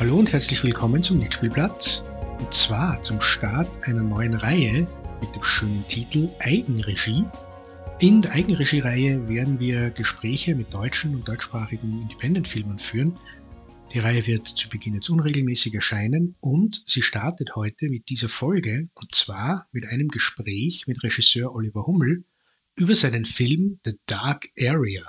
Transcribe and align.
Hallo 0.00 0.16
und 0.16 0.32
herzlich 0.32 0.64
willkommen 0.64 1.02
zum 1.02 1.18
Mitspielplatz. 1.18 2.02
Und 2.38 2.54
zwar 2.54 3.02
zum 3.02 3.20
Start 3.20 3.86
einer 3.86 4.02
neuen 4.02 4.32
Reihe 4.32 4.88
mit 5.20 5.34
dem 5.34 5.42
schönen 5.42 5.86
Titel 5.88 6.30
Eigenregie. 6.38 7.26
In 7.98 8.22
der 8.22 8.32
Eigenregie-Reihe 8.32 9.28
werden 9.28 9.60
wir 9.60 9.90
Gespräche 9.90 10.54
mit 10.54 10.72
deutschen 10.72 11.14
und 11.14 11.28
deutschsprachigen 11.28 12.00
Independent-Filmern 12.00 12.78
führen. 12.78 13.18
Die 13.92 13.98
Reihe 13.98 14.26
wird 14.26 14.48
zu 14.48 14.70
Beginn 14.70 14.94
jetzt 14.94 15.10
unregelmäßig 15.10 15.74
erscheinen 15.74 16.34
und 16.40 16.82
sie 16.86 17.02
startet 17.02 17.54
heute 17.54 17.90
mit 17.90 18.08
dieser 18.08 18.30
Folge 18.30 18.88
und 18.94 19.14
zwar 19.14 19.68
mit 19.70 19.84
einem 19.84 20.08
Gespräch 20.08 20.86
mit 20.86 21.02
Regisseur 21.02 21.54
Oliver 21.54 21.86
Hummel 21.86 22.24
über 22.74 22.94
seinen 22.94 23.26
Film 23.26 23.80
The 23.84 23.98
Dark 24.06 24.48
Area. 24.58 25.04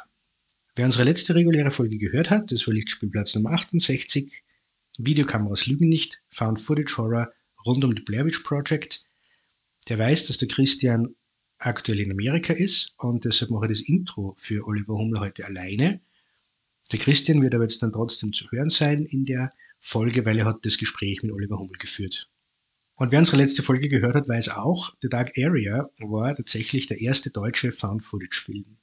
Wer 0.75 0.83
unsere 0.83 1.05
letzte 1.05 1.33
reguläre 1.33 1.71
Folge 1.71 1.97
gehört 1.97 2.29
hat, 2.29 2.51
das 2.51 2.67
war 2.67 2.73
Lichtspielplatz 2.73 3.35
Nummer 3.35 3.51
68, 3.51 4.43
Videokameras 5.05 5.67
lügen 5.67 5.89
nicht, 5.89 6.21
Found 6.29 6.59
Footage 6.59 6.97
Horror 6.97 7.31
rund 7.65 7.83
um 7.83 7.95
die 7.95 8.01
Blair 8.01 8.25
Witch 8.25 8.39
Project, 8.39 9.05
der 9.89 9.99
weiß, 9.99 10.27
dass 10.27 10.37
der 10.37 10.47
Christian 10.47 11.15
aktuell 11.57 11.99
in 11.99 12.11
Amerika 12.11 12.53
ist 12.53 12.93
und 12.97 13.25
deshalb 13.25 13.51
mache 13.51 13.65
ich 13.65 13.79
das 13.79 13.87
Intro 13.87 14.33
für 14.37 14.65
Oliver 14.65 14.95
Hummel 14.95 15.19
heute 15.19 15.45
alleine. 15.45 16.01
Der 16.91 16.99
Christian 16.99 17.41
wird 17.41 17.55
aber 17.55 17.63
jetzt 17.63 17.81
dann 17.81 17.93
trotzdem 17.93 18.33
zu 18.33 18.49
hören 18.51 18.69
sein 18.69 19.05
in 19.05 19.25
der 19.25 19.51
Folge, 19.79 20.25
weil 20.25 20.39
er 20.39 20.45
hat 20.45 20.65
das 20.65 20.77
Gespräch 20.77 21.23
mit 21.23 21.31
Oliver 21.31 21.57
Hummel 21.57 21.77
geführt. 21.77 22.29
Und 22.95 23.11
wer 23.11 23.19
unsere 23.19 23.37
letzte 23.37 23.63
Folge 23.63 23.89
gehört 23.89 24.15
hat, 24.15 24.29
weiß 24.29 24.49
auch, 24.49 24.95
The 25.01 25.09
Dark 25.09 25.37
Area 25.37 25.89
war 25.99 26.35
tatsächlich 26.35 26.85
der 26.87 27.01
erste 27.01 27.31
deutsche 27.31 27.71
Found-Footage-Film. 27.71 28.77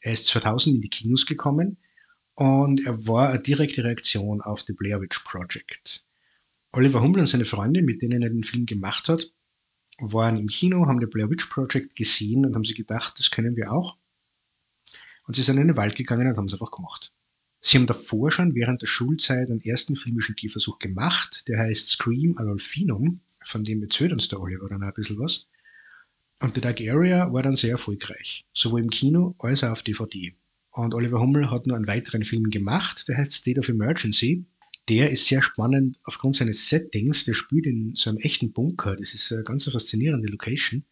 Er 0.00 0.12
ist 0.12 0.26
2000 0.28 0.76
in 0.76 0.82
die 0.82 0.88
Kinos 0.88 1.26
gekommen 1.26 1.76
und 2.38 2.86
er 2.86 3.04
war 3.08 3.30
eine 3.30 3.40
direkte 3.40 3.82
Reaktion 3.82 4.40
auf 4.40 4.60
The 4.60 4.72
Blair 4.72 5.00
Witch 5.00 5.18
Project. 5.24 6.04
Oliver 6.70 7.02
Hummel 7.02 7.22
und 7.22 7.26
seine 7.26 7.44
Freunde, 7.44 7.82
mit 7.82 8.00
denen 8.00 8.22
er 8.22 8.30
den 8.30 8.44
Film 8.44 8.64
gemacht 8.64 9.08
hat, 9.08 9.32
waren 9.98 10.36
im 10.36 10.46
Kino, 10.46 10.86
haben 10.86 11.00
The 11.00 11.06
Blair 11.06 11.28
Witch 11.30 11.46
Project 11.46 11.96
gesehen 11.96 12.46
und 12.46 12.54
haben 12.54 12.64
sich 12.64 12.76
gedacht, 12.76 13.18
das 13.18 13.32
können 13.32 13.56
wir 13.56 13.72
auch. 13.72 13.96
Und 15.26 15.34
sie 15.34 15.42
sind 15.42 15.58
in 15.58 15.66
den 15.66 15.76
Wald 15.76 15.96
gegangen 15.96 16.28
und 16.28 16.36
haben 16.36 16.44
es 16.44 16.52
einfach 16.52 16.70
gemacht. 16.70 17.12
Sie 17.60 17.76
haben 17.76 17.86
davor 17.86 18.30
schon 18.30 18.54
während 18.54 18.82
der 18.82 18.86
Schulzeit 18.86 19.50
einen 19.50 19.60
ersten 19.60 19.96
filmischen 19.96 20.36
Tierversuch 20.36 20.78
gemacht, 20.78 21.48
der 21.48 21.58
heißt 21.58 21.88
Scream 21.88 22.38
Adolfinum, 22.38 23.20
von 23.42 23.64
dem 23.64 23.82
erzählt 23.82 24.12
uns 24.12 24.28
der 24.28 24.40
Oliver 24.40 24.68
dann 24.68 24.84
ein 24.84 24.94
bisschen 24.94 25.18
was. 25.18 25.48
Und 26.38 26.54
The 26.54 26.60
Dark 26.60 26.80
Area 26.80 27.32
war 27.32 27.42
dann 27.42 27.56
sehr 27.56 27.72
erfolgreich, 27.72 28.46
sowohl 28.52 28.82
im 28.82 28.90
Kino 28.90 29.34
als 29.40 29.64
auch 29.64 29.70
auf 29.70 29.82
DVD. 29.82 30.36
Und 30.78 30.94
Oliver 30.94 31.18
Hummel 31.20 31.50
hat 31.50 31.66
noch 31.66 31.74
einen 31.74 31.88
weiteren 31.88 32.22
Film 32.22 32.50
gemacht, 32.50 33.08
der 33.08 33.18
heißt 33.18 33.32
State 33.32 33.58
of 33.58 33.68
Emergency. 33.68 34.46
Der 34.88 35.10
ist 35.10 35.26
sehr 35.26 35.42
spannend 35.42 35.98
aufgrund 36.04 36.36
seines 36.36 36.68
Settings. 36.68 37.24
Der 37.24 37.34
spielt 37.34 37.66
in 37.66 37.96
so 37.96 38.10
einem 38.10 38.20
echten 38.20 38.52
Bunker. 38.52 38.94
Das 38.94 39.12
ist 39.12 39.32
eine 39.32 39.42
ganz 39.42 39.64
faszinierende 39.64 40.28
Location. 40.28 40.84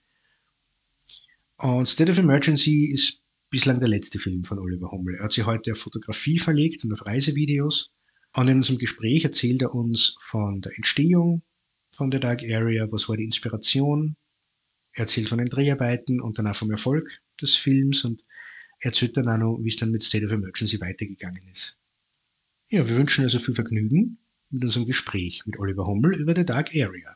Und 1.58 1.88
State 1.88 2.10
of 2.10 2.18
Emergency 2.18 2.86
ist 2.86 3.22
bislang 3.48 3.78
der 3.78 3.86
letzte 3.86 4.18
Film 4.18 4.42
von 4.42 4.58
Oliver 4.58 4.90
Hummel. 4.90 5.14
Er 5.14 5.24
hat 5.24 5.32
sich 5.32 5.46
heute 5.46 5.70
auf 5.70 5.78
Fotografie 5.78 6.40
verlegt 6.40 6.84
und 6.84 6.92
auf 6.92 7.06
Reisevideos. 7.06 7.92
Und 8.34 8.48
in 8.48 8.56
unserem 8.56 8.78
Gespräch 8.78 9.22
erzählt 9.22 9.62
er 9.62 9.72
uns 9.72 10.16
von 10.18 10.62
der 10.62 10.74
Entstehung 10.74 11.42
von 11.94 12.10
The 12.10 12.18
Dark 12.18 12.42
Area, 12.42 12.90
was 12.90 13.08
war 13.08 13.16
die 13.16 13.24
Inspiration. 13.24 14.16
Er 14.94 15.02
erzählt 15.02 15.28
von 15.28 15.38
den 15.38 15.48
Dreharbeiten 15.48 16.20
und 16.20 16.40
dann 16.40 16.48
auch 16.48 16.56
vom 16.56 16.72
Erfolg 16.72 17.22
des 17.40 17.54
Films 17.54 18.04
und 18.04 18.24
erzählt 18.80 19.16
dann 19.16 19.28
auch 19.28 19.38
noch, 19.38 19.58
wie 19.62 19.68
es 19.68 19.76
dann 19.76 19.90
mit 19.90 20.02
State 20.02 20.24
of 20.24 20.32
Emergency 20.32 20.80
weitergegangen 20.80 21.46
ist. 21.48 21.78
Ja, 22.68 22.88
wir 22.88 22.96
wünschen 22.96 23.24
also 23.24 23.38
viel 23.38 23.54
Vergnügen 23.54 24.18
mit 24.50 24.64
unserem 24.64 24.86
Gespräch 24.86 25.44
mit 25.46 25.58
Oliver 25.58 25.86
Hummel 25.86 26.16
über 26.16 26.34
The 26.34 26.44
Dark 26.44 26.70
Area. 26.74 27.14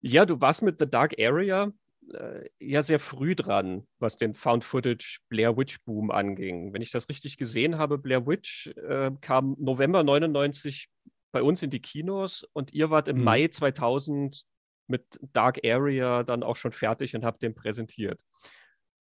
Ja, 0.00 0.24
du 0.26 0.40
warst 0.40 0.62
mit 0.62 0.78
The 0.78 0.88
Dark 0.88 1.14
Area 1.18 1.72
äh, 2.12 2.48
ja 2.60 2.82
sehr 2.82 2.98
früh 2.98 3.34
dran, 3.34 3.86
was 3.98 4.16
den 4.16 4.34
Found 4.34 4.64
Footage 4.64 5.18
Blair 5.28 5.56
Witch 5.56 5.80
Boom 5.84 6.10
anging. 6.10 6.72
Wenn 6.72 6.82
ich 6.82 6.90
das 6.90 7.08
richtig 7.08 7.38
gesehen 7.38 7.78
habe, 7.78 7.98
Blair 7.98 8.26
Witch 8.26 8.68
äh, 8.88 9.10
kam 9.20 9.56
November 9.58 10.02
99 10.02 10.88
bei 11.32 11.42
uns 11.42 11.62
in 11.62 11.70
die 11.70 11.80
Kinos 11.80 12.46
und 12.52 12.72
ihr 12.72 12.90
wart 12.90 13.08
im 13.08 13.18
mhm. 13.18 13.24
Mai 13.24 13.48
2000 13.48 14.44
mit 14.86 15.18
Dark 15.32 15.60
Area 15.64 16.22
dann 16.22 16.42
auch 16.42 16.56
schon 16.56 16.72
fertig 16.72 17.14
und 17.16 17.24
habt 17.24 17.42
den 17.42 17.54
präsentiert. 17.54 18.22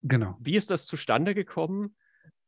Genau. 0.02 0.36
Wie 0.40 0.56
ist 0.56 0.70
das 0.70 0.86
zustande 0.86 1.34
gekommen? 1.34 1.94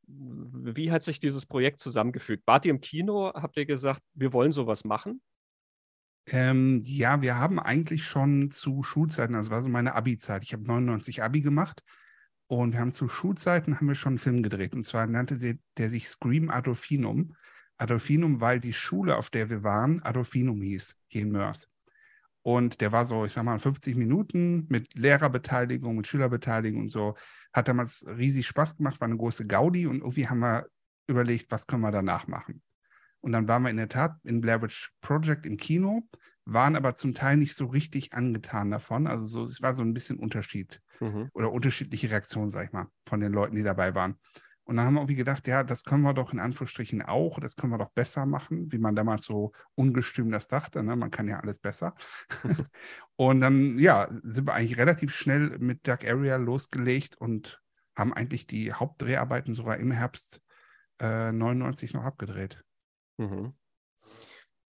Wie 0.06 0.90
hat 0.90 1.02
sich 1.02 1.20
dieses 1.20 1.46
Projekt 1.46 1.80
zusammengefügt? 1.80 2.46
Wart 2.46 2.64
ihr 2.66 2.70
im 2.70 2.80
Kino? 2.80 3.32
Habt 3.34 3.56
ihr 3.56 3.66
gesagt, 3.66 4.02
wir 4.14 4.32
wollen 4.32 4.52
sowas 4.52 4.84
machen? 4.84 5.22
Ähm, 6.26 6.80
ja, 6.84 7.20
wir 7.20 7.36
haben 7.36 7.58
eigentlich 7.58 8.04
schon 8.04 8.50
zu 8.50 8.82
Schulzeiten, 8.82 9.34
also 9.34 9.50
war 9.50 9.62
so 9.62 9.68
meine 9.68 9.94
Abi-Zeit. 9.94 10.44
Ich 10.44 10.52
habe 10.52 10.64
99 10.64 11.22
Abi 11.22 11.40
gemacht 11.40 11.82
und 12.46 12.72
wir 12.72 12.80
haben 12.80 12.92
zu 12.92 13.08
Schulzeiten 13.08 13.76
haben 13.76 13.88
wir 13.88 13.94
schon 13.94 14.12
einen 14.12 14.18
Film 14.18 14.42
gedreht. 14.42 14.74
Und 14.74 14.84
zwar 14.84 15.06
nannte 15.06 15.36
sie, 15.36 15.58
der 15.78 15.88
sich 15.88 16.08
Scream 16.08 16.50
Adolfinum. 16.50 17.34
Adolfinum, 17.76 18.40
weil 18.40 18.60
die 18.60 18.72
Schule, 18.72 19.16
auf 19.16 19.30
der 19.30 19.50
wir 19.50 19.62
waren, 19.62 20.02
Adolfinum 20.02 20.60
hieß, 20.62 20.96
hier 21.08 21.22
in 21.22 21.32
Mörs. 21.32 21.68
Und 22.42 22.80
der 22.80 22.90
war 22.90 23.06
so, 23.06 23.24
ich 23.24 23.32
sag 23.32 23.44
mal, 23.44 23.58
50 23.58 23.96
Minuten 23.96 24.66
mit 24.68 24.94
Lehrerbeteiligung, 24.94 25.96
mit 25.96 26.06
Schülerbeteiligung 26.06 26.82
und 26.82 26.88
so. 26.88 27.14
Hat 27.52 27.68
damals 27.68 28.04
riesig 28.06 28.46
Spaß 28.48 28.76
gemacht, 28.76 29.00
war 29.00 29.06
eine 29.06 29.16
große 29.16 29.46
Gaudi 29.46 29.86
und 29.86 29.98
irgendwie 29.98 30.28
haben 30.28 30.40
wir 30.40 30.66
überlegt, 31.06 31.50
was 31.50 31.66
können 31.66 31.82
wir 31.82 31.92
danach 31.92 32.26
machen. 32.26 32.62
Und 33.20 33.32
dann 33.32 33.46
waren 33.46 33.62
wir 33.62 33.70
in 33.70 33.76
der 33.76 33.88
Tat 33.88 34.16
in 34.24 34.40
Blair 34.40 34.60
Witch 34.62 34.92
Project 35.00 35.46
im 35.46 35.56
Kino, 35.56 36.02
waren 36.44 36.74
aber 36.74 36.96
zum 36.96 37.14
Teil 37.14 37.36
nicht 37.36 37.54
so 37.54 37.66
richtig 37.66 38.12
angetan 38.12 38.72
davon. 38.72 39.06
Also 39.06 39.26
so, 39.26 39.44
es 39.44 39.62
war 39.62 39.74
so 39.74 39.82
ein 39.82 39.94
bisschen 39.94 40.18
Unterschied 40.18 40.80
mhm. 40.98 41.30
oder 41.32 41.52
unterschiedliche 41.52 42.10
Reaktionen, 42.10 42.50
sag 42.50 42.66
ich 42.66 42.72
mal, 42.72 42.88
von 43.06 43.20
den 43.20 43.32
Leuten, 43.32 43.54
die 43.54 43.62
dabei 43.62 43.94
waren. 43.94 44.16
Und 44.72 44.78
dann 44.78 44.86
haben 44.86 44.94
wir 44.94 45.00
irgendwie 45.00 45.16
gedacht, 45.16 45.46
ja, 45.48 45.64
das 45.64 45.84
können 45.84 46.00
wir 46.00 46.14
doch 46.14 46.32
in 46.32 46.40
Anführungsstrichen 46.40 47.02
auch, 47.02 47.38
das 47.38 47.56
können 47.56 47.74
wir 47.74 47.78
doch 47.78 47.90
besser 47.90 48.24
machen, 48.24 48.72
wie 48.72 48.78
man 48.78 48.96
damals 48.96 49.26
so 49.26 49.52
ungestüm 49.74 50.30
das 50.30 50.48
dachte. 50.48 50.82
Ne? 50.82 50.96
Man 50.96 51.10
kann 51.10 51.28
ja 51.28 51.40
alles 51.40 51.58
besser. 51.58 51.94
und 53.16 53.42
dann, 53.42 53.78
ja, 53.78 54.08
sind 54.22 54.46
wir 54.46 54.54
eigentlich 54.54 54.78
relativ 54.78 55.14
schnell 55.14 55.58
mit 55.58 55.86
Dark 55.86 56.08
Area 56.08 56.36
losgelegt 56.36 57.18
und 57.18 57.60
haben 57.94 58.14
eigentlich 58.14 58.46
die 58.46 58.72
Hauptdreharbeiten 58.72 59.52
sogar 59.52 59.76
im 59.76 59.90
Herbst 59.90 60.40
äh, 61.00 61.32
99 61.32 61.92
noch 61.92 62.04
abgedreht. 62.04 62.64
Mhm. 63.18 63.52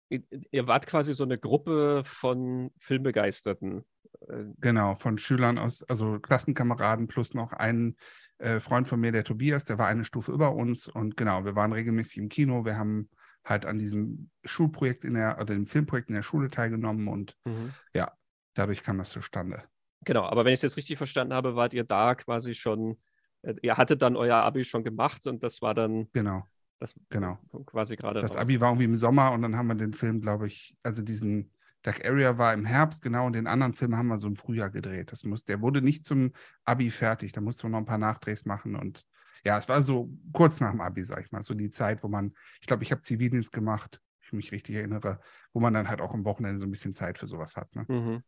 Ihr 0.07 0.67
wart 0.67 0.87
quasi 0.87 1.13
so 1.13 1.25
eine 1.25 1.37
Gruppe 1.37 2.03
von 2.05 2.71
Filmbegeisterten. 2.77 3.83
Äh, 4.21 4.45
genau, 4.59 4.95
von 4.95 5.17
Schülern 5.17 5.57
aus, 5.57 5.83
also 5.83 6.21
Klassenkameraden 6.21 7.09
plus 7.09 7.33
noch 7.33 7.51
einen 7.51 7.97
äh, 8.39 8.59
Freund 8.59 8.87
von 8.87 8.99
mir, 8.99 9.11
der 9.11 9.23
Tobias, 9.23 9.65
der 9.65 9.77
war 9.77 9.87
eine 9.87 10.05
Stufe 10.05 10.31
über 10.31 10.53
uns 10.55 10.87
und 10.87 11.17
genau, 11.17 11.45
wir 11.45 11.55
waren 11.55 11.73
regelmäßig 11.73 12.17
im 12.17 12.29
Kino, 12.29 12.65
wir 12.65 12.77
haben 12.77 13.09
halt 13.43 13.65
an 13.65 13.77
diesem 13.77 14.29
Schulprojekt 14.43 15.05
in 15.05 15.13
der, 15.13 15.37
oder 15.39 15.53
dem 15.53 15.67
Filmprojekt 15.67 16.09
in 16.09 16.15
der 16.15 16.23
Schule 16.23 16.49
teilgenommen 16.49 17.07
und 17.07 17.35
mhm. 17.45 17.73
ja, 17.93 18.11
dadurch 18.53 18.83
kam 18.83 18.97
das 18.97 19.09
zustande. 19.09 19.63
Genau, 20.05 20.23
aber 20.23 20.45
wenn 20.45 20.53
ich 20.53 20.59
es 20.59 20.63
jetzt 20.63 20.77
richtig 20.77 20.97
verstanden 20.97 21.33
habe, 21.33 21.55
wart 21.55 21.73
ihr 21.73 21.83
da 21.83 22.15
quasi 22.15 22.53
schon, 22.53 22.97
äh, 23.41 23.55
ihr 23.61 23.77
hattet 23.77 24.01
dann 24.01 24.15
euer 24.15 24.37
Abi 24.37 24.63
schon 24.63 24.83
gemacht 24.83 25.27
und 25.27 25.43
das 25.43 25.61
war 25.61 25.73
dann. 25.73 26.09
Genau. 26.13 26.43
Das 26.79 26.95
genau. 27.09 27.37
quasi 27.65 27.97
gerade. 27.97 28.21
Das 28.21 28.31
raus. 28.31 28.37
Abi 28.37 28.61
war 28.61 28.69
irgendwie 28.69 28.85
im 28.85 28.95
Sommer 28.95 29.33
und 29.33 29.41
dann 29.41 29.57
haben 29.57 29.67
wir 29.67 29.75
den 29.75 29.91
Film, 29.91 30.21
glaube 30.21 30.47
ich, 30.47 30.77
also 30.81 31.03
diesen 31.03 31.51
Dark 31.81 32.05
Area 32.05 32.37
war 32.37 32.53
im 32.53 32.65
Herbst, 32.65 33.01
genau, 33.01 33.25
und 33.25 33.33
den 33.33 33.47
anderen 33.47 33.73
Film 33.73 33.95
haben 33.95 34.07
wir 34.07 34.19
so 34.19 34.27
im 34.27 34.35
Frühjahr 34.35 34.69
gedreht. 34.69 35.11
Das 35.11 35.23
muss, 35.23 35.45
der 35.45 35.61
wurde 35.61 35.81
nicht 35.81 36.05
zum 36.05 36.33
Abi 36.65 36.91
fertig, 36.91 37.31
da 37.31 37.41
mussten 37.41 37.63
wir 37.63 37.69
noch 37.69 37.79
ein 37.79 37.85
paar 37.85 37.97
Nachdrehs 37.97 38.45
machen 38.45 38.75
und 38.75 39.05
ja, 39.45 39.57
es 39.57 39.69
war 39.69 39.81
so 39.81 40.09
kurz 40.33 40.59
nach 40.59 40.71
dem 40.71 40.81
Abi, 40.81 41.03
sag 41.03 41.23
ich 41.23 41.31
mal, 41.31 41.41
so 41.41 41.53
die 41.53 41.69
Zeit, 41.69 42.03
wo 42.03 42.07
man, 42.07 42.33
ich 42.59 42.67
glaube, 42.67 42.83
ich 42.83 42.91
habe 42.91 43.01
Zivildienst 43.01 43.53
gemacht, 43.53 44.01
ich 44.21 44.33
mich 44.33 44.51
richtig 44.51 44.75
erinnere, 44.75 45.19
wo 45.53 45.59
man 45.59 45.73
dann 45.73 45.87
halt 45.87 46.01
auch 46.01 46.13
am 46.13 46.25
Wochenende 46.25 46.59
so 46.59 46.65
ein 46.65 46.71
bisschen 46.71 46.93
Zeit 46.93 47.17
für 47.17 47.27
sowas 47.27 47.55
hat. 47.55 47.73
Ne? 47.75 47.85
Mhm. 47.87 48.23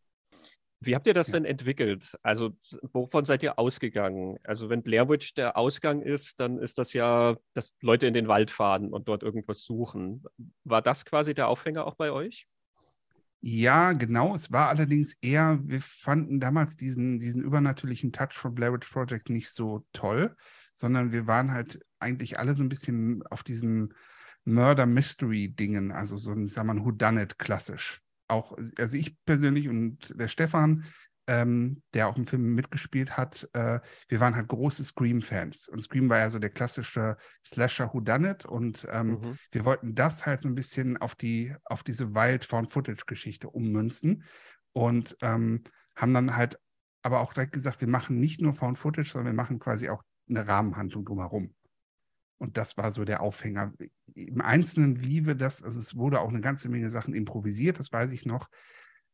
Wie 0.84 0.96
habt 0.96 1.06
ihr 1.06 1.14
das 1.14 1.28
ja. 1.28 1.34
denn 1.34 1.46
entwickelt? 1.46 2.18
Also, 2.24 2.58
wovon 2.92 3.24
seid 3.24 3.44
ihr 3.44 3.60
ausgegangen? 3.60 4.40
Also, 4.44 4.70
wenn 4.70 4.81
Blair 4.81 5.08
Witch 5.10 5.36
der 5.36 5.56
Ausgang 5.56 6.02
ist, 6.02 6.40
dann 6.40 6.58
ist 6.58 6.80
das 6.80 6.94
ja, 6.94 7.36
dass 7.54 7.75
Leute 7.81 8.08
in 8.08 8.16
den 8.16 8.28
Wald 8.28 8.50
fahren 8.50 8.92
und 8.92 9.08
dort 9.08 9.22
irgendwas 9.22 9.62
suchen. 9.62 10.24
War 10.64 10.81
das 10.81 11.06
quasi 11.06 11.36
der 11.36 11.50
Aufhänger 11.50 11.86
auch 11.86 11.94
bei 11.94 12.12
euch? 12.12 12.48
Ja, 13.44 13.94
genau. 13.94 14.36
Es 14.36 14.52
war 14.52 14.70
allerdings 14.70 15.16
eher, 15.22 15.60
wir 15.64 15.82
fanden 15.82 16.40
damals 16.40 16.78
diesen, 16.78 17.18
diesen 17.18 17.42
übernatürlichen 17.42 18.12
Touch 18.12 18.34
von 18.34 18.54
Blair 18.54 18.72
Witch 18.72 18.88
Project 18.90 19.30
nicht 19.30 19.50
so 19.50 19.84
toll, 19.94 20.36
sondern 20.74 21.12
wir 21.12 21.26
waren 21.26 21.52
halt 21.52 21.80
eigentlich 22.00 22.38
alle 22.38 22.54
so 22.54 22.64
ein 22.64 22.70
bisschen 22.70 23.24
auf 23.32 23.42
diesem 23.42 23.94
Murder-Mystery-Dingen, 24.46 25.92
also 25.92 26.18
so 26.18 26.32
ein, 26.32 26.48
sag 26.50 26.66
mal, 26.66 26.80
Whodunit 26.86 27.40
klassisch. 27.40 28.02
Auch, 28.28 28.56
also 28.78 28.98
ich 28.98 29.16
persönlich 29.26 29.68
und 29.68 30.14
der 30.20 30.28
Stefan, 30.28 30.86
ähm, 31.28 31.82
der 31.94 32.08
auch 32.08 32.18
im 32.18 32.28
Film 32.28 32.56
mitgespielt 32.56 33.18
hat, 33.18 33.48
äh, 33.54 33.80
wir 34.08 34.20
waren 34.20 34.36
halt 34.36 34.48
große 34.48 34.84
Scream-Fans. 34.84 35.70
Und 35.70 35.82
Scream 35.82 36.10
war 36.10 36.20
ja 36.20 36.30
so 36.30 36.40
der 36.40 36.50
klassische 36.50 37.18
Slasher 37.46 37.94
Whodunit. 37.94 38.46
Und 38.46 38.88
ähm, 38.92 39.12
mhm. 39.12 39.38
wir 39.52 39.66
wollten 39.66 39.96
das 39.96 40.26
halt 40.26 40.42
so 40.42 40.48
ein 40.48 40.56
bisschen 40.56 40.98
auf, 40.98 41.16
die, 41.16 41.56
auf 41.66 41.84
diese 41.84 42.14
Wild-Found-Footage-Geschichte 42.14 43.50
ummünzen. 43.50 44.24
Und 44.74 45.18
ähm, 45.22 45.64
haben 45.96 46.14
dann 46.14 46.36
halt 46.36 46.60
aber 47.04 47.20
auch 47.20 47.34
direkt 47.34 47.54
gesagt, 47.54 47.82
wir 47.82 47.88
machen 47.88 48.20
nicht 48.20 48.42
nur 48.42 48.54
Found 48.54 48.78
Footage, 48.78 49.12
sondern 49.12 49.34
wir 49.34 49.42
machen 49.42 49.60
quasi 49.60 49.90
auch 49.90 50.04
eine 50.30 50.48
Rahmenhandlung 50.48 51.06
drumherum. 51.06 51.54
Und 52.38 52.58
das 52.58 52.78
war 52.78 52.92
so 52.92 53.06
der 53.06 53.22
Aufhänger. 53.22 53.74
Im 54.16 54.42
Einzelnen, 54.42 55.02
wie 55.02 55.26
wir 55.26 55.36
das, 55.36 55.64
also 55.64 55.80
es 55.80 55.96
wurde 55.96 56.20
auch 56.22 56.30
eine 56.30 56.42
ganze 56.42 56.70
Menge 56.70 56.90
Sachen 56.90 57.14
improvisiert, 57.14 57.80
das 57.80 57.92
weiß 57.92 58.12
ich 58.12 58.26
noch. 58.26 58.50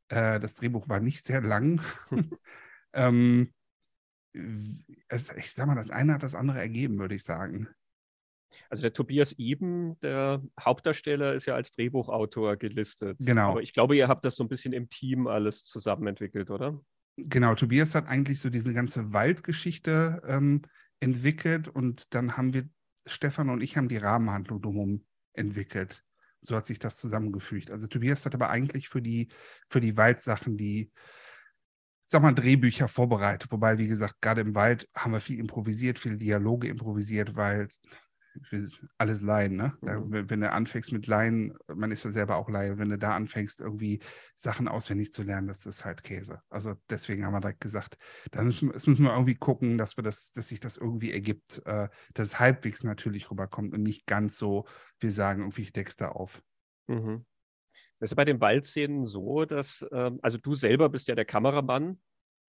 Äh, 0.09 0.39
das 0.39 0.55
Drehbuch 0.55 0.89
war 0.89 0.99
nicht 0.99 1.23
sehr 1.23 1.41
lang. 1.41 1.81
ähm, 2.93 3.53
es, 5.07 5.31
ich 5.35 5.53
sag 5.53 5.67
mal, 5.67 5.75
das 5.75 5.91
eine 5.91 6.13
hat 6.13 6.23
das 6.23 6.35
andere 6.35 6.59
ergeben, 6.59 6.99
würde 6.99 7.15
ich 7.15 7.23
sagen. 7.23 7.67
Also 8.69 8.81
der 8.81 8.93
Tobias 8.93 9.33
Eben, 9.33 9.99
der 9.99 10.41
Hauptdarsteller, 10.59 11.33
ist 11.33 11.47
ja 11.47 11.55
als 11.55 11.71
Drehbuchautor 11.71 12.55
gelistet. 12.57 13.17
Genau. 13.19 13.51
Aber 13.51 13.61
ich 13.61 13.73
glaube, 13.73 13.95
ihr 13.95 14.07
habt 14.07 14.25
das 14.25 14.35
so 14.35 14.43
ein 14.43 14.49
bisschen 14.49 14.73
im 14.73 14.89
Team 14.89 15.27
alles 15.27 15.63
zusammen 15.63 16.07
entwickelt, 16.07 16.49
oder? 16.49 16.79
Genau, 17.17 17.55
Tobias 17.55 17.95
hat 17.95 18.07
eigentlich 18.07 18.39
so 18.39 18.49
diese 18.49 18.73
ganze 18.73 19.11
Waldgeschichte 19.11 20.21
ähm, 20.27 20.61
entwickelt 20.99 21.67
und 21.67 22.13
dann 22.13 22.37
haben 22.37 22.53
wir, 22.53 22.69
Stefan 23.05 23.49
und 23.49 23.61
ich 23.61 23.75
haben 23.75 23.89
die 23.89 23.97
Rahmenhandlung 23.97 24.61
drumherum 24.61 25.05
entwickelt. 25.33 26.03
So 26.41 26.55
hat 26.55 26.65
sich 26.65 26.79
das 26.79 26.97
zusammengefügt. 26.97 27.71
Also 27.71 27.87
Tobias 27.87 28.25
hat 28.25 28.35
aber 28.35 28.49
eigentlich 28.49 28.89
für 28.89 29.01
die, 29.01 29.29
für 29.67 29.81
die 29.81 29.97
Waldsachen 29.97 30.57
die, 30.57 30.91
sag 32.05 32.21
mal, 32.21 32.33
Drehbücher 32.33 32.87
vorbereitet. 32.87 33.51
Wobei, 33.51 33.77
wie 33.77 33.87
gesagt, 33.87 34.21
gerade 34.21 34.41
im 34.41 34.55
Wald 34.55 34.87
haben 34.95 35.13
wir 35.13 35.21
viel 35.21 35.39
improvisiert, 35.39 35.99
viele 35.99 36.17
Dialoge 36.17 36.67
improvisiert, 36.67 37.35
weil 37.35 37.67
alles 38.97 39.21
Laien, 39.21 39.55
ne? 39.55 39.77
Da, 39.81 39.99
mhm. 39.99 40.29
wenn, 40.29 40.41
du 40.41 40.51
anfängst 40.51 40.91
mit 40.91 41.07
Laien, 41.07 41.57
man 41.67 41.91
ist 41.91 42.05
ja 42.05 42.11
selber 42.11 42.37
auch 42.37 42.49
Laie, 42.49 42.77
wenn 42.77 42.89
du 42.89 42.97
da 42.97 43.15
anfängst, 43.15 43.61
irgendwie 43.61 43.99
Sachen 44.35 44.67
auswendig 44.67 45.13
zu 45.13 45.23
lernen, 45.23 45.47
das 45.47 45.65
ist 45.65 45.85
halt 45.85 46.03
Käse. 46.03 46.41
Also 46.49 46.75
deswegen 46.89 47.25
haben 47.25 47.33
wir 47.33 47.41
direkt 47.41 47.61
gesagt, 47.61 47.97
da 48.31 48.43
müssen, 48.43 48.71
das 48.71 48.87
müssen 48.87 49.03
wir 49.03 49.13
irgendwie 49.13 49.35
gucken, 49.35 49.77
dass 49.77 49.97
wir 49.97 50.03
das, 50.03 50.31
dass 50.31 50.49
sich 50.49 50.59
das 50.59 50.77
irgendwie 50.77 51.11
ergibt, 51.11 51.61
äh, 51.65 51.89
dass 52.13 52.27
es 52.27 52.39
halbwegs 52.39 52.83
natürlich 52.83 53.29
rüberkommt 53.31 53.73
und 53.73 53.83
nicht 53.83 54.05
ganz 54.05 54.37
so, 54.37 54.65
wir 54.99 55.11
sagen 55.11 55.41
irgendwie, 55.41 55.63
ich 55.63 55.73
deck's 55.73 55.97
da 55.97 56.09
auf. 56.09 56.41
Mhm. 56.87 57.25
Das 57.99 58.11
ist 58.11 58.15
bei 58.15 58.25
den 58.25 58.41
Waldszenen 58.41 59.05
so, 59.05 59.45
dass, 59.45 59.85
ähm, 59.91 60.19
also 60.21 60.37
du 60.37 60.55
selber 60.55 60.89
bist 60.89 61.07
ja 61.07 61.15
der 61.15 61.25
Kameramann. 61.25 61.99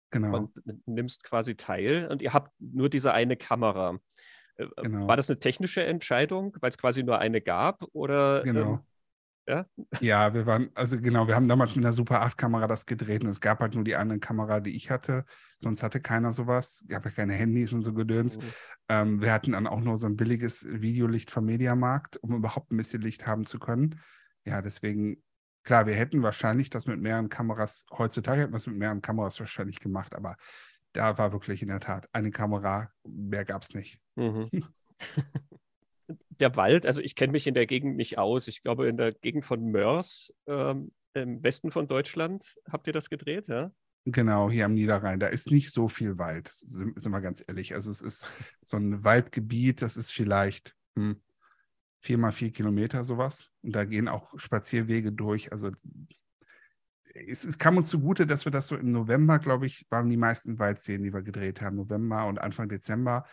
Genau. 0.10 0.38
Und 0.38 0.88
nimmst 0.88 1.24
quasi 1.24 1.56
teil 1.56 2.08
und 2.10 2.22
ihr 2.22 2.34
habt 2.34 2.54
nur 2.60 2.90
diese 2.90 3.14
eine 3.14 3.36
Kamera. 3.36 4.00
Äh, 4.58 4.68
genau. 4.82 5.08
War 5.08 5.18
das 5.18 5.30
eine 5.30 5.40
technische 5.40 5.84
Entscheidung, 5.84 6.56
weil 6.60 6.70
es 6.70 6.78
quasi 6.78 7.04
nur 7.04 7.20
eine 7.20 7.42
gab? 7.42 7.84
Oder, 7.94 8.44
genau. 8.44 8.74
Ähm, 8.74 8.80
ja? 9.48 9.66
ja, 10.02 10.34
wir 10.34 10.46
waren, 10.46 10.70
also 10.76 11.00
genau, 11.00 11.28
wir 11.28 11.36
haben 11.36 11.48
damals 11.48 11.76
mit 11.76 11.86
einer 11.86 11.94
Super 11.94 12.22
8-Kamera 12.24 12.68
das 12.68 12.86
gedreht 12.86 13.24
und 13.24 13.30
es 13.30 13.40
gab 13.40 13.60
halt 13.60 13.76
nur 13.76 13.84
die 13.84 13.96
eine 13.96 14.20
Kamera, 14.20 14.60
die 14.60 14.76
ich 14.76 14.92
hatte. 14.92 15.26
Sonst 15.58 15.84
hatte 15.84 16.02
keiner 16.02 16.34
sowas. 16.34 16.82
Es 16.82 16.88
gab 16.88 17.06
ja 17.06 17.12
keine 17.12 17.34
Handys 17.34 17.74
und 17.74 17.84
so 17.84 17.94
Gedöns. 17.94 18.38
Mhm. 18.38 18.44
Ähm, 18.90 19.22
wir 19.22 19.32
hatten 19.32 19.54
dann 19.54 19.68
auch 19.68 19.82
nur 19.82 19.98
so 19.98 20.08
ein 20.08 20.18
billiges 20.18 20.66
Videolicht 20.70 21.32
vom 21.32 21.46
Mediamarkt, 21.46 22.18
um 22.18 22.36
überhaupt 22.36 22.72
ein 22.72 22.78
bisschen 22.78 23.02
Licht 23.02 23.26
haben 23.26 23.46
zu 23.46 23.60
können. 23.60 24.00
Ja, 24.46 24.62
deswegen, 24.62 25.24
klar, 25.64 25.88
wir 25.88 25.96
hätten 25.96 26.24
wahrscheinlich 26.24 26.70
das 26.70 26.86
mit 26.86 27.00
mehreren 27.00 27.30
Kameras, 27.30 27.86
heutzutage 27.92 28.42
hätten 28.42 28.54
wir 28.54 28.58
es 28.58 28.68
mit 28.68 28.78
mehreren 28.78 29.02
Kameras 29.02 29.40
wahrscheinlich 29.40 29.80
gemacht, 29.80 30.16
aber 30.16 30.36
da 30.94 31.18
war 31.18 31.32
wirklich 31.32 31.62
in 31.62 31.68
der 31.68 31.80
Tat 31.80 32.10
eine 32.14 32.32
Kamera, 32.32 32.92
mehr 33.04 33.46
gab 33.46 33.64
es 33.64 33.74
nicht. 33.74 34.00
Mhm. 34.16 34.50
der 36.30 36.56
Wald, 36.56 36.86
also 36.86 37.02
ich 37.02 37.16
kenne 37.16 37.32
mich 37.32 37.48
in 37.48 37.54
der 37.54 37.66
Gegend 37.66 37.98
nicht 37.98 38.18
aus. 38.18 38.48
Ich 38.48 38.62
glaube, 38.62 38.88
in 38.88 38.98
der 38.98 39.12
Gegend 39.14 39.46
von 39.46 39.72
Mörs, 39.72 40.34
ähm, 40.48 40.92
im 41.14 41.44
Westen 41.44 41.72
von 41.72 41.88
Deutschland, 41.88 42.56
habt 42.70 42.88
ihr 42.88 42.94
das 42.94 43.10
gedreht, 43.10 43.48
ja? 43.48 43.72
Genau, 44.06 44.50
hier 44.50 44.66
am 44.66 44.74
Niederrhein. 44.74 45.20
Da 45.20 45.28
ist 45.28 45.52
nicht 45.52 45.72
so 45.72 45.90
viel 45.90 46.18
Wald, 46.18 46.50
sind, 46.54 47.00
sind 47.00 47.12
wir 47.12 47.20
ganz 47.20 47.44
ehrlich. 47.46 47.76
Also 47.76 47.92
es 47.92 48.02
ist 48.02 48.32
so 48.64 48.78
ein 48.78 49.04
Waldgebiet, 49.04 49.82
das 49.82 49.98
ist 49.98 50.12
vielleicht 50.12 50.76
hm, 50.96 51.22
vier 52.00 52.18
mal 52.18 52.32
vier 52.32 52.52
Kilometer 52.52 53.04
sowas. 53.04 53.52
Und 53.64 53.76
da 53.76 53.84
gehen 53.84 54.08
auch 54.08 54.40
Spazierwege 54.40 55.12
durch. 55.12 55.52
Also 55.52 55.72
es, 57.28 57.44
es, 57.44 57.58
kam 57.58 57.78
uns 57.78 57.90
zugute, 57.90 58.28
dass 58.28 58.46
wir 58.46 58.52
das 58.52 58.68
so 58.68 58.76
im 58.76 58.92
November, 58.92 59.40
glaube 59.40 59.66
ich, 59.66 59.86
waren 59.90 60.10
die 60.10 60.18
meisten 60.18 60.60
Waldszenen, 60.60 61.04
die 61.04 61.14
wir 61.14 61.22
gedreht 61.22 61.62
haben, 61.62 61.76
November 61.76 62.28
und 62.28 62.40
Anfang 62.40 62.70
Dezember, 62.70 63.26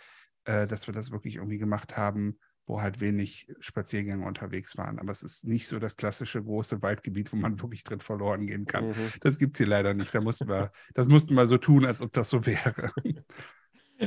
äh, 0.45 0.67
dass 0.67 0.87
wir 0.87 0.95
das 0.95 1.11
wirklich 1.11 1.37
irgendwie 1.37 1.59
gemacht 1.59 1.97
haben, 1.97 2.39
wo 2.67 2.81
halt 2.81 3.01
wenig 3.01 3.47
Spaziergänge 3.61 4.27
unterwegs 4.27 4.77
waren. 4.77 4.99
Aber 4.99 5.13
es 5.13 5.23
ist 5.23 5.47
nicht 5.47 5.67
so 5.67 5.79
das 5.79 5.97
klassische 5.97 6.43
große 6.43 6.81
Waldgebiet, 6.83 7.33
wo 7.33 7.37
man 7.37 7.61
wirklich 7.61 7.85
drin 7.85 8.01
verloren 8.01 8.47
gehen 8.47 8.67
kann. 8.67 8.89
Mhm. 8.89 9.13
Das 9.21 9.39
gibt 9.39 9.55
es 9.55 9.59
hier 9.59 9.67
leider 9.67 9.93
nicht. 9.93 10.15
Da 10.15 10.21
mussten 10.21 10.49
wir, 10.49 10.73
das 10.95 11.09
mussten 11.09 11.35
wir 11.35 11.47
so 11.47 11.59
tun, 11.59 11.85
als 11.85 12.01
ob 12.01 12.13
das 12.13 12.31
so 12.31 12.47
wäre. 12.47 12.91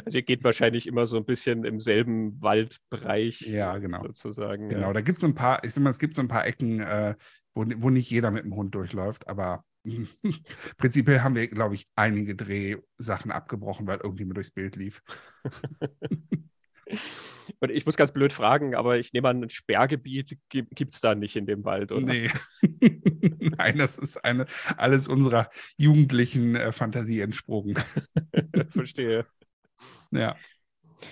Also 0.06 0.18
ihr 0.18 0.24
geht 0.24 0.44
wahrscheinlich 0.44 0.86
immer 0.86 1.06
so 1.06 1.16
ein 1.16 1.26
bisschen 1.26 1.64
im 1.64 1.80
selben 1.80 2.42
Waldbereich 2.42 3.40
ja, 3.42 3.78
genau. 3.78 4.00
sozusagen. 4.02 4.68
Genau, 4.68 4.88
ja. 4.88 4.94
da 4.94 5.02
gibt 5.02 5.18
es 5.18 5.24
ein 5.24 5.34
paar, 5.34 5.64
ich 5.64 5.74
sag 5.74 5.82
mal, 5.82 5.90
es 5.90 5.98
gibt 5.98 6.14
so 6.14 6.22
ein 6.22 6.28
paar 6.28 6.46
Ecken, 6.46 6.82
äh, 6.82 7.16
wo, 7.54 7.66
wo 7.78 7.90
nicht 7.90 8.10
jeder 8.10 8.30
mit 8.30 8.44
dem 8.44 8.54
Hund 8.54 8.76
durchläuft, 8.76 9.28
aber 9.28 9.64
prinzipiell 10.78 11.22
haben 11.22 11.36
wir, 11.36 11.48
glaube 11.48 11.76
ich, 11.76 11.86
einige 11.96 12.36
Drehsachen 12.36 13.32
abgebrochen, 13.32 13.88
weil 13.88 14.00
irgendjemand 14.00 14.38
durchs 14.38 14.52
Bild 14.52 14.76
lief. 14.76 15.02
Und 17.60 17.72
ich 17.72 17.86
muss 17.86 17.98
ganz 17.98 18.12
blöd 18.12 18.32
fragen, 18.32 18.76
aber 18.76 18.98
ich 18.98 19.12
nehme 19.14 19.28
an, 19.30 19.44
ein 19.44 19.50
Sperrgebiet 19.50 20.38
gibt 20.50 20.94
es 20.94 21.02
da 21.02 21.16
nicht 21.16 21.36
in 21.36 21.46
dem 21.46 21.66
Wald, 21.66 21.92
oder? 21.92 22.06
Nee. 22.06 22.30
Nein, 23.58 23.78
das 23.78 23.98
ist 23.98 24.24
eine, 24.24 24.46
alles 24.78 25.08
unserer 25.08 25.50
jugendlichen 25.78 26.56
äh, 26.56 26.72
Fantasie 26.72 27.20
entsprungen. 27.22 27.76
Verstehe. 28.70 29.26
Ja. 30.12 30.36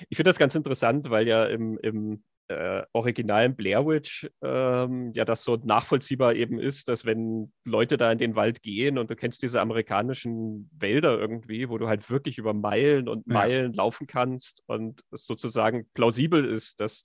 Ich 0.10 0.18
finde 0.18 0.30
das 0.30 0.39
ganz 0.39 0.56
interessant, 0.56 1.10
weil 1.10 1.28
ja 1.28 1.45
im, 1.45 1.78
im 1.80 2.24
äh, 2.47 2.83
originalen 2.94 3.56
Blair 3.56 3.86
Witch 3.86 4.30
ähm, 4.44 5.12
ja 5.13 5.25
das 5.25 5.44
so 5.44 5.57
nachvollziehbar 5.63 6.36
eben 6.36 6.59
ist, 6.59 6.88
dass 6.89 7.06
wenn 7.06 7.51
Leute 7.65 7.97
da 7.97 8.12
in 8.12 8.18
den 8.18 8.36
Wald 8.36 8.62
gehen 8.62 8.97
und 8.97 9.09
du 9.09 9.15
kennst 9.15 9.42
diese 9.42 9.62
amerikanischen 9.62 10.69
Wälder 10.78 11.18
irgendwie, 11.18 11.69
wo 11.69 11.78
du 11.78 11.87
halt 11.87 12.09
wirklich 12.09 12.37
über 12.37 12.54
Meilen 12.54 13.09
und 13.09 13.28
Meilen 13.28 13.71
ja. 13.73 13.78
laufen 13.78 14.07
kannst 14.07 14.64
und 14.68 15.02
es 15.11 15.25
sozusagen 15.25 15.87
plausibel 15.94 16.45
ist, 16.45 16.80
dass 16.80 17.04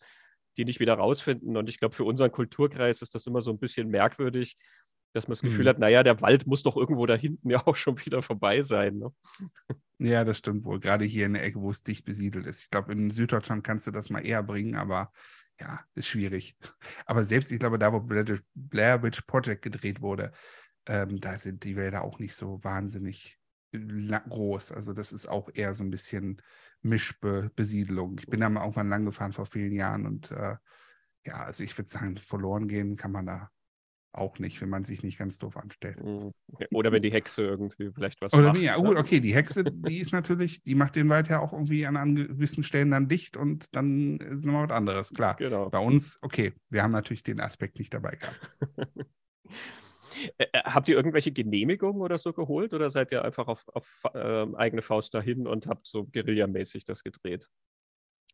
die 0.57 0.65
nicht 0.65 0.81
wieder 0.81 0.95
rausfinden. 0.95 1.57
Und 1.57 1.69
ich 1.69 1.79
glaube, 1.79 1.95
für 1.95 2.05
unseren 2.05 2.33
Kulturkreis 2.33 3.03
ist 3.03 3.15
das 3.15 3.27
immer 3.27 3.43
so 3.43 3.51
ein 3.51 3.59
bisschen 3.59 3.89
merkwürdig, 3.89 4.57
dass 5.13 5.27
man 5.27 5.33
das 5.33 5.43
Gefühl 5.43 5.65
mhm. 5.65 5.69
hat, 5.69 5.79
naja, 5.79 6.03
der 6.03 6.21
Wald 6.21 6.47
muss 6.47 6.63
doch 6.63 6.77
irgendwo 6.77 7.07
da 7.07 7.15
hinten 7.15 7.51
ja 7.51 7.67
auch 7.67 7.77
schon 7.77 7.99
wieder 8.05 8.23
vorbei 8.23 8.63
sein. 8.63 8.99
Ne? 8.99 9.13
Ja, 10.03 10.25
das 10.25 10.39
stimmt 10.39 10.65
wohl. 10.65 10.81
Gerade 10.81 11.05
hier 11.05 11.27
in 11.27 11.35
der 11.35 11.45
Ecke, 11.45 11.61
wo 11.61 11.71
es 11.71 11.83
dicht 11.83 12.07
besiedelt 12.07 12.47
ist. 12.47 12.63
Ich 12.63 12.71
glaube, 12.71 12.93
in 12.93 13.11
Süddeutschland 13.11 13.63
kannst 13.63 13.87
du 13.87 13.91
das 13.91 14.09
mal 14.09 14.27
eher 14.27 14.43
bringen, 14.43 14.75
aber 14.75 15.13
ja, 15.61 15.85
ist 15.95 16.09
schwierig. 16.09 16.57
Aber 17.05 17.23
selbst, 17.27 17.53
ich 17.53 17.59
glaube, 17.59 17.79
da, 17.79 17.93
wo 17.93 18.01
Blair 18.55 19.03
Witch 19.03 19.21
Project 19.27 19.61
gedreht 19.61 20.01
wurde, 20.01 20.33
ähm, 20.87 21.21
da 21.21 21.37
sind 21.37 21.65
die 21.65 21.77
Wälder 21.77 22.03
auch 22.03 22.19
nicht 22.19 22.35
so 22.35 22.65
wahnsinnig 22.65 23.39
groß. 23.73 24.73
Also 24.73 24.95
das 24.95 25.13
ist 25.13 25.29
auch 25.29 25.51
eher 25.53 25.75
so 25.75 25.85
ein 25.85 25.91
bisschen 25.91 26.41
Mischbesiedelung. 26.81 28.17
Ich 28.19 28.27
bin 28.27 28.41
da 28.41 28.49
mal 28.49 28.63
irgendwann 28.63 28.89
lang 28.89 29.05
gefahren 29.05 29.35
vor 29.35 29.45
vielen 29.45 29.73
Jahren 29.73 30.07
und 30.07 30.31
äh, 30.31 30.57
ja, 31.27 31.45
also 31.45 31.63
ich 31.63 31.77
würde 31.77 31.91
sagen, 31.91 32.17
verloren 32.17 32.67
gehen 32.67 32.97
kann 32.97 33.13
man 33.13 33.27
da 33.27 33.51
auch 34.13 34.39
nicht, 34.39 34.61
wenn 34.61 34.69
man 34.69 34.85
sich 34.85 35.03
nicht 35.03 35.19
ganz 35.19 35.39
doof 35.39 35.57
anstellt. 35.57 36.03
Mhm. 36.03 36.33
Oder 36.73 36.93
wenn 36.93 37.03
die 37.03 37.13
Hexe 37.13 37.43
irgendwie 37.43 37.91
vielleicht 37.93 38.21
was 38.21 38.33
Oder 38.33 38.49
macht. 38.49 38.61
Ja, 38.61 38.77
gut, 38.77 38.97
okay, 38.97 39.21
die 39.21 39.35
Hexe, 39.35 39.65
die 39.65 39.99
ist 39.99 40.13
natürlich, 40.13 40.63
die 40.63 40.75
macht 40.75 40.97
den 40.97 41.09
Wald 41.09 41.29
ja 41.29 41.41
auch 41.41 41.53
irgendwie 41.53 41.87
an, 41.87 41.97
an 41.97 42.17
gewissen 42.17 42.63
Stellen 42.63 42.91
dann 42.91 43.09
dicht 43.09 43.37
und 43.37 43.75
dann 43.75 44.19
ist 44.19 44.45
nochmal 44.45 44.69
was 44.69 44.77
anderes, 44.77 45.11
klar. 45.11 45.37
Genau. 45.37 45.71
Bei 45.71 45.79
uns, 45.79 46.19
okay, 46.23 46.53
wir 46.69 46.83
haben 46.83 46.93
natürlich 46.93 47.23
den 47.23 47.41
Aspekt 47.41 47.79
nicht 47.79 47.95
dabei 47.95 48.17
gehabt. 48.17 48.57
Äh, 50.39 50.47
äh, 50.53 50.63
habt 50.65 50.89
ihr 50.89 50.97
irgendwelche 50.97 51.33
Genehmigungen 51.33 52.03
oder 52.03 52.19
so 52.19 52.33
geholt 52.33 52.75
oder 52.75 52.91
seid 52.91 53.13
ihr 53.13 53.25
einfach 53.25 53.49
auf, 53.49 53.69
auf 53.69 54.03
äh, 54.13 54.47
eigene 54.55 54.83
Faust 54.83 55.15
dahin 55.15 55.47
und 55.47 55.67
habt 55.67 55.87
so 55.87 56.05
guerillamäßig 56.05 56.85
das 56.85 57.03
gedreht? 57.03 57.49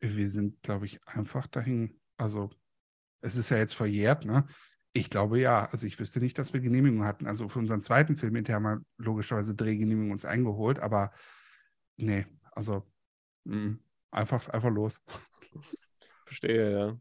Wir 0.01 0.29
sind, 0.29 0.63
glaube 0.63 0.87
ich, 0.87 0.99
einfach 1.07 1.47
dahin. 1.47 2.01
Also, 2.17 2.51
es 3.21 3.37
ist 3.37 3.51
ja 3.51 3.59
jetzt 3.59 3.75
verjährt, 3.75 4.25
ne? 4.25 4.47
Ich 4.97 5.11
glaube 5.11 5.39
ja. 5.39 5.69
Also 5.71 5.87
ich 5.87 5.99
wüsste 5.99 6.21
nicht, 6.21 6.39
dass 6.39 6.53
wir 6.53 6.61
Genehmigungen 6.61 7.07
hatten. 7.07 7.27
Also 7.27 7.49
für 7.49 7.59
unseren 7.59 7.83
zweiten 7.83 8.17
Film 8.17 8.35
hinterher 8.35 8.57
haben 8.57 8.65
wir 8.65 8.85
logischerweise 8.99 9.55
Drehgenehmigung 9.55 10.11
uns 10.11 10.25
eingeholt, 10.25 10.79
aber 10.79 11.11
nee, 11.97 12.27
also 12.53 12.83
mh, 13.45 13.57
mm, 13.57 13.81
einfach, 14.11 14.49
einfach 14.49 14.71
los. 14.71 15.03
Verstehe, 16.25 16.73
ja. 16.73 16.99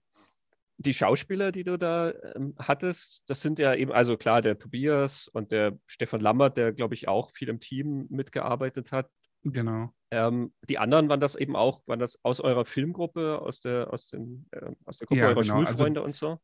die 0.78 0.94
Schauspieler, 0.94 1.52
die 1.52 1.64
du 1.64 1.78
da 1.78 2.12
ähm, 2.36 2.54
hattest, 2.60 3.30
das 3.30 3.42
sind 3.42 3.60
ja 3.60 3.74
eben, 3.74 3.92
also 3.92 4.18
klar, 4.18 4.42
der 4.42 4.60
Tobias 4.60 5.28
und 5.28 5.52
der 5.52 5.80
Stefan 5.86 6.22
Lammert, 6.22 6.58
der, 6.58 6.74
glaube 6.74 6.94
ich, 6.94 7.08
auch 7.08 7.32
viel 7.32 7.50
im 7.50 7.60
Team 7.60 8.08
mitgearbeitet 8.10 8.92
hat. 8.92 9.10
Genau. 9.44 9.92
Ähm, 10.12 10.54
die 10.70 10.78
anderen 10.78 11.08
waren 11.08 11.20
das 11.20 11.36
eben 11.36 11.56
auch, 11.56 11.82
waren 11.88 12.00
das 12.00 12.20
aus 12.24 12.40
eurer 12.40 12.66
Filmgruppe, 12.66 13.42
aus 13.42 13.62
der, 13.62 13.92
aus 13.94 14.08
den, 14.08 14.48
äh, 14.52 14.72
aus 14.86 14.98
der 14.98 15.08
Gruppe 15.08 15.22
Ja, 15.22 15.28
eurer 15.30 15.42
genau. 15.42 15.56
Also- 15.56 15.68
Schulfreunde 15.68 16.04
und 16.04 16.16
so? 16.16 16.40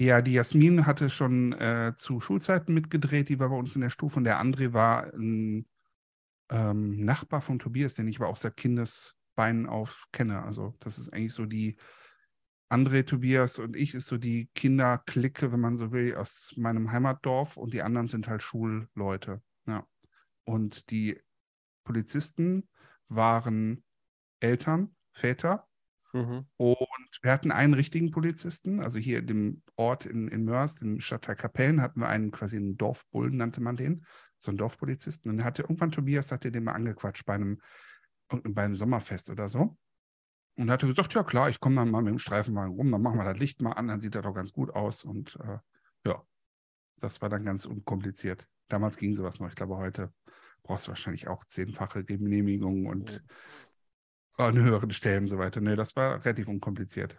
Ja, 0.00 0.22
die 0.22 0.34
Jasmin 0.34 0.86
hatte 0.86 1.10
schon 1.10 1.52
äh, 1.54 1.92
zu 1.96 2.20
Schulzeiten 2.20 2.72
mitgedreht, 2.72 3.28
die 3.28 3.40
war 3.40 3.48
bei 3.48 3.56
uns 3.56 3.74
in 3.74 3.80
der 3.80 3.90
Stufe 3.90 4.18
und 4.18 4.22
der 4.22 4.40
André 4.40 4.72
war 4.72 5.12
ein 5.12 5.66
ähm, 6.50 7.04
Nachbar 7.04 7.40
von 7.40 7.58
Tobias, 7.58 7.96
den 7.96 8.06
ich 8.06 8.20
aber 8.20 8.28
auch 8.28 8.36
seit 8.36 8.56
Kindesbeinen 8.56 9.66
auf 9.66 10.06
kenne. 10.12 10.44
Also 10.44 10.76
das 10.78 10.98
ist 10.98 11.12
eigentlich 11.12 11.34
so 11.34 11.46
die 11.46 11.78
André, 12.70 13.04
Tobias 13.06 13.58
und 13.58 13.74
ich 13.74 13.92
ist 13.92 14.06
so 14.06 14.18
die 14.18 14.48
Kinderklicke, 14.54 15.50
wenn 15.50 15.58
man 15.58 15.74
so 15.74 15.90
will, 15.90 16.14
aus 16.14 16.54
meinem 16.56 16.92
Heimatdorf 16.92 17.56
und 17.56 17.74
die 17.74 17.82
anderen 17.82 18.06
sind 18.06 18.28
halt 18.28 18.42
Schulleute. 18.42 19.42
Ja. 19.66 19.84
Und 20.44 20.90
die 20.90 21.20
Polizisten 21.82 22.68
waren 23.08 23.82
Eltern, 24.38 24.94
Väter 25.10 25.67
Mhm. 26.12 26.46
und 26.56 27.18
wir 27.22 27.30
hatten 27.30 27.50
einen 27.50 27.74
richtigen 27.74 28.10
Polizisten, 28.10 28.80
also 28.80 28.98
hier 28.98 29.18
in 29.18 29.26
dem 29.26 29.62
Ort 29.76 30.06
in, 30.06 30.28
in 30.28 30.44
Mörs, 30.44 30.80
im 30.80 31.00
Stadtteil 31.00 31.36
Kapellen, 31.36 31.82
hatten 31.82 32.00
wir 32.00 32.08
einen 32.08 32.30
quasi 32.30 32.56
einen 32.56 32.76
Dorfbullen, 32.76 33.36
nannte 33.36 33.60
man 33.60 33.76
den, 33.76 34.06
so 34.38 34.50
einen 34.50 34.58
Dorfpolizisten. 34.58 35.30
Und 35.30 35.44
hatte 35.44 35.62
irgendwann 35.62 35.90
Tobias, 35.90 36.32
hatte 36.32 36.50
den 36.50 36.64
mal 36.64 36.72
angequatscht 36.72 37.26
bei 37.26 37.34
einem, 37.34 37.60
bei 38.28 38.64
einem 38.64 38.74
Sommerfest 38.74 39.30
oder 39.30 39.48
so. 39.48 39.76
Und 40.56 40.70
hatte 40.70 40.86
gesagt, 40.86 41.14
ja 41.14 41.22
klar, 41.22 41.50
ich 41.50 41.60
komme 41.60 41.76
dann 41.76 41.90
mal 41.90 42.02
mit 42.02 42.10
dem 42.10 42.18
Streifenwagen 42.18 42.74
rum, 42.74 42.90
dann 42.90 43.02
machen 43.02 43.18
wir 43.18 43.24
das 43.24 43.38
Licht 43.38 43.62
mal 43.62 43.72
an, 43.72 43.88
dann 43.88 44.00
sieht 44.00 44.14
das 44.14 44.22
doch 44.22 44.34
ganz 44.34 44.52
gut 44.52 44.70
aus. 44.70 45.04
Und 45.04 45.38
äh, 45.42 45.58
ja, 46.04 46.22
das 46.96 47.22
war 47.22 47.28
dann 47.28 47.44
ganz 47.44 47.64
unkompliziert. 47.64 48.48
Damals 48.68 48.96
ging 48.96 49.14
sowas 49.14 49.38
noch. 49.40 49.48
Ich 49.48 49.54
glaube, 49.54 49.76
heute 49.76 50.12
brauchst 50.62 50.86
du 50.86 50.90
wahrscheinlich 50.90 51.28
auch 51.28 51.44
zehnfache 51.44 52.04
Genehmigungen 52.04 52.86
und 52.86 53.22
an 54.38 54.58
höheren 54.58 54.90
Stellen 54.90 55.24
und 55.24 55.26
so 55.28 55.38
weiter. 55.38 55.60
Nee, 55.60 55.76
das 55.76 55.96
war 55.96 56.24
relativ 56.24 56.48
unkompliziert. 56.48 57.16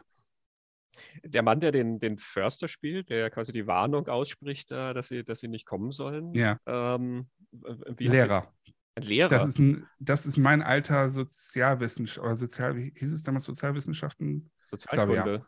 Der 1.23 1.43
Mann, 1.43 1.59
der 1.59 1.71
den, 1.71 1.99
den 1.99 2.17
Förster 2.17 2.67
spielt, 2.67 3.09
der 3.09 3.29
quasi 3.29 3.53
die 3.53 3.67
Warnung 3.67 4.07
ausspricht, 4.07 4.71
äh, 4.71 4.93
dass, 4.93 5.09
sie, 5.09 5.23
dass 5.23 5.39
sie 5.39 5.47
nicht 5.47 5.65
kommen 5.65 5.91
sollen. 5.91 6.33
Ja, 6.33 6.57
Ähm, 6.65 7.27
Lehrer. 7.97 8.51
Ein 8.95 9.03
Lehrer. 9.03 9.29
Das 9.29 9.45
ist, 9.45 9.59
ein, 9.59 9.87
das 9.99 10.25
ist 10.25 10.37
mein 10.37 10.61
alter 10.61 11.09
Sozialwissenschaft 11.09 12.25
oder 12.25 12.35
Sozial, 12.35 12.75
wie 12.75 12.93
hieß 12.97 13.13
es 13.13 13.23
damals 13.23 13.45
Sozialwissenschaften? 13.45 14.49
glaube, 14.89 15.15
ja. 15.15 15.23
Sozialkunde. 15.23 15.45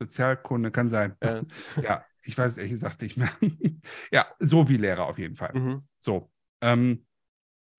Sozialkunde, 0.00 0.70
kann 0.70 0.88
sein. 0.88 1.16
Ja. 1.22 1.42
Ja, 1.82 2.04
ich 2.22 2.36
weiß 2.36 2.52
es 2.52 2.56
ehrlich 2.58 2.72
gesagt 2.72 3.02
nicht 3.02 3.16
mehr. 3.16 3.30
ja, 4.12 4.26
so 4.38 4.68
wie 4.68 4.76
Lehrer 4.76 5.06
auf 5.06 5.18
jeden 5.18 5.36
Fall. 5.36 5.52
Mhm. 5.54 5.82
So. 5.98 6.30
Ähm, 6.60 7.06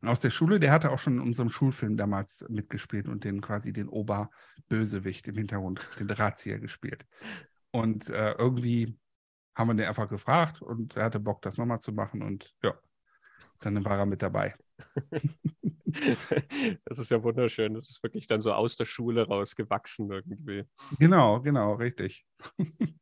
aus 0.02 0.22
der 0.22 0.30
Schule, 0.30 0.60
der 0.60 0.72
hatte 0.72 0.92
auch 0.92 1.00
schon 1.00 1.14
in 1.14 1.22
unserem 1.22 1.50
Schulfilm 1.50 1.98
damals 1.98 2.46
mitgespielt 2.50 3.08
und 3.08 3.24
den 3.24 3.42
quasi 3.42 3.74
den 3.74 3.90
Oberbösewicht 3.90 5.28
im 5.28 5.36
Hintergrund, 5.36 5.88
den 6.00 6.08
Drahtzieher 6.08 6.60
gespielt. 6.60 7.06
Und 7.72 8.10
äh, 8.10 8.32
irgendwie 8.34 8.98
haben 9.56 9.68
wir 9.68 9.76
den 9.76 9.88
einfach 9.88 10.08
gefragt 10.08 10.62
und 10.62 10.96
er 10.96 11.06
hatte 11.06 11.20
Bock, 11.20 11.42
das 11.42 11.58
nochmal 11.58 11.80
zu 11.80 11.92
machen 11.92 12.22
und 12.22 12.54
ja, 12.64 12.74
dann 13.60 13.84
war 13.84 13.98
er 13.98 14.06
mit 14.06 14.22
dabei. 14.22 14.56
Das 16.86 17.00
ist 17.00 17.10
ja 17.10 17.24
wunderschön. 17.24 17.74
Das 17.74 17.90
ist 17.90 18.04
wirklich 18.04 18.28
dann 18.28 18.42
so 18.42 18.54
aus 18.54 18.76
der 18.76 18.86
Schule 18.86 19.28
rausgewachsen 19.28 20.12
irgendwie. 20.12 20.66
Genau, 21.00 21.42
genau, 21.42 21.74
richtig. 21.74 22.26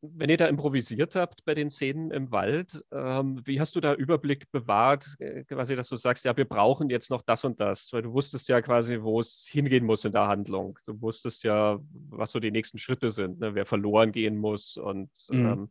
Wenn 0.00 0.30
ihr 0.30 0.36
da 0.36 0.46
improvisiert 0.46 1.16
habt 1.16 1.44
bei 1.44 1.54
den 1.54 1.70
Szenen 1.70 2.10
im 2.10 2.30
Wald, 2.30 2.84
ähm, 2.92 3.40
wie 3.44 3.60
hast 3.60 3.76
du 3.76 3.80
da 3.80 3.94
Überblick 3.94 4.50
bewahrt, 4.52 5.16
äh, 5.18 5.44
quasi, 5.44 5.76
dass 5.76 5.88
du 5.88 5.96
sagst, 5.96 6.24
ja, 6.24 6.36
wir 6.36 6.44
brauchen 6.44 6.90
jetzt 6.90 7.10
noch 7.10 7.22
das 7.22 7.44
und 7.44 7.60
das, 7.60 7.92
weil 7.92 8.02
du 8.02 8.12
wusstest 8.12 8.48
ja 8.48 8.60
quasi, 8.62 9.02
wo 9.02 9.20
es 9.20 9.48
hingehen 9.50 9.84
muss 9.84 10.04
in 10.04 10.12
der 10.12 10.26
Handlung. 10.26 10.78
Du 10.86 11.00
wusstest 11.00 11.44
ja, 11.44 11.78
was 12.10 12.32
so 12.32 12.40
die 12.40 12.50
nächsten 12.50 12.78
Schritte 12.78 13.10
sind, 13.10 13.40
ne? 13.40 13.54
wer 13.54 13.66
verloren 13.66 14.12
gehen 14.12 14.36
muss 14.36 14.76
und 14.76 15.10
Mhm. 15.30 15.46
ähm, 15.46 15.70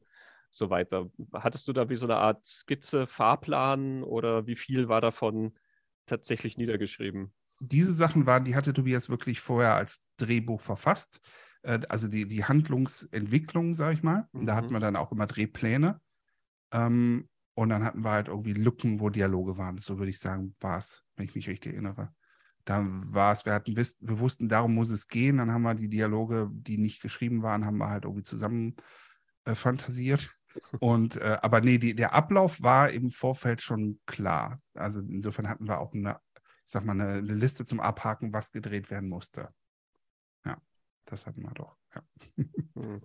so 0.52 0.70
weiter. 0.70 1.10
Hattest 1.34 1.68
du 1.68 1.74
da 1.74 1.90
wie 1.90 1.96
so 1.96 2.06
eine 2.06 2.18
Art 2.18 2.46
Skizze, 2.46 3.08
Fahrplan 3.08 4.04
oder 4.04 4.46
wie 4.46 4.56
viel 4.56 4.88
war 4.88 5.02
davon 5.02 5.58
tatsächlich 6.06 6.58
niedergeschrieben? 6.58 7.34
diese 7.60 7.94
Sachen 7.94 8.26
waren, 8.26 8.44
die 8.44 8.56
hatte 8.56 8.74
Tobias 8.74 9.10
wirklich 9.10 9.40
vorher 9.40 9.76
als 9.76 10.04
Drehbuch 10.18 10.62
verfasst. 10.62 11.22
Äh, 11.64 11.82
Also 11.90 12.08
die, 12.08 12.28
die 12.28 12.46
Handlungsentwicklung, 12.46 13.76
sag 13.76 13.94
ich 13.94 14.04
mal. 14.04 14.28
Und 14.34 14.46
Da 14.46 14.54
Mhm. 14.54 14.58
hatten 14.58 14.74
wir 14.74 14.80
dann 14.80 14.96
auch 14.96 15.12
immer 15.12 15.28
Drehpläne. 15.28 16.00
Ähm, 16.72 17.30
und 17.56 17.70
dann 17.70 17.84
hatten 17.84 18.04
wir 18.04 18.12
halt 18.12 18.28
irgendwie 18.30 18.54
Lücken, 18.54 19.00
wo 19.00 19.10
Dialoge 19.10 19.58
waren. 19.58 19.78
So 19.80 20.00
würde 20.00 20.10
ich 20.10 20.20
sagen, 20.20 20.56
war 20.60 20.80
es, 20.80 21.04
wenn 21.16 21.26
ich 21.28 21.36
mich 21.36 21.48
richtig 21.48 21.74
erinnere. 21.74 22.14
Da 22.66 22.86
war 22.88 23.34
es, 23.34 23.46
wir 23.46 23.54
hatten, 23.54 23.76
wir 23.76 24.20
wussten, 24.20 24.48
darum 24.50 24.74
muss 24.74 24.90
es 24.90 25.08
gehen. 25.08 25.38
Dann 25.38 25.52
haben 25.52 25.64
wir 25.64 25.76
die 25.76 25.90
Dialoge, 25.90 26.50
die 26.52 26.78
nicht 26.78 27.02
geschrieben 27.02 27.44
waren, 27.44 27.66
haben 27.66 27.78
wir 27.78 27.90
halt 27.90 28.06
irgendwie 28.06 28.24
zusammen 28.24 28.76
äh, 29.46 29.56
fantasiert. 29.56 30.30
Und 30.80 31.18
äh, 31.18 31.38
aber 31.42 31.62
nee, 31.62 31.78
die, 31.78 31.96
der 31.96 32.14
Ablauf 32.14 32.62
war 32.62 32.90
im 32.90 33.12
Vorfeld 33.12 33.62
schon 33.62 34.00
klar. 34.06 34.60
Also 34.74 35.00
insofern 35.02 35.50
hatten 35.50 35.68
wir 35.68 35.80
auch 35.80 35.94
eine, 35.94 36.20
ich 36.36 36.44
sag 36.72 36.86
mal, 36.86 36.94
eine, 36.94 37.10
eine 37.20 37.34
Liste 37.36 37.66
zum 37.66 37.80
Abhaken, 37.80 38.34
was 38.34 38.52
gedreht 38.52 38.90
werden 38.92 39.10
musste. 39.10 39.50
Das 41.06 41.28
hatten 41.28 41.42
wir 41.42 41.52
doch. 41.52 41.76
Ja. 41.96 42.04
Hm. 42.76 43.02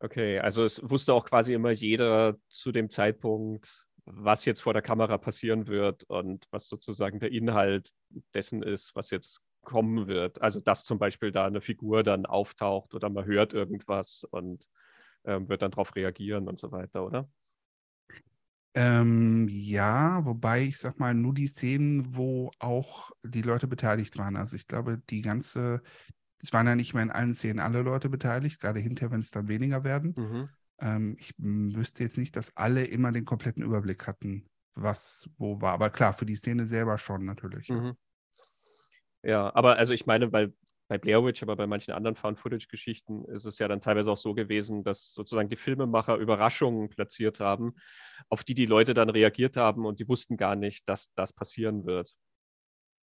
Okay, 0.00 0.38
also 0.38 0.64
es 0.64 0.80
wusste 0.82 1.14
auch 1.14 1.24
quasi 1.24 1.54
immer 1.54 1.70
jeder 1.70 2.36
zu 2.48 2.72
dem 2.72 2.90
Zeitpunkt, 2.90 3.86
was 4.04 4.44
jetzt 4.44 4.60
vor 4.60 4.74
der 4.74 4.82
Kamera 4.82 5.16
passieren 5.18 5.66
wird 5.66 6.04
und 6.04 6.46
was 6.50 6.68
sozusagen 6.68 7.20
der 7.20 7.32
Inhalt 7.32 7.90
dessen 8.34 8.62
ist, 8.62 8.94
was 8.94 9.10
jetzt 9.10 9.40
kommen 9.62 10.06
wird. 10.06 10.42
Also 10.42 10.60
dass 10.60 10.84
zum 10.84 10.98
Beispiel 10.98 11.32
da 11.32 11.46
eine 11.46 11.62
Figur 11.62 12.02
dann 12.02 12.26
auftaucht 12.26 12.94
oder 12.94 13.08
man 13.08 13.24
hört 13.24 13.54
irgendwas 13.54 14.24
und 14.30 14.68
ähm, 15.24 15.48
wird 15.48 15.62
dann 15.62 15.70
darauf 15.70 15.96
reagieren 15.96 16.48
und 16.48 16.58
so 16.58 16.70
weiter, 16.70 17.04
oder? 17.04 17.28
Ähm, 18.76 19.46
ja, 19.48 20.24
wobei 20.24 20.62
ich 20.62 20.78
sag 20.78 20.98
mal, 20.98 21.14
nur 21.14 21.32
die 21.32 21.46
Szenen, 21.46 22.16
wo 22.16 22.50
auch 22.58 23.12
die 23.22 23.42
Leute 23.42 23.68
beteiligt 23.68 24.18
waren. 24.18 24.36
Also 24.36 24.56
ich 24.56 24.66
glaube, 24.66 25.00
die 25.10 25.22
ganze, 25.22 25.80
es 26.44 26.52
waren 26.52 26.66
ja 26.66 26.76
nicht 26.76 26.92
mehr 26.92 27.02
in 27.02 27.10
allen 27.10 27.32
Szenen 27.32 27.58
alle 27.58 27.80
Leute 27.80 28.10
beteiligt, 28.10 28.60
gerade 28.60 28.78
hinterher, 28.78 29.10
wenn 29.10 29.20
es 29.20 29.30
dann 29.30 29.48
weniger 29.48 29.82
werden. 29.82 30.14
Mhm. 30.16 30.48
Ähm, 30.78 31.16
ich 31.18 31.32
wüsste 31.38 32.02
jetzt 32.02 32.18
nicht, 32.18 32.36
dass 32.36 32.54
alle 32.54 32.84
immer 32.84 33.12
den 33.12 33.24
kompletten 33.24 33.62
Überblick 33.62 34.06
hatten, 34.06 34.50
was 34.74 35.30
wo 35.38 35.62
war. 35.62 35.72
Aber 35.72 35.88
klar, 35.88 36.12
für 36.12 36.26
die 36.26 36.36
Szene 36.36 36.66
selber 36.66 36.98
schon 36.98 37.24
natürlich. 37.24 37.68
ja. 37.68 37.76
Mhm. 37.76 37.96
Ja, 39.22 39.54
aber 39.54 39.78
also 39.78 39.94
ich 39.94 40.04
meine, 40.04 40.28
bei, 40.28 40.52
bei 40.86 40.98
Blair 40.98 41.24
Witch, 41.24 41.42
aber 41.42 41.56
bei 41.56 41.66
manchen 41.66 41.94
anderen 41.94 42.14
Found-Footage-Geschichten 42.14 43.24
ist 43.24 43.46
es 43.46 43.58
ja 43.58 43.68
dann 43.68 43.80
teilweise 43.80 44.12
auch 44.12 44.18
so 44.18 44.34
gewesen, 44.34 44.84
dass 44.84 45.14
sozusagen 45.14 45.48
die 45.48 45.56
Filmemacher 45.56 46.16
Überraschungen 46.16 46.90
platziert 46.90 47.40
haben, 47.40 47.72
auf 48.28 48.44
die 48.44 48.52
die 48.52 48.66
Leute 48.66 48.92
dann 48.92 49.08
reagiert 49.08 49.56
haben 49.56 49.86
und 49.86 49.98
die 49.98 50.08
wussten 50.10 50.36
gar 50.36 50.56
nicht, 50.56 50.86
dass 50.90 51.10
das 51.14 51.32
passieren 51.32 51.86
wird. 51.86 52.14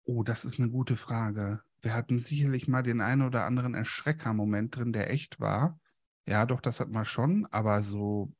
Oh, 0.04 0.22
das 0.22 0.44
ist 0.44 0.60
eine 0.60 0.70
gute 0.70 0.96
Frage. 0.96 1.60
Wir 1.82 1.94
hatten 1.94 2.18
sicherlich 2.20 2.68
mal 2.68 2.82
den 2.82 3.00
einen 3.00 3.22
oder 3.22 3.44
anderen 3.44 3.74
Erschrecker-Moment 3.74 4.76
drin, 4.76 4.92
der 4.92 5.10
echt 5.10 5.40
war. 5.40 5.80
Ja, 6.28 6.46
doch, 6.46 6.60
das 6.60 6.78
hatten 6.80 6.92
wir 6.92 7.04
schon, 7.04 7.46
aber 7.50 7.82
so, 7.82 8.32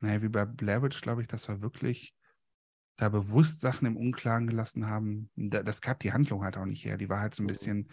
naja, 0.00 0.22
wie 0.22 0.28
bei 0.28 0.44
Blair 0.44 0.82
Witch, 0.82 1.00
glaube 1.02 1.22
ich, 1.22 1.28
das 1.28 1.48
war 1.48 1.62
wirklich 1.62 2.14
da 2.96 3.08
bewusst 3.08 3.60
Sachen 3.60 3.86
im 3.86 3.96
Unklaren 3.96 4.46
gelassen 4.46 4.88
haben. 4.88 5.30
Da, 5.36 5.62
das 5.62 5.80
gab 5.80 6.00
die 6.00 6.12
Handlung 6.12 6.44
halt 6.44 6.56
auch 6.56 6.66
nicht 6.66 6.84
her. 6.84 6.96
Die 6.96 7.08
war 7.08 7.20
halt 7.20 7.34
so 7.34 7.42
ein 7.42 7.46
Mhm. 7.46 7.48
bisschen, 7.48 7.90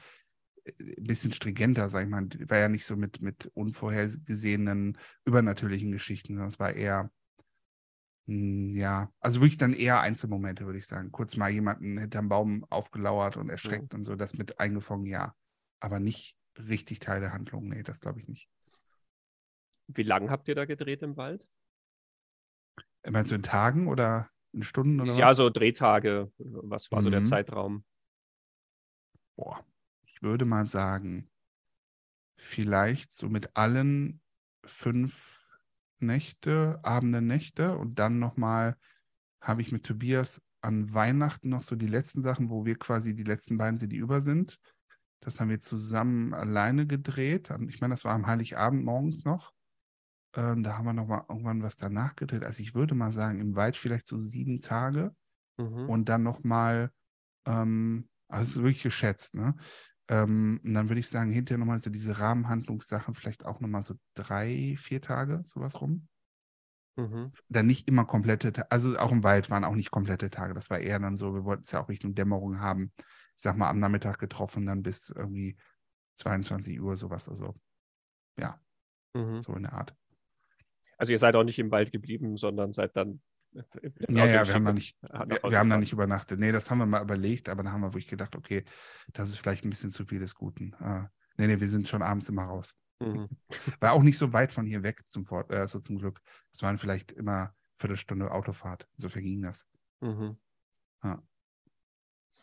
äh, 0.65 0.71
ein 0.79 1.03
bisschen 1.03 1.33
stringenter, 1.33 1.89
sag 1.89 2.03
ich 2.03 2.09
mal. 2.09 2.27
Die 2.27 2.49
war 2.49 2.59
ja 2.59 2.69
nicht 2.69 2.85
so 2.85 2.95
mit, 2.95 3.21
mit 3.21 3.47
unvorhergesehenen, 3.53 4.97
übernatürlichen 5.25 5.91
Geschichten, 5.91 6.33
sondern 6.33 6.49
es 6.49 6.59
war 6.59 6.73
eher, 6.73 7.11
ja, 8.27 9.11
also 9.19 9.41
wirklich 9.41 9.57
dann 9.57 9.73
eher 9.73 10.01
Einzelmomente, 10.01 10.65
würde 10.65 10.79
ich 10.79 10.87
sagen. 10.87 11.11
Kurz 11.11 11.35
mal 11.37 11.49
jemanden 11.49 11.97
hinterm 11.97 12.29
Baum 12.29 12.65
aufgelauert 12.69 13.37
und 13.37 13.49
erschreckt 13.49 13.93
und 13.93 14.05
so, 14.05 14.15
das 14.15 14.37
mit 14.37 14.59
eingefangen, 14.59 15.05
ja. 15.05 15.33
Aber 15.79 15.99
nicht 15.99 16.37
richtig 16.57 16.99
Teil 16.99 17.21
der 17.21 17.33
Handlung, 17.33 17.67
nee, 17.69 17.83
das 17.83 17.99
glaube 18.01 18.19
ich 18.19 18.27
nicht. 18.27 18.49
Wie 19.85 20.01
lange 20.01 20.31
habt 20.31 20.47
ihr 20.47 20.55
da 20.55 20.65
gedreht 20.65 21.03
im 21.03 21.17
Wald? 21.17 21.47
Meinst 23.07 23.31
du 23.31 23.35
in 23.35 23.43
Tagen 23.43 23.87
oder 23.87 24.29
in 24.53 24.63
Stunden 24.63 25.01
oder 25.01 25.17
Ja, 25.17 25.27
was? 25.27 25.37
so 25.37 25.49
Drehtage. 25.49 26.31
Was 26.37 26.91
war 26.91 27.01
so 27.01 27.09
der 27.09 27.19
Mhm. 27.19 27.23
Zeitraum? 27.23 27.83
Boah, 29.35 29.65
ich 30.05 30.21
würde 30.21 30.45
mal 30.45 30.67
sagen, 30.67 31.29
vielleicht 32.37 33.11
so 33.11 33.29
mit 33.29 33.55
allen 33.55 34.21
fünf 34.65 35.40
Nächte, 36.01 36.79
Abende, 36.83 37.21
Nächte 37.21 37.77
und 37.77 37.99
dann 37.99 38.19
nochmal 38.19 38.75
habe 39.41 39.61
ich 39.61 39.71
mit 39.71 39.85
Tobias 39.85 40.41
an 40.61 40.93
Weihnachten 40.93 41.49
noch 41.49 41.63
so 41.63 41.75
die 41.75 41.87
letzten 41.87 42.21
Sachen, 42.21 42.49
wo 42.49 42.65
wir 42.65 42.77
quasi 42.77 43.15
die 43.15 43.23
letzten 43.23 43.57
beiden 43.57 43.77
sind, 43.77 43.91
die 43.91 43.97
über 43.97 44.21
sind. 44.21 44.59
Das 45.21 45.39
haben 45.39 45.49
wir 45.49 45.59
zusammen 45.59 46.33
alleine 46.33 46.85
gedreht. 46.87 47.51
Ich 47.67 47.81
meine, 47.81 47.93
das 47.93 48.05
war 48.05 48.13
am 48.13 48.27
Heiligabend 48.27 48.83
morgens 48.83 49.23
noch. 49.23 49.53
Ähm, 50.35 50.63
da 50.63 50.77
haben 50.77 50.85
wir 50.85 50.93
noch 50.93 51.07
mal 51.07 51.25
irgendwann 51.27 51.63
was 51.63 51.77
danach 51.77 52.15
gedreht. 52.15 52.43
Also 52.43 52.63
ich 52.63 52.73
würde 52.73 52.95
mal 52.95 53.11
sagen, 53.11 53.39
im 53.39 53.55
Wald 53.55 53.75
vielleicht 53.75 54.07
so 54.07 54.17
sieben 54.17 54.61
Tage. 54.61 55.15
Mhm. 55.57 55.89
Und 55.89 56.09
dann 56.09 56.23
noch 56.23 56.43
mal, 56.43 56.91
ähm, 57.45 58.09
also 58.27 58.43
es 58.43 58.49
ist 58.55 58.63
wirklich 58.63 58.83
geschätzt, 58.83 59.35
ne? 59.35 59.55
Ähm, 60.11 60.59
und 60.63 60.73
dann 60.73 60.89
würde 60.89 60.99
ich 60.99 61.07
sagen, 61.07 61.31
hinterher 61.31 61.57
nochmal 61.57 61.79
so 61.79 61.89
diese 61.89 62.19
Rahmenhandlungssachen, 62.19 63.15
vielleicht 63.15 63.45
auch 63.45 63.61
nochmal 63.61 63.81
so 63.81 63.95
drei, 64.13 64.75
vier 64.77 64.99
Tage, 64.99 65.41
sowas 65.45 65.79
rum. 65.79 66.09
Mhm. 66.97 67.31
Dann 67.47 67.67
nicht 67.67 67.87
immer 67.87 68.03
komplette, 68.03 68.69
also 68.69 68.97
auch 68.99 69.13
im 69.13 69.23
Wald 69.23 69.49
waren 69.49 69.63
auch 69.63 69.73
nicht 69.73 69.89
komplette 69.89 70.29
Tage. 70.29 70.53
Das 70.53 70.69
war 70.69 70.79
eher 70.79 70.99
dann 70.99 71.15
so, 71.15 71.33
wir 71.33 71.45
wollten 71.45 71.63
es 71.63 71.71
ja 71.71 71.81
auch 71.81 71.87
Richtung 71.87 72.13
Dämmerung 72.13 72.59
haben. 72.59 72.91
Ich 73.37 73.43
sag 73.43 73.55
mal, 73.55 73.69
am 73.69 73.79
Nachmittag 73.79 74.19
getroffen, 74.19 74.65
dann 74.65 74.83
bis 74.83 75.09
irgendwie 75.09 75.55
22 76.17 76.81
Uhr, 76.81 76.97
sowas. 76.97 77.29
Also, 77.29 77.55
ja, 78.37 78.59
mhm. 79.13 79.41
so 79.41 79.53
in 79.55 79.63
der 79.63 79.73
Art. 79.73 79.95
Also, 80.97 81.13
ihr 81.13 81.19
seid 81.19 81.37
auch 81.37 81.45
nicht 81.45 81.57
im 81.57 81.71
Wald 81.71 81.93
geblieben, 81.93 82.35
sondern 82.35 82.73
seid 82.73 82.97
dann. 82.97 83.21
Ja, 84.09 84.25
ja, 84.25 84.47
wir 84.47 84.53
haben 84.53 84.65
da 84.65 84.73
nicht, 84.73 84.97
wir, 85.01 85.39
wir 85.43 85.59
haben 85.59 85.69
da 85.69 85.77
nicht 85.77 85.91
übernachtet. 85.91 86.39
Nee, 86.39 86.51
das 86.51 86.71
haben 86.71 86.77
wir 86.77 86.85
mal 86.85 87.03
überlegt, 87.03 87.49
aber 87.49 87.63
dann 87.63 87.73
haben 87.73 87.81
wir 87.81 87.89
wirklich 87.89 88.07
gedacht, 88.07 88.35
okay, 88.35 88.63
das 89.13 89.29
ist 89.29 89.37
vielleicht 89.37 89.65
ein 89.65 89.69
bisschen 89.69 89.91
zu 89.91 90.05
viel 90.05 90.19
des 90.19 90.35
Guten. 90.35 90.73
Uh, 90.79 91.05
nee, 91.37 91.47
nee, 91.47 91.59
wir 91.59 91.67
sind 91.67 91.87
schon 91.87 92.01
abends 92.01 92.29
immer 92.29 92.43
raus. 92.43 92.77
Mhm. 92.99 93.27
War 93.79 93.93
auch 93.93 94.03
nicht 94.03 94.17
so 94.17 94.31
weit 94.33 94.53
von 94.53 94.65
hier 94.65 94.83
weg 94.83 95.05
zum, 95.07 95.25
Fort, 95.25 95.51
äh, 95.51 95.57
also 95.57 95.79
zum 95.79 95.97
Glück. 95.97 96.21
Es 96.53 96.61
waren 96.63 96.77
vielleicht 96.77 97.11
immer 97.11 97.53
Viertelstunde 97.77 98.31
Autofahrt. 98.31 98.87
So 98.95 99.09
verging 99.09 99.41
das. 99.41 99.67
Mhm. 100.01 100.37
Ja. 101.03 101.21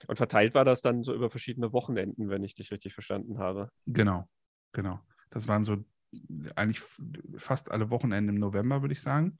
Und 0.06 0.16
verteilt 0.16 0.54
war 0.54 0.64
das 0.64 0.82
dann 0.82 1.02
so 1.02 1.14
über 1.14 1.30
verschiedene 1.30 1.72
Wochenenden, 1.72 2.28
wenn 2.28 2.44
ich 2.44 2.54
dich 2.54 2.70
richtig 2.70 2.94
verstanden 2.94 3.38
habe. 3.38 3.70
Genau, 3.86 4.28
genau. 4.72 5.00
Das 5.30 5.48
waren 5.48 5.64
so 5.64 5.84
eigentlich 6.54 6.80
fast 7.36 7.70
alle 7.70 7.90
Wochenenden 7.90 8.36
im 8.36 8.40
November, 8.40 8.82
würde 8.82 8.92
ich 8.92 9.02
sagen. 9.02 9.38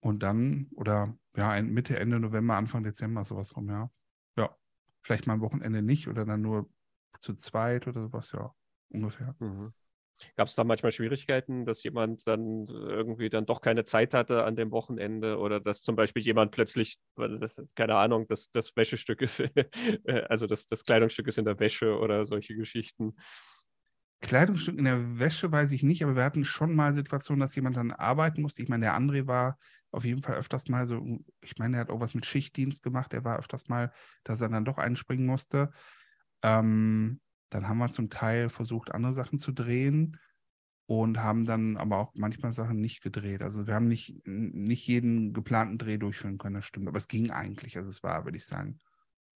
Und 0.00 0.22
dann, 0.22 0.68
oder 0.74 1.16
ja, 1.36 1.60
Mitte, 1.62 1.98
Ende 1.98 2.20
November, 2.20 2.56
Anfang 2.56 2.82
Dezember, 2.84 3.24
sowas 3.24 3.56
rum, 3.56 3.68
ja. 3.68 3.90
Ja. 4.36 4.56
Vielleicht 5.02 5.26
mal 5.26 5.34
ein 5.34 5.40
Wochenende 5.40 5.82
nicht 5.82 6.08
oder 6.08 6.24
dann 6.24 6.42
nur 6.42 6.70
zu 7.20 7.34
zweit 7.34 7.86
oder 7.86 8.02
sowas, 8.02 8.32
ja, 8.32 8.54
ungefähr. 8.90 9.34
Mhm. 9.38 9.72
Gab 10.36 10.48
es 10.48 10.54
da 10.54 10.64
manchmal 10.64 10.92
Schwierigkeiten, 10.92 11.66
dass 11.66 11.82
jemand 11.82 12.26
dann 12.26 12.66
irgendwie 12.68 13.28
dann 13.28 13.44
doch 13.44 13.60
keine 13.60 13.84
Zeit 13.84 14.14
hatte 14.14 14.44
an 14.44 14.56
dem 14.56 14.70
Wochenende 14.70 15.38
oder 15.38 15.60
dass 15.60 15.82
zum 15.82 15.94
Beispiel 15.94 16.22
jemand 16.22 16.52
plötzlich, 16.52 16.98
das, 17.16 17.62
keine 17.74 17.96
Ahnung, 17.96 18.26
das, 18.28 18.50
das 18.50 18.74
Wäschestück 18.76 19.20
ist, 19.20 19.40
äh, 20.04 20.22
also 20.28 20.46
das, 20.46 20.66
das 20.66 20.84
Kleidungsstück 20.84 21.28
ist 21.28 21.38
in 21.38 21.44
der 21.44 21.58
Wäsche 21.58 21.98
oder 21.98 22.24
solche 22.24 22.54
Geschichten? 22.54 23.16
Kleidungsstück 24.20 24.78
in 24.78 24.86
der 24.86 25.18
Wäsche 25.18 25.52
weiß 25.52 25.72
ich 25.72 25.82
nicht, 25.82 26.02
aber 26.02 26.16
wir 26.16 26.24
hatten 26.24 26.46
schon 26.46 26.74
mal 26.74 26.94
Situationen, 26.94 27.40
dass 27.40 27.54
jemand 27.54 27.76
dann 27.76 27.92
arbeiten 27.92 28.40
musste. 28.40 28.62
Ich 28.62 28.68
meine, 28.70 28.86
der 28.86 28.98
André 28.98 29.26
war 29.26 29.58
auf 29.96 30.04
jeden 30.04 30.22
Fall 30.22 30.36
öfters 30.36 30.68
mal 30.68 30.86
so, 30.86 31.04
ich 31.40 31.58
meine, 31.58 31.76
er 31.76 31.80
hat 31.80 31.90
auch 31.90 32.00
was 32.00 32.14
mit 32.14 32.26
Schichtdienst 32.26 32.82
gemacht, 32.82 33.14
er 33.14 33.24
war 33.24 33.38
öfters 33.38 33.68
mal, 33.68 33.92
dass 34.24 34.40
er 34.40 34.48
dann 34.48 34.64
doch 34.64 34.78
einspringen 34.78 35.26
musste. 35.26 35.70
Ähm, 36.42 37.20
dann 37.48 37.68
haben 37.68 37.78
wir 37.78 37.88
zum 37.88 38.10
Teil 38.10 38.48
versucht, 38.48 38.92
andere 38.92 39.12
Sachen 39.12 39.38
zu 39.38 39.52
drehen 39.52 40.18
und 40.86 41.18
haben 41.20 41.44
dann 41.44 41.76
aber 41.76 41.98
auch 41.98 42.12
manchmal 42.14 42.52
Sachen 42.52 42.78
nicht 42.78 43.02
gedreht. 43.02 43.42
Also 43.42 43.66
wir 43.66 43.74
haben 43.74 43.88
nicht, 43.88 44.20
nicht 44.26 44.86
jeden 44.86 45.32
geplanten 45.32 45.78
Dreh 45.78 45.98
durchführen 45.98 46.38
können, 46.38 46.56
das 46.56 46.66
stimmt. 46.66 46.88
Aber 46.88 46.98
es 46.98 47.08
ging 47.08 47.30
eigentlich. 47.30 47.76
Also 47.76 47.88
es 47.88 48.02
war, 48.02 48.24
würde 48.24 48.38
ich 48.38 48.44
sagen, 48.44 48.78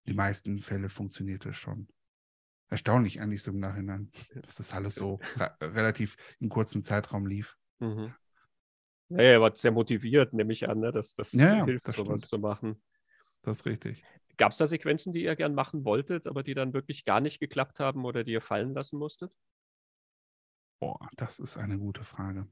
die 0.07 0.15
meisten 0.15 0.61
Fälle 0.61 0.89
funktionierte 0.89 1.53
schon. 1.53 1.89
Erstaunlich 2.69 3.21
eigentlich 3.21 3.43
so 3.43 3.51
im 3.51 3.61
Nachhinein, 3.61 4.11
dass 4.43 4.57
das 4.57 4.73
alles 4.75 4.95
so 4.95 5.21
relativ 5.63 6.17
in 6.39 6.49
kurzem 6.49 6.83
Zeitraum 6.83 7.27
lief. 7.27 7.57
Mhm. 7.79 8.13
Ja, 9.11 9.19
er 9.19 9.41
war 9.41 9.57
sehr 9.57 9.73
motiviert, 9.73 10.35
nehme 10.35 10.53
ich 10.53 10.69
an, 10.69 10.81
ne? 10.81 10.93
dass 10.93 11.15
das 11.15 11.33
ja, 11.33 11.65
hilft, 11.65 11.89
das 11.89 11.97
sowas 11.97 12.21
stimmt. 12.21 12.29
zu 12.29 12.39
machen. 12.39 12.83
Das 13.43 13.59
ist 13.59 13.67
richtig. 13.67 14.05
Gab 14.37 14.53
es 14.53 14.59
da 14.59 14.67
Sequenzen, 14.67 15.13
die 15.13 15.25
ihr 15.25 15.35
gern 15.35 15.55
machen 15.55 15.85
wolltet, 15.85 16.27
aber 16.27 16.43
die 16.43 16.55
dann 16.55 16.73
wirklich 16.73 17.05
gar 17.05 17.21
nicht 17.21 17.41
geklappt 17.41 17.81
haben 17.81 18.05
oder 18.05 18.23
die 18.23 18.33
ihr 18.33 18.41
fallen 18.41 18.75
lassen 18.75 18.99
musstet? 18.99 19.33
Boah, 20.81 21.09
das 21.17 21.41
ist 21.41 21.57
eine 21.57 21.79
gute 21.79 22.05
Frage. 22.05 22.47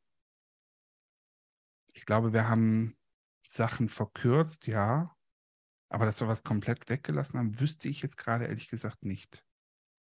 Ich 1.93 2.07
glaube, 2.07 2.33
wir 2.33 2.49
haben 2.49 2.97
Sachen 3.47 3.89
verkürzt, 3.89 4.67
ja. 4.67 5.15
Aber 5.89 6.05
dass 6.05 6.21
wir 6.21 6.27
was 6.27 6.43
komplett 6.43 6.89
weggelassen 6.89 7.39
haben, 7.39 7.61
wüsste 7.61 7.89
ich 7.89 8.03
jetzt 8.03 8.17
gerade 8.17 8.47
ehrlich 8.47 8.69
gesagt 8.69 9.05
nicht. 9.05 9.45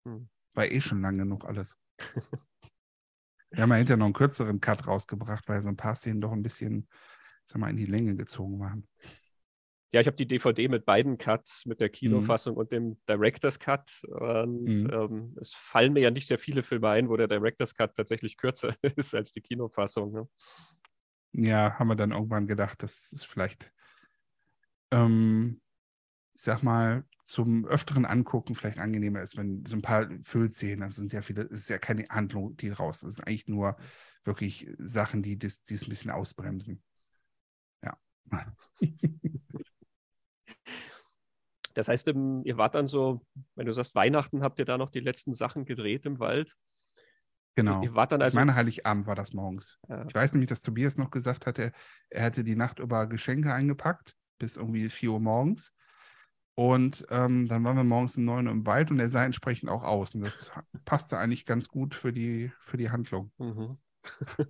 Hm. 0.07 0.29
War 0.55 0.71
eh 0.71 0.81
schon 0.81 1.01
lang 1.01 1.17
genug 1.17 1.45
alles. 1.45 1.77
wir 3.55 3.63
haben 3.63 3.69
ja 3.69 3.77
hinterher 3.77 3.97
noch 3.97 4.05
einen 4.05 4.13
kürzeren 4.13 4.59
Cut 4.59 4.87
rausgebracht, 4.87 5.47
weil 5.47 5.61
so 5.61 5.69
ein 5.69 5.77
paar 5.77 5.95
Szenen 5.95 6.21
doch 6.21 6.31
ein 6.31 6.43
bisschen, 6.43 6.87
sag 7.45 7.59
mal, 7.59 7.69
in 7.69 7.77
die 7.77 7.85
Länge 7.85 8.15
gezogen 8.15 8.59
waren. 8.59 8.87
Ja, 9.93 10.01
ich 10.01 10.07
habe 10.07 10.17
die 10.17 10.27
DVD 10.27 10.67
mit 10.67 10.85
beiden 10.85 11.17
Cuts, 11.17 11.65
mit 11.65 11.79
der. 11.79 11.87
Kinofassung 11.87 12.55
mhm. 12.55 12.59
und 12.59 12.71
dem 12.73 12.97
Director's 13.07 13.59
Cut. 13.59 14.03
Und 14.09 14.65
mhm. 14.65 14.89
ähm, 14.91 15.37
es 15.39 15.53
fallen 15.53 15.93
mir 15.93 16.01
ja 16.01 16.11
nicht 16.11 16.27
sehr 16.27 16.39
viele 16.39 16.63
Filme 16.63 16.89
ein, 16.89 17.07
wo 17.07 17.15
der 17.15 17.29
Director's 17.29 17.75
Cut 17.75 17.95
tatsächlich 17.95 18.35
kürzer 18.35 18.75
ist 18.97 19.15
als 19.15 19.31
die 19.31 19.41
Kinofassung. 19.41 20.11
Ne? 20.11 20.27
Ja, 21.31 21.79
haben 21.79 21.87
wir 21.87 21.95
dann 21.95 22.11
irgendwann 22.11 22.47
gedacht, 22.47 22.83
dass 22.83 23.13
es 23.13 23.23
vielleicht, 23.23 23.71
ähm, 24.91 25.61
ich 26.35 26.41
sag 26.41 26.63
mal, 26.63 27.05
zum 27.23 27.65
öfteren 27.65 28.05
Angucken 28.05 28.55
vielleicht 28.55 28.77
angenehmer 28.77 29.21
ist, 29.21 29.37
wenn 29.37 29.65
so 29.65 29.75
ein 29.75 29.81
paar 29.81 30.07
Füllszenen, 30.23 30.81
das 30.81 30.95
sind 30.95 31.09
sehr 31.09 31.23
viele, 31.23 31.43
es 31.43 31.61
ist 31.61 31.69
ja 31.69 31.77
keine 31.77 32.07
Handlung, 32.09 32.55
die 32.57 32.69
raus 32.69 33.03
ist. 33.03 33.03
Es 33.03 33.19
ist 33.19 33.27
eigentlich 33.27 33.47
nur 33.47 33.77
wirklich 34.25 34.69
Sachen, 34.77 35.23
die 35.23 35.39
das, 35.39 35.63
die 35.63 35.75
ein 35.75 35.89
bisschen 35.89 36.11
ausbremsen. 36.11 36.83
Ja. 37.83 37.97
Das 41.75 41.89
heißt, 41.89 42.07
ihr 42.07 42.57
wart 42.57 42.73
dann 42.73 42.87
so, 42.87 43.21
wenn 43.55 43.65
du 43.65 43.73
sagst 43.73 43.95
Weihnachten, 43.95 44.41
habt 44.41 44.59
ihr 44.59 44.65
da 44.65 44.77
noch 44.77 44.89
die 44.89 45.01
letzten 45.01 45.33
Sachen 45.33 45.65
gedreht 45.65 46.05
im 46.05 46.19
Wald? 46.19 46.55
Genau. 47.55 47.83
Ihr 47.83 47.93
wart 47.93 48.13
dann 48.13 48.21
also, 48.21 48.35
ich 48.35 48.39
meine, 48.39 48.55
Heiligabend 48.55 49.07
war 49.07 49.15
das 49.15 49.33
morgens. 49.33 49.77
Ja. 49.89 50.05
Ich 50.07 50.15
weiß 50.15 50.33
nämlich, 50.33 50.47
dass 50.47 50.61
Tobias 50.61 50.97
noch 50.97 51.11
gesagt 51.11 51.45
hatte, 51.45 51.73
er 52.09 52.23
hätte 52.23 52.45
die 52.45 52.55
Nacht 52.55 52.79
über 52.79 53.07
Geschenke 53.07 53.53
eingepackt, 53.53 54.15
bis 54.39 54.55
irgendwie 54.55 54.89
4 54.89 55.11
Uhr 55.11 55.19
morgens. 55.19 55.73
Und 56.55 57.05
ähm, 57.09 57.47
dann 57.47 57.65
waren 57.65 57.75
wir 57.75 57.83
morgens 57.83 58.17
um 58.17 58.23
9 58.23 58.47
Uhr 58.47 58.53
im 58.53 58.65
Wald 58.65 58.89
und 58.89 58.99
er 58.99 59.09
sah 59.09 59.25
entsprechend 59.25 59.69
auch 59.69 59.83
aus. 59.83 60.15
Und 60.15 60.21
das 60.21 60.51
passte 60.85 61.17
eigentlich 61.17 61.45
ganz 61.45 61.67
gut 61.67 61.93
für 61.93 62.13
die, 62.13 62.51
für 62.61 62.77
die 62.77 62.89
Handlung. 62.89 63.31
Mhm. 63.37 63.77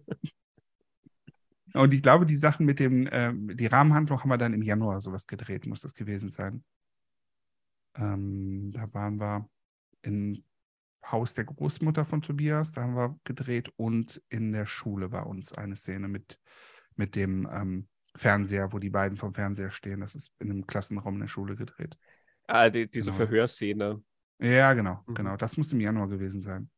und 1.73 1.93
ich 1.93 2.03
glaube, 2.03 2.27
die 2.27 2.35
Sachen 2.35 2.67
mit 2.67 2.79
dem, 2.79 3.07
äh, 3.07 3.33
die 3.55 3.65
Rahmenhandlung 3.65 4.19
haben 4.19 4.29
wir 4.29 4.37
dann 4.37 4.53
im 4.53 4.61
Januar 4.61 5.01
sowas 5.01 5.25
gedreht, 5.25 5.65
muss 5.65 5.81
das 5.81 5.95
gewesen 5.95 6.29
sein. 6.29 6.63
Ähm, 7.95 8.71
da 8.71 8.93
waren 8.93 9.19
wir 9.19 9.49
im 10.03 10.43
Haus 11.11 11.33
der 11.33 11.45
Großmutter 11.45 12.05
von 12.05 12.21
Tobias, 12.21 12.71
da 12.71 12.83
haben 12.83 12.95
wir 12.95 13.19
gedreht 13.23 13.71
und 13.77 14.21
in 14.29 14.51
der 14.51 14.65
Schule 14.65 15.11
war 15.11 15.27
uns 15.27 15.53
eine 15.53 15.75
Szene 15.75 16.07
mit, 16.07 16.39
mit 16.95 17.15
dem 17.15 17.47
ähm, 17.51 17.87
Fernseher, 18.15 18.71
wo 18.71 18.79
die 18.79 18.89
beiden 18.89 19.17
vom 19.17 19.33
Fernseher 19.33 19.71
stehen. 19.71 19.99
Das 19.99 20.15
ist 20.15 20.31
in 20.39 20.49
einem 20.49 20.67
Klassenraum 20.67 21.15
in 21.15 21.21
der 21.21 21.27
Schule 21.27 21.55
gedreht. 21.55 21.97
Ah, 22.47 22.69
die, 22.69 22.89
diese 22.89 23.11
genau. 23.11 23.25
Verhörszene. 23.25 24.03
Ja, 24.39 24.73
genau, 24.73 25.03
mhm. 25.05 25.13
genau. 25.13 25.37
Das 25.37 25.57
muss 25.57 25.71
im 25.71 25.81
Januar 25.81 26.07
gewesen 26.07 26.41
sein. 26.41 26.69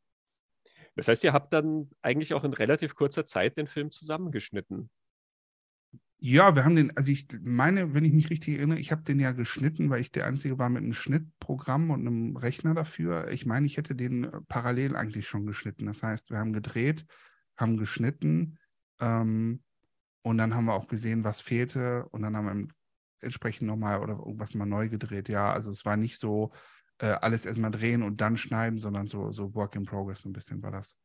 Das 0.95 1.07
heißt, 1.07 1.23
ihr 1.23 1.33
habt 1.33 1.53
dann 1.53 1.89
eigentlich 2.01 2.33
auch 2.33 2.43
in 2.43 2.53
relativ 2.53 2.95
kurzer 2.95 3.25
Zeit 3.25 3.57
den 3.57 3.67
Film 3.67 3.91
zusammengeschnitten. 3.91 4.89
Ja, 6.19 6.55
wir 6.55 6.65
haben 6.65 6.75
den, 6.75 6.97
also 6.97 7.11
ich 7.11 7.27
meine, 7.43 7.93
wenn 7.93 8.03
ich 8.03 8.13
mich 8.13 8.31
richtig 8.31 8.57
erinnere, 8.57 8.79
ich 8.79 8.91
habe 8.91 9.03
den 9.03 9.19
ja 9.19 9.33
geschnitten, 9.33 9.91
weil 9.91 10.01
ich 10.01 10.11
der 10.11 10.25
Einzige 10.25 10.57
war 10.57 10.69
mit 10.69 10.83
einem 10.83 10.95
Schnittprogramm 10.95 11.91
und 11.91 11.99
einem 11.99 12.35
Rechner 12.35 12.73
dafür. 12.73 13.27
Ich 13.29 13.45
meine, 13.45 13.67
ich 13.67 13.77
hätte 13.77 13.93
den 13.95 14.23
äh, 14.23 14.41
parallel 14.47 14.95
eigentlich 14.95 15.27
schon 15.27 15.45
geschnitten. 15.45 15.85
Das 15.85 16.01
heißt, 16.01 16.31
wir 16.31 16.39
haben 16.39 16.53
gedreht, 16.53 17.05
haben 17.55 17.77
geschnitten 17.77 18.57
ähm, 18.99 19.61
und 20.27 20.37
dann 20.37 20.53
haben 20.53 20.65
wir 20.65 20.73
auch 20.73 20.87
gesehen, 20.87 21.23
was 21.23 21.41
fehlte 21.41 22.07
und 22.09 22.21
dann 22.21 22.35
haben 22.35 22.45
wir 22.45 22.67
entsprechend 23.21 23.67
nochmal 23.67 24.01
oder 24.01 24.13
irgendwas 24.13 24.53
mal 24.55 24.65
neu 24.65 24.89
gedreht. 24.89 25.29
Ja, 25.29 25.51
also 25.51 25.71
es 25.71 25.85
war 25.85 25.97
nicht 25.97 26.19
so 26.19 26.51
äh, 26.99 27.07
alles 27.07 27.45
erstmal 27.45 27.71
drehen 27.71 28.03
und 28.03 28.19
dann 28.19 28.37
schneiden, 28.37 28.77
sondern 28.77 29.07
so, 29.07 29.31
so 29.31 29.53
Work 29.55 29.75
in 29.75 29.85
Progress 29.85 30.25
ein 30.25 30.33
bisschen 30.33 30.61
war 30.61 30.71
das. 30.71 30.97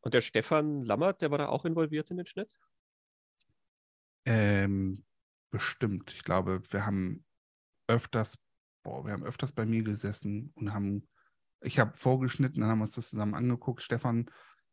Und 0.00 0.14
der 0.14 0.22
Stefan 0.22 0.80
Lammert, 0.80 1.20
der 1.20 1.30
war 1.30 1.38
da 1.38 1.48
auch 1.48 1.64
involviert 1.64 2.10
in 2.10 2.16
den 2.16 2.26
Schnitt? 2.26 2.50
Ähm, 4.24 5.04
bestimmt. 5.50 6.12
Ich 6.14 6.24
glaube, 6.24 6.62
wir 6.70 6.86
haben 6.86 7.24
öfters, 7.88 8.38
boah, 8.82 9.04
wir 9.04 9.12
haben 9.12 9.24
öfters 9.24 9.52
bei 9.52 9.66
mir 9.66 9.82
gesessen 9.82 10.50
und 10.54 10.72
haben, 10.72 11.08
ich 11.60 11.78
habe 11.78 11.96
vorgeschnitten, 11.96 12.60
dann 12.60 12.70
haben 12.70 12.78
wir 12.78 12.84
uns 12.84 12.94
das 12.94 13.10
zusammen 13.10 13.34
angeguckt, 13.34 13.82
Stefan, 13.82 14.30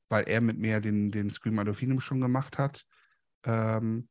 weil 0.07 0.23
er 0.27 0.41
mit 0.41 0.57
mir 0.57 0.79
den, 0.79 1.11
den 1.11 1.29
Scream 1.29 1.59
Adolfinum 1.59 1.99
schon 1.99 2.21
gemacht 2.21 2.57
hat, 2.57 2.85
ähm, 3.43 4.09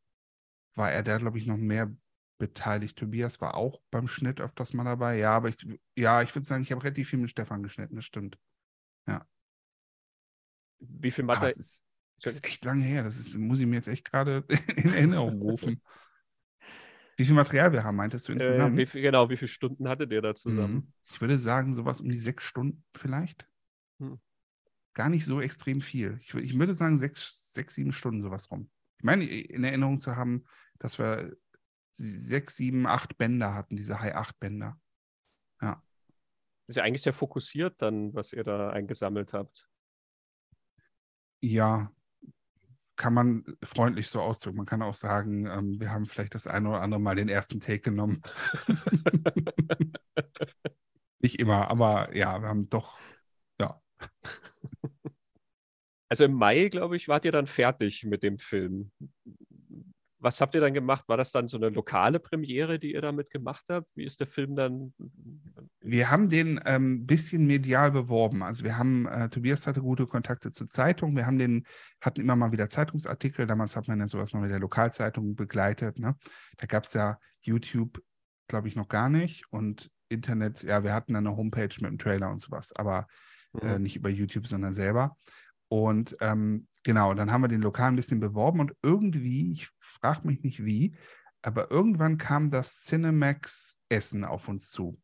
war 0.74 0.92
er 0.92 1.02
da, 1.02 1.18
glaube 1.18 1.38
ich, 1.38 1.46
noch 1.46 1.56
mehr 1.56 1.92
beteiligt. 2.38 2.98
Tobias 2.98 3.40
war 3.40 3.54
auch 3.54 3.82
beim 3.90 4.08
Schnitt 4.08 4.40
öfters 4.40 4.72
mal 4.74 4.84
dabei. 4.84 5.18
Ja, 5.18 5.32
aber 5.36 5.48
ich, 5.48 5.58
ja, 5.96 6.22
ich 6.22 6.34
würde 6.34 6.46
sagen, 6.46 6.62
ich 6.62 6.72
habe 6.72 6.82
relativ 6.84 7.10
viel 7.10 7.18
mit 7.18 7.30
Stefan 7.30 7.62
geschnitten, 7.62 7.96
das 7.96 8.04
stimmt. 8.04 8.38
Ja. 9.08 9.26
Wie 10.80 11.10
viel 11.10 11.24
Aber 11.24 11.34
Material? 11.34 11.50
es 11.50 11.58
ist, 11.58 11.84
das 12.22 12.34
ist 12.34 12.44
echt 12.44 12.64
lange 12.64 12.84
her. 12.84 13.02
Das 13.02 13.18
ist, 13.18 13.36
muss 13.36 13.60
ich 13.60 13.66
mir 13.66 13.76
jetzt 13.76 13.88
echt 13.88 14.10
gerade 14.10 14.44
in 14.76 14.92
Erinnerung 14.92 15.40
rufen. 15.40 15.82
Wie 17.16 17.24
viel 17.24 17.34
Material 17.34 17.72
wir 17.72 17.82
haben, 17.84 17.96
meintest 17.96 18.28
du 18.28 18.32
Äh, 18.32 18.34
insgesamt? 18.34 18.76
wie 18.76 18.86
viel, 18.86 19.02
genau, 19.02 19.28
wie 19.30 19.36
viele 19.36 19.48
Stunden 19.48 19.88
hattet 19.88 20.12
ihr 20.12 20.22
da 20.22 20.34
zusammen? 20.34 20.74
Mhm. 20.74 20.92
Ich 21.02 21.20
würde 21.20 21.38
sagen, 21.38 21.74
sowas 21.74 22.00
um 22.00 22.08
die 22.08 22.18
sechs 22.18 22.44
Stunden 22.44 22.84
vielleicht. 22.94 23.48
Hm. 23.98 24.20
Gar 24.94 25.08
nicht 25.08 25.24
so 25.24 25.40
extrem 25.40 25.80
viel. 25.80 26.18
Ich, 26.20 26.34
ich 26.34 26.58
würde 26.58 26.74
sagen, 26.74 26.98
sechs, 26.98 27.52
sechs, 27.52 27.74
sieben 27.74 27.92
Stunden 27.92 28.22
sowas 28.22 28.50
rum. 28.50 28.70
Ich 28.98 29.04
meine, 29.04 29.24
in 29.24 29.64
Erinnerung 29.64 30.00
zu 30.00 30.16
haben, 30.16 30.44
dass 30.78 30.98
wir 30.98 31.36
sechs, 31.92 32.56
sieben, 32.56 32.86
acht 32.86 33.16
Bänder 33.16 33.54
hatten, 33.54 33.76
diese 33.76 34.00
High-8-Bänder. 34.00 34.78
Das 36.68 36.74
ist 36.74 36.76
ja 36.76 36.84
eigentlich 36.84 37.02
sehr 37.02 37.14
fokussiert 37.14 37.80
dann, 37.80 38.12
was 38.12 38.34
ihr 38.34 38.44
da 38.44 38.68
eingesammelt 38.68 39.32
habt. 39.32 39.66
Ja, 41.40 41.90
kann 42.96 43.14
man 43.14 43.44
freundlich 43.62 44.08
so 44.08 44.20
ausdrücken. 44.20 44.58
Man 44.58 44.66
kann 44.66 44.82
auch 44.82 44.94
sagen, 44.94 45.46
ähm, 45.46 45.80
wir 45.80 45.90
haben 45.90 46.04
vielleicht 46.04 46.34
das 46.34 46.46
eine 46.46 46.68
oder 46.68 46.82
andere 46.82 47.00
Mal 47.00 47.14
den 47.14 47.30
ersten 47.30 47.60
Take 47.60 47.80
genommen. 47.80 48.22
Nicht 51.20 51.40
immer, 51.40 51.70
aber 51.70 52.14
ja, 52.14 52.38
wir 52.42 52.48
haben 52.48 52.68
doch, 52.68 52.98
ja. 53.00 53.16
Also 56.08 56.24
im 56.24 56.32
Mai, 56.32 56.68
glaube 56.68 56.96
ich, 56.96 57.08
wart 57.08 57.24
ihr 57.24 57.32
dann 57.32 57.46
fertig 57.46 58.04
mit 58.04 58.22
dem 58.22 58.38
Film. 58.38 58.90
Was 60.20 60.40
habt 60.40 60.54
ihr 60.54 60.60
dann 60.60 60.74
gemacht? 60.74 61.08
War 61.08 61.16
das 61.16 61.30
dann 61.30 61.46
so 61.46 61.58
eine 61.58 61.68
lokale 61.68 62.18
Premiere, 62.18 62.80
die 62.80 62.92
ihr 62.92 63.02
damit 63.02 63.30
gemacht 63.30 63.66
habt? 63.68 63.86
Wie 63.94 64.04
ist 64.04 64.18
der 64.18 64.26
Film 64.26 64.56
dann? 64.56 64.92
Wir 65.80 66.10
haben 66.10 66.28
den 66.28 66.58
ein 66.58 66.74
ähm, 66.74 67.06
bisschen 67.06 67.46
medial 67.46 67.92
beworben. 67.92 68.42
Also 68.42 68.64
wir 68.64 68.76
haben, 68.76 69.06
äh, 69.06 69.28
Tobias 69.28 69.66
hatte 69.68 69.80
gute 69.80 70.08
Kontakte 70.08 70.50
zur 70.50 70.66
Zeitung. 70.66 71.14
Wir 71.14 71.26
haben 71.26 71.38
den, 71.38 71.64
hatten 72.00 72.20
immer 72.20 72.34
mal 72.34 72.50
wieder 72.50 72.68
Zeitungsartikel. 72.68 73.46
Damals 73.46 73.76
hat 73.76 73.86
man 73.86 74.00
ja 74.00 74.08
sowas 74.08 74.32
mal 74.32 74.40
mit 74.40 74.50
der 74.50 74.58
Lokalzeitung 74.58 75.36
begleitet. 75.36 76.00
Ne? 76.00 76.16
Da 76.56 76.66
gab 76.66 76.84
es 76.84 76.94
ja 76.94 77.18
YouTube, 77.42 78.02
glaube 78.48 78.66
ich, 78.66 78.74
noch 78.74 78.88
gar 78.88 79.08
nicht. 79.08 79.44
Und 79.50 79.88
Internet, 80.08 80.64
ja, 80.64 80.82
wir 80.82 80.94
hatten 80.94 81.14
dann 81.14 81.28
eine 81.28 81.36
Homepage 81.36 81.68
mit 81.76 81.86
einem 81.86 81.98
Trailer 81.98 82.30
und 82.30 82.40
sowas, 82.40 82.72
aber 82.74 83.06
äh, 83.62 83.76
Mhm. 83.76 83.82
nicht 83.82 83.96
über 83.96 84.08
YouTube, 84.08 84.46
sondern 84.46 84.74
selber. 84.74 85.16
Und 85.68 86.16
ähm, 86.20 86.66
genau, 86.82 87.14
dann 87.14 87.30
haben 87.30 87.42
wir 87.42 87.48
den 87.48 87.62
Lokal 87.62 87.88
ein 87.88 87.96
bisschen 87.96 88.20
beworben 88.20 88.60
und 88.60 88.72
irgendwie, 88.82 89.52
ich 89.52 89.68
frage 89.78 90.26
mich 90.26 90.42
nicht 90.42 90.64
wie, 90.64 90.96
aber 91.42 91.70
irgendwann 91.70 92.18
kam 92.18 92.50
das 92.50 92.82
Cinemax 92.84 93.78
Essen 93.88 94.24
auf 94.24 94.48
uns 94.48 94.70
zu. 94.70 95.00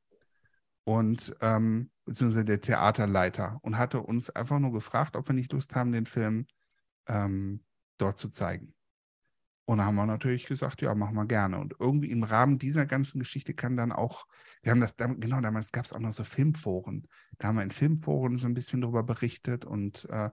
Und 0.85 1.35
ähm, 1.41 1.91
beziehungsweise 2.05 2.45
der 2.45 2.61
Theaterleiter 2.61 3.59
und 3.63 3.79
hatte 3.79 4.01
uns 4.01 4.31
einfach 4.31 4.59
nur 4.59 4.73
gefragt, 4.73 5.17
ob 5.17 5.29
wir 5.29 5.35
nicht 5.35 5.53
Lust 5.53 5.75
haben, 5.75 5.93
den 5.93 6.07
Film 6.07 6.47
ähm, 7.09 7.65
dort 7.99 8.19
zu 8.19 8.29
zeigen. 8.29 8.75
Und 9.67 9.79
da 9.79 9.85
haben 9.85 9.95
wir 9.95 10.07
natürlich 10.07 10.47
gesagt, 10.47 10.83
ja, 10.83 10.95
machen 10.95 11.15
wir 11.15 11.27
gerne. 11.27 11.59
Und 11.59 11.75
irgendwie 11.79 12.11
im 12.11 12.23
Rahmen 12.23 12.59
dieser 12.59 12.85
ganzen 12.85 13.19
Geschichte 13.19 13.55
kann 13.55 13.77
dann 13.77 13.93
auch, 13.93 14.27
wir 14.63 14.73
haben 14.73 14.81
das, 14.81 14.97
genau, 14.97 15.41
damals 15.41 15.73
gab 15.73 15.87
es 15.87 15.93
auch 15.93 16.01
noch 16.01 16.13
so 16.13 16.25
Filmforen. 16.25 17.09
Da 17.39 17.49
haben 17.49 17.57
wir 17.57 17.63
in 17.63 17.71
Filmforen 17.71 18.37
so 18.37 18.47
ein 18.47 18.55
bisschen 18.55 18.83
darüber 18.83 19.03
berichtet 19.03 19.65
und 19.65 20.07
äh, 20.11 20.31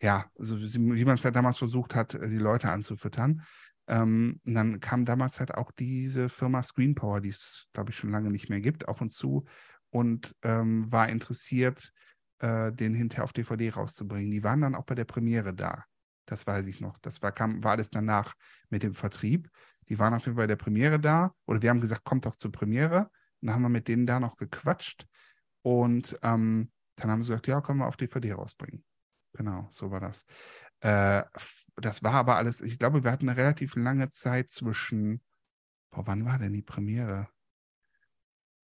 ja, 0.00 0.24
also 0.38 0.58
wie 0.60 1.04
man 1.04 1.14
es 1.14 1.24
halt 1.24 1.36
damals 1.36 1.58
versucht 1.58 1.94
hat, 1.94 2.14
äh, 2.14 2.28
die 2.28 2.38
Leute 2.38 2.70
anzufüttern. 2.70 3.42
Ähm, 3.86 4.40
und 4.44 4.54
dann 4.54 4.80
kam 4.80 5.04
damals 5.04 5.38
halt 5.38 5.54
auch 5.54 5.70
diese 5.70 6.28
Firma 6.28 6.62
Screen 6.62 6.94
Power, 6.94 7.20
die 7.20 7.30
es, 7.30 7.68
glaube 7.72 7.90
ich, 7.90 7.96
schon 7.96 8.10
lange 8.10 8.30
nicht 8.30 8.48
mehr 8.48 8.60
gibt, 8.60 8.88
auf 8.88 9.00
uns 9.00 9.14
zu 9.14 9.44
und 9.90 10.34
ähm, 10.42 10.90
war 10.90 11.08
interessiert, 11.08 11.92
äh, 12.38 12.72
den 12.72 12.94
hinterher 12.94 13.24
auf 13.24 13.32
DVD 13.32 13.70
rauszubringen. 13.70 14.30
Die 14.30 14.42
waren 14.42 14.60
dann 14.60 14.74
auch 14.74 14.84
bei 14.84 14.94
der 14.94 15.04
Premiere 15.04 15.52
da. 15.54 15.84
Das 16.32 16.46
weiß 16.46 16.64
ich 16.64 16.80
noch. 16.80 16.96
Das 17.00 17.20
war, 17.20 17.30
kam, 17.30 17.62
war 17.62 17.72
alles 17.72 17.90
danach 17.90 18.32
mit 18.70 18.82
dem 18.82 18.94
Vertrieb. 18.94 19.50
Die 19.88 19.98
waren 19.98 20.14
auf 20.14 20.24
jeden 20.24 20.34
Fall 20.34 20.44
bei 20.44 20.46
der 20.46 20.56
Premiere 20.56 20.98
da. 20.98 21.34
Oder 21.44 21.60
wir 21.60 21.68
haben 21.68 21.82
gesagt, 21.82 22.04
kommt 22.04 22.24
doch 22.24 22.36
zur 22.36 22.50
Premiere. 22.50 23.10
Und 23.40 23.48
dann 23.48 23.54
haben 23.56 23.62
wir 23.62 23.68
mit 23.68 23.86
denen 23.86 24.06
da 24.06 24.18
noch 24.18 24.38
gequatscht. 24.38 25.06
Und 25.60 26.18
ähm, 26.22 26.72
dann 26.96 27.10
haben 27.10 27.22
sie 27.22 27.28
gesagt, 27.28 27.48
ja, 27.48 27.60
können 27.60 27.80
wir 27.80 27.86
auf 27.86 27.98
DVD 27.98 28.32
rausbringen. 28.32 28.82
Genau, 29.34 29.68
so 29.72 29.90
war 29.90 30.00
das. 30.00 30.24
Äh, 30.80 31.22
das 31.76 32.02
war 32.02 32.14
aber 32.14 32.36
alles, 32.36 32.62
ich 32.62 32.78
glaube, 32.78 33.04
wir 33.04 33.12
hatten 33.12 33.28
eine 33.28 33.38
relativ 33.38 33.76
lange 33.76 34.08
Zeit 34.08 34.48
zwischen, 34.48 35.20
boah, 35.90 36.06
wann 36.06 36.24
war 36.24 36.38
denn 36.38 36.54
die 36.54 36.62
Premiere? 36.62 37.28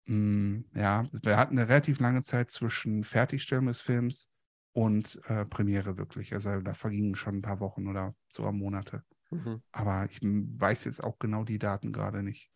Hm, 0.08 0.66
ja, 0.74 1.06
wir 1.22 1.38
hatten 1.38 1.60
eine 1.60 1.70
relativ 1.70 2.00
lange 2.00 2.24
Zeit 2.24 2.50
zwischen 2.50 3.04
Fertigstellen 3.04 3.68
des 3.68 3.82
Films 3.82 4.32
und 4.74 5.22
äh, 5.28 5.46
Premiere 5.46 5.98
wirklich. 5.98 6.34
Also 6.34 6.62
da 6.62 6.74
vergingen 6.74 7.16
schon 7.16 7.38
ein 7.38 7.42
paar 7.42 7.60
Wochen 7.60 7.88
oder 7.88 8.16
sogar 8.32 8.52
Monate. 8.52 9.04
Mhm. 9.32 9.62
Aber 9.72 10.06
ich 10.10 10.20
weiß 10.22 10.86
jetzt 10.86 11.04
auch 11.04 11.20
genau 11.20 11.44
die 11.44 11.60
Daten 11.60 11.92
gerade 11.92 12.24
nicht. 12.24 12.52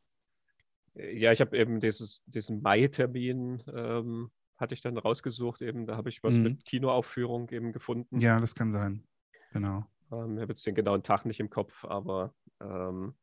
Ja, 0.94 1.32
ich 1.32 1.42
habe 1.42 1.58
eben 1.58 1.80
dieses, 1.80 2.24
diesen 2.26 2.62
Mai-Termin 2.62 3.64
ähm, 3.74 4.32
hatte 4.58 4.74
ich 4.74 4.82
dann 4.82 4.98
rausgesucht, 4.98 5.62
eben, 5.62 5.86
da 5.86 5.98
habe 5.98 6.10
ich 6.10 6.24
was 6.24 6.38
Mhm. 6.38 6.44
mit 6.44 6.66
Kinoaufführung 6.66 7.50
eben 7.50 7.74
gefunden. 7.74 8.20
Ja, 8.20 8.40
das 8.40 8.56
kann 8.56 8.72
sein. 8.72 9.06
Genau. 9.52 9.86
Ähm, 10.12 10.36
ich 10.38 10.42
habe 10.42 10.52
jetzt 10.54 10.66
den 10.66 10.76
genauen 10.76 11.04
Tag 11.04 11.26
nicht 11.26 11.40
im 11.40 11.50
Kopf, 11.50 11.84
aber 11.86 12.34
ähm, 12.62 13.16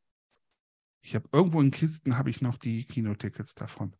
Ich 1.01 1.15
habe 1.15 1.27
irgendwo 1.31 1.61
in 1.61 1.71
Kisten 1.71 2.17
habe 2.17 2.29
ich 2.29 2.41
noch 2.41 2.57
die 2.57 2.85
Kinotickets 2.85 3.55
davon. 3.55 3.95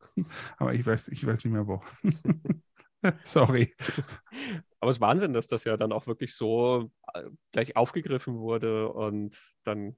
Aber 0.58 0.74
ich 0.74 0.84
weiß, 0.84 1.08
ich 1.08 1.24
weiß 1.24 1.44
nicht 1.44 1.52
mehr 1.52 1.66
wo. 1.66 1.80
Sorry. 3.24 3.74
Aber 4.80 4.90
es 4.90 4.96
ist 4.96 5.00
Wahnsinn, 5.00 5.32
dass 5.32 5.46
das 5.46 5.64
ja 5.64 5.76
dann 5.76 5.92
auch 5.92 6.06
wirklich 6.06 6.34
so 6.34 6.90
äh, 7.14 7.24
gleich 7.52 7.76
aufgegriffen 7.76 8.38
wurde 8.38 8.88
und 8.92 9.36
dann 9.64 9.96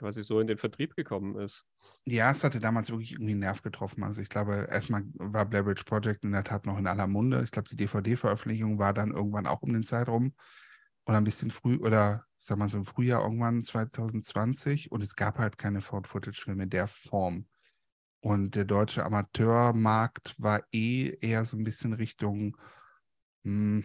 quasi 0.00 0.24
so 0.24 0.40
in 0.40 0.46
den 0.46 0.58
Vertrieb 0.58 0.96
gekommen 0.96 1.38
ist. 1.38 1.66
Ja, 2.06 2.30
es 2.30 2.42
hatte 2.42 2.58
damals 2.58 2.90
wirklich 2.90 3.12
irgendwie 3.12 3.32
einen 3.32 3.40
Nerv 3.40 3.62
getroffen. 3.62 4.02
Also 4.02 4.22
ich 4.22 4.30
glaube, 4.30 4.66
erstmal 4.70 5.04
war 5.14 5.44
Blair 5.44 5.66
Witch 5.66 5.84
Project 5.84 6.24
in 6.24 6.32
der 6.32 6.42
Tat 6.42 6.66
noch 6.66 6.78
in 6.78 6.86
aller 6.86 7.06
Munde. 7.06 7.42
Ich 7.44 7.50
glaube, 7.50 7.68
die 7.68 7.76
DVD-Veröffentlichung 7.76 8.78
war 8.78 8.94
dann 8.94 9.12
irgendwann 9.12 9.46
auch 9.46 9.62
um 9.62 9.72
den 9.72 9.84
Zeitraum 9.84 10.34
oder 11.04 11.18
ein 11.18 11.24
bisschen 11.24 11.50
früh 11.50 11.76
oder 11.76 12.24
ich 12.40 12.46
sag 12.46 12.56
mal 12.56 12.70
so 12.70 12.78
im 12.78 12.86
Frühjahr 12.86 13.22
irgendwann 13.22 13.62
2020 13.62 14.90
und 14.90 15.02
es 15.02 15.14
gab 15.14 15.38
halt 15.38 15.58
keine 15.58 15.82
Found-Footage-Filme 15.82 16.62
in 16.62 16.70
der 16.70 16.88
Form. 16.88 17.46
Und 18.20 18.54
der 18.54 18.64
deutsche 18.64 19.04
Amateurmarkt 19.04 20.34
war 20.38 20.62
eh 20.72 21.16
eher 21.20 21.44
so 21.44 21.56
ein 21.56 21.64
bisschen 21.64 21.94
Richtung, 21.94 22.56
hm, 23.44 23.84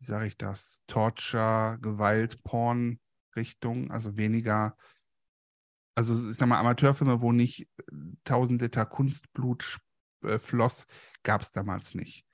wie 0.00 0.04
sage 0.04 0.26
ich 0.26 0.36
das, 0.36 0.82
Torture, 0.86 1.78
Gewalt, 1.80 2.42
Porn 2.42 2.98
Richtung, 3.36 3.90
also 3.90 4.16
weniger 4.16 4.76
also 5.94 6.30
ich 6.30 6.36
sag 6.36 6.48
mal, 6.48 6.58
Amateurfilme, 6.58 7.20
wo 7.20 7.32
nicht 7.32 7.68
1000 8.24 8.60
Liter 8.60 8.86
Kunstblut 8.86 9.78
äh, 10.22 10.38
floss, 10.38 10.86
gab 11.22 11.42
es 11.42 11.52
damals 11.52 11.94
nicht. 11.94 12.26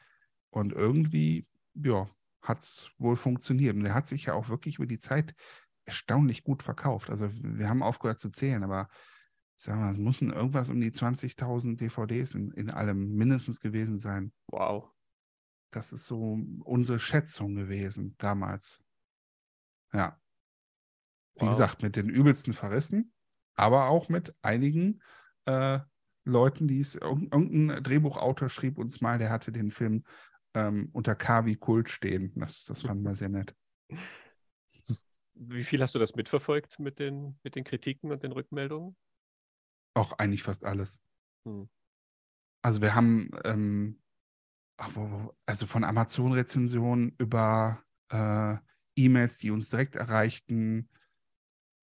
Und 0.51 0.73
irgendwie, 0.73 1.47
ja, 1.75 2.09
hat 2.43 2.59
es 2.59 2.91
wohl 2.99 3.17
funktioniert. 3.17 3.77
Und 3.77 3.85
der 3.85 3.95
hat 3.95 4.07
sich 4.07 4.27
ja 4.27 4.35
auch 4.35 4.49
wirklich 4.49 4.77
über 4.77 4.87
die 4.87 4.99
Zeit 4.99 5.35
erstaunlich 5.85 6.43
gut 6.43 6.63
verkauft. 6.63 7.11
Also 7.11 7.31
wir 7.35 7.69
haben 7.69 7.83
aufgehört 7.83 8.19
zu 8.19 8.31
zählen, 8.31 8.65
aber 8.65 8.89
sag 9.63 9.79
mal, 9.79 9.93
es 9.93 9.99
müssen 9.99 10.33
irgendwas 10.33 10.71
um 10.71 10.81
die 10.81 10.91
20.000 10.91 11.81
DVDs 11.81 12.35
in, 12.35 12.51
in 12.53 12.71
allem 12.71 13.15
mindestens 13.15 13.61
gewesen 13.61 13.99
sein. 13.99 14.33
Wow. 14.51 14.91
Das 15.71 15.93
ist 15.93 16.07
so 16.07 16.39
unsere 16.65 16.99
Schätzung 16.99 17.55
gewesen 17.55 18.15
damals. 18.19 18.83
Ja. 19.93 20.19
Wie 21.37 21.41
Wow. 21.43 21.51
gesagt, 21.51 21.83
mit 21.83 21.97
den 21.97 22.09
übelsten 22.09 22.53
Verrissen, 22.55 23.13
aber 23.55 23.89
auch 23.89 24.09
mit 24.09 24.35
einigen 24.43 25.03
äh, 25.45 25.79
Leuten, 26.25 26.67
die 26.69 26.81
es, 26.81 27.01
irg- 27.01 27.33
irgendein 27.33 27.83
Drehbuchautor 27.83 28.49
schrieb 28.49 28.79
uns 28.79 29.01
mal, 29.01 29.19
der 29.19 29.31
hatte 29.31 29.53
den 29.53 29.71
Film 29.71 30.05
ähm, 30.55 30.91
unter 30.93 31.15
K 31.15 31.47
wie 31.47 31.57
Kult 31.57 31.89
stehen. 31.89 32.33
Das, 32.37 32.65
das 32.65 32.83
fanden 32.83 33.05
wir 33.05 33.15
sehr 33.15 33.29
nett. 33.29 33.55
Wie 35.35 35.65
viel 35.65 35.81
hast 35.81 35.95
du 35.95 35.99
das 35.99 36.15
mitverfolgt 36.15 36.79
mit 36.79 36.99
den, 36.99 37.39
mit 37.43 37.55
den 37.55 37.65
Kritiken 37.65 38.11
und 38.11 38.23
den 38.23 38.33
Rückmeldungen? 38.33 38.97
Auch 39.95 40.13
eigentlich 40.19 40.43
fast 40.43 40.65
alles. 40.65 41.01
Hm. 41.45 41.69
Also 42.63 42.81
wir 42.81 42.95
haben 42.95 43.31
ähm, 43.45 44.01
also 45.47 45.67
von 45.67 45.85
Amazon-Rezensionen 45.85 47.15
über 47.19 47.83
äh, 48.11 48.57
E-Mails, 48.97 49.39
die 49.39 49.51
uns 49.51 49.71
direkt 49.71 49.97
erreichten, 49.97 50.89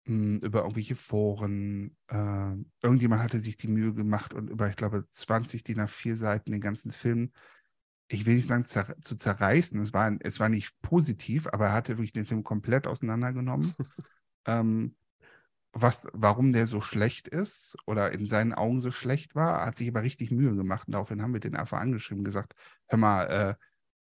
mh, 0.05 0.45
über 0.45 0.61
irgendwelche 0.61 0.95
Foren. 0.95 1.95
Äh, 2.07 2.55
irgendjemand 2.81 3.21
hatte 3.21 3.39
sich 3.39 3.57
die 3.57 3.67
Mühe 3.67 3.93
gemacht 3.93 4.33
und 4.33 4.49
über, 4.49 4.69
ich 4.69 4.75
glaube, 4.75 5.05
20 5.09 5.63
DIN 5.63 5.81
A4 5.81 6.15
Seiten 6.15 6.51
den 6.51 6.61
ganzen 6.61 6.91
Film, 6.91 7.31
ich 8.07 8.25
will 8.25 8.35
nicht 8.35 8.47
sagen 8.47 8.65
zer 8.65 8.95
zu 9.01 9.15
zerreißen, 9.15 9.79
es 9.81 9.93
war, 9.93 10.15
es 10.19 10.39
war 10.39 10.49
nicht 10.49 10.79
positiv, 10.81 11.47
aber 11.47 11.67
er 11.67 11.73
hatte 11.73 11.93
wirklich 11.93 12.13
den 12.13 12.25
Film 12.25 12.43
komplett 12.43 12.85
auseinandergenommen. 12.85 13.73
ähm, 14.45 14.95
was, 15.77 16.07
warum 16.13 16.53
der 16.53 16.67
so 16.67 16.79
schlecht 16.79 17.27
ist 17.27 17.75
oder 17.85 18.13
in 18.13 18.25
seinen 18.25 18.53
Augen 18.53 18.79
so 18.79 18.91
schlecht 18.91 19.35
war, 19.35 19.65
hat 19.65 19.75
sich 19.77 19.89
aber 19.89 20.03
richtig 20.03 20.31
Mühe 20.31 20.55
gemacht. 20.55 20.87
Und 20.87 20.93
daraufhin 20.93 21.21
haben 21.21 21.33
wir 21.33 21.41
den 21.41 21.57
einfach 21.57 21.81
angeschrieben 21.81 22.21
und 22.21 22.25
gesagt, 22.25 22.53
hör 22.87 22.97
mal, 22.97 23.23
äh, 23.25 23.55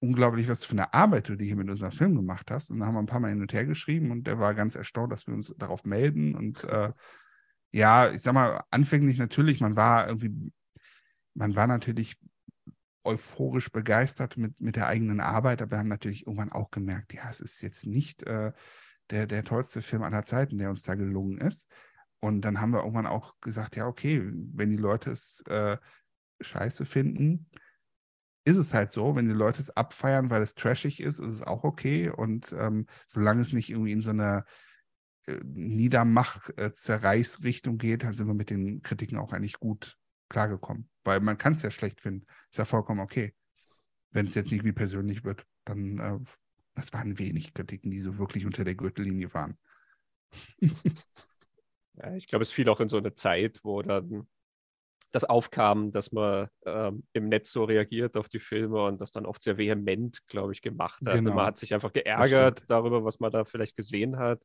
unglaublich, 0.01 0.49
was 0.49 0.67
für 0.67 0.73
eine 0.73 0.93
Arbeit 0.93 1.31
du 1.31 1.37
hier 1.37 1.57
mit 1.57 1.71
unserem 1.71 1.93
Film 1.93 2.15
gemacht 2.15 2.51
hast. 2.51 2.71
Und 2.71 2.79
dann 2.79 2.89
haben 2.89 2.95
wir 2.95 3.01
ein 3.01 3.07
paar 3.07 3.21
Mal 3.21 3.31
hin 3.31 3.41
und 3.41 3.55
her 3.55 3.65
geschrieben 3.65 4.11
und 4.11 4.29
er 4.29 4.39
war 4.39 4.55
ganz 4.55 4.75
erstaunt, 4.75 5.11
dass 5.13 5.27
wir 5.27 5.33
uns 5.33 5.55
darauf 5.57 5.85
melden. 5.85 6.35
Und 6.35 6.63
äh, 6.65 6.93
ja, 7.73 8.11
ich 8.11 8.21
sag 8.21 8.35
mal, 8.35 8.63
anfänglich 8.71 9.17
natürlich, 9.17 9.63
man 9.63 9.77
war 9.77 10.09
irgendwie, 10.09 10.53
man 11.33 11.57
war 11.57 11.67
natürlich 11.67 12.19
euphorisch 13.03 13.71
begeistert 13.71 14.37
mit, 14.37 14.61
mit 14.61 14.77
der 14.77 14.89
eigenen 14.89 15.21
Arbeit, 15.21 15.63
aber 15.63 15.73
wir 15.73 15.79
haben 15.79 15.89
natürlich 15.89 16.27
irgendwann 16.27 16.53
auch 16.53 16.71
gemerkt, 16.71 17.15
ja, 17.15 17.31
es 17.31 17.41
ist 17.41 17.63
jetzt 17.63 17.87
nicht 17.87 18.25
äh, 18.25 18.53
der, 19.11 19.27
der 19.27 19.45
tollste 19.45 19.83
Film 19.83 20.03
aller 20.03 20.25
Zeiten, 20.25 20.59
der 20.59 20.71
uns 20.71 20.83
da 20.83 20.95
gelungen 20.95 21.39
ist. 21.39 21.69
Und 22.21 22.43
dann 22.43 22.61
haben 22.61 22.73
wir 22.73 22.81
irgendwann 22.81 23.07
auch 23.07 23.35
gesagt, 23.41 23.77
ja, 23.77 23.87
okay, 23.87 24.23
wenn 24.25 24.71
die 24.71 24.77
Leute 24.77 25.11
es 25.11 25.43
äh, 25.49 25.77
scheiße 26.41 26.85
finden, 26.85 27.49
ist 28.45 28.57
es 28.57 28.73
halt 28.73 28.91
so. 28.91 29.17
Wenn 29.17 29.27
die 29.27 29.35
Leute 29.35 29.61
es 29.61 29.71
abfeiern, 29.71 30.31
weil 30.31 30.43
es 30.43 30.55
trashig 30.55 31.01
ist, 31.01 31.19
ist 31.19 31.35
es 31.35 31.43
auch 31.43 31.65
okay. 31.65 32.11
Und 32.11 32.53
ähm, 32.53 32.87
solange 33.07 33.43
es 33.43 33.53
nicht 33.53 33.71
irgendwie 33.71 33.91
in 33.93 34.03
so 34.03 34.11
eine 34.11 34.45
äh, 35.27 35.41
Niedermach-Zerreißrichtung 35.43 37.79
geht, 37.79 38.05
dann 38.05 38.15
sind 38.15 38.29
wir 38.29 38.35
mit 38.35 38.51
den 38.51 38.83
Kritiken 38.83 39.19
auch 39.19 39.33
eigentlich 39.33 39.59
gut 39.59 39.99
klargekommen. 40.29 40.89
Weil 41.05 41.19
man 41.21 41.39
kann 41.39 41.55
es 41.55 41.63
ja 41.63 41.73
schlecht 41.73 42.01
finden. 42.01 42.27
Ist 42.51 42.59
ja 42.59 42.65
vollkommen 42.65 43.01
okay. 43.01 43.35
Wenn 44.11 44.27
es 44.27 44.35
jetzt 44.35 44.53
nicht 44.53 44.65
wie 44.65 44.73
persönlich 44.73 45.25
wird, 45.25 45.45
dann 45.65 45.99
äh, 45.99 46.19
das 46.77 46.93
waren 46.93 47.19
wenig 47.19 47.55
Kritiken, 47.55 47.91
die 47.91 48.01
so 48.01 48.19
wirklich 48.19 48.47
unter 48.47 48.65
der 48.65 48.75
Gürtellinie 48.75 49.33
waren. 49.35 49.59
ja, 50.61 52.15
ich 52.15 52.27
glaube, 52.29 52.43
es 52.43 52.53
fiel 52.53 52.69
auch 52.69 52.81
in 52.81 52.89
so 52.89 52.99
eine 52.99 53.15
Zeit, 53.15 53.61
wo 53.65 53.83
dann 53.83 54.29
das 55.13 55.25
aufkam, 55.25 55.93
dass 55.93 56.13
man 56.13 56.49
ähm, 56.67 57.05
im 57.15 57.29
Netz 57.29 57.51
so 57.51 57.65
reagiert 57.65 58.19
auf 58.19 58.29
die 58.29 58.39
Filme 58.39 58.83
und 58.83 59.01
das 59.01 59.13
dann 59.13 59.25
oft 59.25 59.43
sehr 59.43 59.57
vehement, 59.57 60.27
glaube 60.27 60.53
ich, 60.53 60.61
gemacht 60.61 61.01
hat. 61.07 61.15
Genau. 61.15 61.35
man 61.35 61.47
hat 61.47 61.57
sich 61.57 61.73
einfach 61.73 61.93
geärgert 61.93 62.65
darüber, 62.69 63.05
was 63.05 63.19
man 63.19 63.33
da 63.33 63.45
vielleicht 63.47 63.77
gesehen 63.77 64.19
hat 64.19 64.43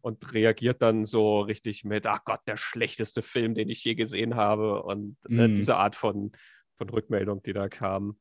und 0.00 0.32
reagiert 0.32 0.80
dann 0.80 1.04
so 1.04 1.40
richtig 1.40 1.84
mit, 1.84 2.06
ach 2.06 2.24
Gott, 2.24 2.40
der 2.46 2.56
schlechteste 2.56 3.22
Film, 3.22 3.54
den 3.54 3.68
ich 3.68 3.82
je 3.82 3.96
gesehen 3.96 4.36
habe 4.36 4.84
und 4.84 5.16
äh, 5.28 5.48
mm. 5.48 5.56
diese 5.56 5.76
Art 5.76 5.96
von, 5.96 6.30
von 6.76 6.88
Rückmeldung, 6.88 7.42
die 7.42 7.52
da 7.52 7.68
kam. 7.68 8.20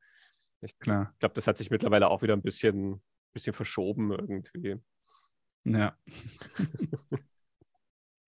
Ich 0.62 0.80
glaube, 0.80 1.12
das 1.20 1.46
hat 1.46 1.58
sich 1.58 1.70
mittlerweile 1.70 2.08
auch 2.08 2.24
wieder 2.24 2.34
ein 2.34 2.42
bisschen 2.42 3.04
bisschen 3.34 3.54
verschoben 3.54 4.12
irgendwie. 4.12 4.78
Ja. 5.64 5.96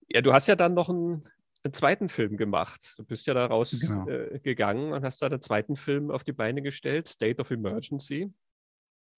ja, 0.08 0.20
du 0.20 0.32
hast 0.32 0.46
ja 0.46 0.56
dann 0.56 0.74
noch 0.74 0.88
einen, 0.88 1.28
einen 1.64 1.74
zweiten 1.74 2.08
Film 2.08 2.36
gemacht. 2.36 2.94
Du 2.96 3.04
bist 3.04 3.26
ja 3.26 3.34
da 3.34 3.46
rausgegangen 3.46 4.06
genau. 4.06 4.90
äh, 4.90 4.94
und 4.94 5.04
hast 5.04 5.22
da 5.22 5.28
den 5.28 5.42
zweiten 5.42 5.76
Film 5.76 6.10
auf 6.10 6.24
die 6.24 6.32
Beine 6.32 6.62
gestellt, 6.62 7.08
State 7.08 7.40
of 7.40 7.50
Emergency. 7.50 8.32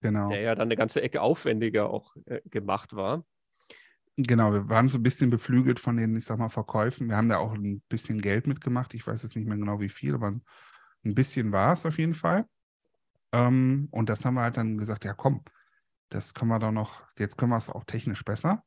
Genau. 0.01 0.29
Der 0.29 0.41
ja 0.41 0.55
dann 0.55 0.67
eine 0.67 0.75
ganze 0.75 1.01
Ecke 1.01 1.21
aufwendiger 1.21 1.89
auch 1.89 2.15
äh, 2.25 2.41
gemacht 2.45 2.95
war. 2.95 3.25
Genau, 4.15 4.51
wir 4.51 4.67
waren 4.67 4.87
so 4.87 4.97
ein 4.97 5.03
bisschen 5.03 5.29
beflügelt 5.29 5.79
von 5.79 5.97
den, 5.97 6.15
ich 6.15 6.25
sag 6.25 6.39
mal, 6.39 6.49
Verkäufen. 6.49 7.07
Wir 7.07 7.17
haben 7.17 7.29
da 7.29 7.37
auch 7.37 7.53
ein 7.53 7.81
bisschen 7.87 8.19
Geld 8.19 8.47
mitgemacht. 8.47 8.95
Ich 8.95 9.05
weiß 9.05 9.21
jetzt 9.21 9.35
nicht 9.35 9.47
mehr 9.47 9.57
genau 9.57 9.79
wie 9.79 9.89
viel, 9.89 10.15
aber 10.15 10.39
ein 11.05 11.15
bisschen 11.15 11.51
war 11.51 11.73
es 11.73 11.85
auf 11.85 11.99
jeden 11.99 12.15
Fall. 12.15 12.45
Ähm, 13.31 13.87
und 13.91 14.09
das 14.09 14.25
haben 14.25 14.33
wir 14.33 14.41
halt 14.41 14.57
dann 14.57 14.77
gesagt, 14.77 15.05
ja 15.05 15.13
komm, 15.13 15.43
das 16.09 16.33
können 16.33 16.49
wir 16.49 16.59
doch 16.59 16.71
noch, 16.71 17.03
jetzt 17.17 17.37
können 17.37 17.51
wir 17.51 17.57
es 17.57 17.69
auch 17.69 17.83
technisch 17.83 18.23
besser. 18.23 18.63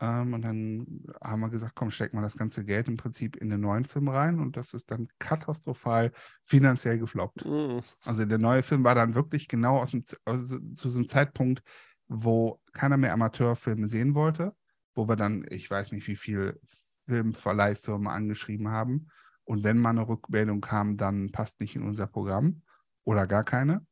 Ähm, 0.00 0.34
und 0.34 0.42
dann 0.42 1.04
haben 1.22 1.40
wir 1.40 1.48
gesagt, 1.48 1.74
komm, 1.74 1.90
stecken 1.90 2.18
wir 2.18 2.22
das 2.22 2.36
ganze 2.36 2.64
Geld 2.64 2.88
im 2.88 2.96
Prinzip 2.96 3.36
in 3.36 3.48
den 3.48 3.60
neuen 3.60 3.84
Film 3.84 4.08
rein 4.08 4.40
und 4.40 4.56
das 4.56 4.74
ist 4.74 4.90
dann 4.90 5.08
katastrophal 5.18 6.12
finanziell 6.42 6.98
gefloppt. 6.98 7.46
Mhm. 7.46 7.80
Also 8.04 8.24
der 8.26 8.38
neue 8.38 8.62
Film 8.62 8.84
war 8.84 8.94
dann 8.94 9.14
wirklich 9.14 9.48
genau 9.48 9.78
aus 9.78 9.92
dem, 9.92 10.04
also 10.24 10.58
zu 10.74 10.90
so 10.90 10.98
einem 10.98 11.08
Zeitpunkt, 11.08 11.62
wo 12.08 12.60
keiner 12.72 12.98
mehr 12.98 13.14
Amateurfilme 13.14 13.88
sehen 13.88 14.14
wollte, 14.14 14.54
wo 14.94 15.08
wir 15.08 15.16
dann, 15.16 15.46
ich 15.48 15.70
weiß 15.70 15.92
nicht, 15.92 16.06
wie 16.08 16.16
viele 16.16 16.60
Filmverleihfirmen 17.06 18.08
angeschrieben 18.08 18.68
haben. 18.68 19.08
Und 19.44 19.64
wenn 19.64 19.78
mal 19.78 19.90
eine 19.90 20.06
Rückmeldung 20.06 20.60
kam, 20.60 20.96
dann 20.96 21.30
passt 21.30 21.60
nicht 21.60 21.76
in 21.76 21.82
unser 21.82 22.06
Programm 22.06 22.62
oder 23.04 23.26
gar 23.26 23.44
keine. 23.44 23.86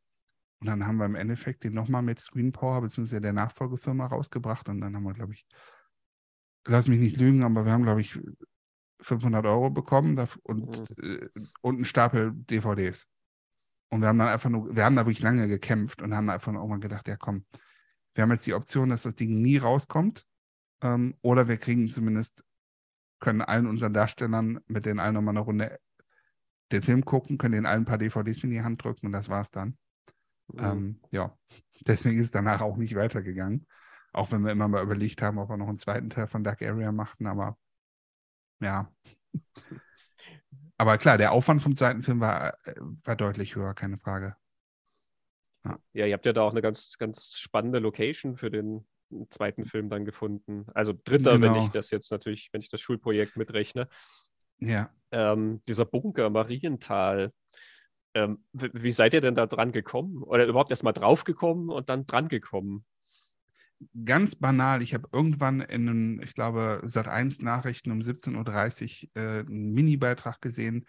Und 0.65 0.69
dann 0.69 0.87
haben 0.87 0.97
wir 0.97 1.05
im 1.05 1.15
Endeffekt 1.15 1.63
den 1.65 1.75
nochmal 1.75 2.01
mit 2.01 2.19
Screen 2.19 2.51
Power 2.51 2.81
bzw. 2.81 3.21
der 3.21 3.35
Nachfolgefirma 3.35 4.07
rausgebracht. 4.07 4.67
Und 4.71 4.81
dann 4.81 4.97
haben 4.97 5.03
wir, 5.03 5.13
glaube 5.13 5.35
ich, 5.35 5.45
lass 6.65 6.89
mich 6.89 6.99
nicht 6.99 7.19
lügen, 7.19 7.43
aber 7.43 7.67
wir 7.67 7.73
haben, 7.73 7.83
glaube 7.83 8.01
ich, 8.01 8.19
500 9.03 9.45
Euro 9.45 9.69
bekommen 9.69 10.19
und, 10.43 10.97
mhm. 10.97 11.05
Äh, 11.05 11.29
und 11.61 11.75
einen 11.75 11.85
Stapel 11.85 12.33
DVDs. 12.33 13.07
Und 13.91 14.01
wir 14.01 14.09
haben 14.09 14.19
dann 14.19 14.29
einfach 14.29 14.49
nur, 14.49 14.75
wir 14.75 14.87
haben 14.87 14.97
da 14.97 15.05
wirklich 15.05 15.21
lange 15.21 15.49
gekämpft 15.49 16.01
und 16.01 16.15
haben 16.15 16.31
einfach 16.31 16.51
mal 16.51 16.81
gedacht, 16.81 17.09
ja 17.09 17.17
komm, 17.19 17.45
wir 18.15 18.23
haben 18.23 18.31
jetzt 18.31 18.47
die 18.47 18.55
Option, 18.55 18.89
dass 18.89 19.03
das 19.03 19.17
Ding 19.17 19.43
nie 19.43 19.59
rauskommt. 19.59 20.25
Ähm, 20.81 21.15
oder 21.21 21.47
wir 21.47 21.59
kriegen 21.59 21.89
zumindest, 21.89 22.43
können 23.21 23.43
allen 23.43 23.67
unseren 23.67 23.93
Darstellern 23.93 24.61
mit 24.67 24.87
denen 24.87 24.99
allen 24.99 25.13
nochmal 25.13 25.35
eine 25.35 25.45
Runde 25.45 25.79
den 26.73 26.83
Film 26.83 27.05
gucken, 27.05 27.37
können 27.37 27.53
denen 27.53 27.67
allen 27.67 27.83
ein 27.83 27.85
paar 27.85 27.99
DVDs 27.99 28.45
in 28.45 28.51
die 28.51 28.63
Hand 28.63 28.83
drücken 28.83 29.05
und 29.05 29.13
das 29.13 29.29
war's 29.29 29.51
dann. 29.51 29.77
Mhm. 30.49 30.65
Ähm, 30.65 31.01
ja, 31.11 31.37
deswegen 31.87 32.19
ist 32.19 32.27
es 32.27 32.31
danach 32.31 32.61
auch 32.61 32.77
nicht 32.77 32.95
weitergegangen. 32.95 33.67
Auch 34.13 34.31
wenn 34.31 34.45
wir 34.45 34.53
immer 34.53 34.69
mal 34.69 34.83
überlegt 34.83 35.23
haben, 35.23 35.39
ob 35.39 35.51
wir 35.51 35.57
noch 35.57 35.69
einen 35.69 35.79
zweiten 35.79 36.11
Teil 36.11 36.27
von 36.27 36.45
Dark 36.45 36.63
Area 36.63 36.93
machten, 36.93 37.27
aber 37.27 37.59
ja. 38.61 38.93
aber 40.79 40.99
klar, 40.99 41.19
der 41.19 41.33
Aufwand 41.33 41.63
vom 41.63 41.75
zweiten 41.75 42.03
Film 42.03 42.21
war, 42.21 42.55
äh, 42.65 42.75
war 43.05 43.17
deutlich 43.17 43.57
höher, 43.57 43.75
keine 43.75 43.99
Frage. 43.99 44.37
Ja. 45.65 45.79
ja, 45.95 46.07
ihr 46.07 46.13
habt 46.15 46.27
ja 46.27 46.33
da 46.33 46.43
auch 46.43 46.51
eine 46.51 46.63
ganz, 46.63 46.99
ganz 46.99 47.39
spannende 47.39 47.79
Location 47.79 48.37
für 48.37 48.51
den 48.51 48.87
zweiten 49.31 49.65
Film 49.65 49.89
dann 49.89 50.05
gefunden. 50.05 50.67
Also 50.75 50.93
dritter, 50.93 51.39
genau. 51.39 51.55
wenn 51.55 51.63
ich 51.63 51.71
das 51.71 51.91
jetzt 51.91 52.11
natürlich, 52.11 52.51
wenn 52.53 52.61
ich 52.61 52.69
das 52.69 52.81
Schulprojekt 52.81 53.37
mitrechne. 53.37 53.89
Ja. 54.59 54.91
Ähm, 55.11 55.61
dieser 55.67 55.85
Bunker 55.85 56.31
Marienthal, 56.31 57.33
ähm, 58.15 58.45
wie 58.53 58.93
seid 58.93 59.15
ihr 59.15 59.21
denn 59.21 59.35
da 59.35 59.47
dran 59.47 59.73
gekommen? 59.73 60.23
Oder 60.23 60.47
überhaupt 60.47 60.71
erst 60.71 60.85
mal 60.85 60.93
drauf 60.93 61.25
gekommen 61.25 61.69
und 61.69 61.89
dann 61.89 62.07
dran 62.07 62.29
gekommen? 62.29 62.85
Ganz 64.05 64.37
banal, 64.37 64.83
ich 64.83 64.95
habe 64.95 65.09
irgendwann 65.13 65.61
in 65.61 65.89
einem, 65.89 66.21
ich 66.23 66.35
glaube, 66.35 66.81
Sat 66.85 67.09
1 67.09 67.43
Nachrichten 67.43 67.91
um 67.91 67.99
17.30 67.99 69.09
Uhr 69.09 69.23
äh, 69.23 69.41
einen 69.41 69.73
Mini-Beitrag 69.73 70.41
gesehen, 70.41 70.87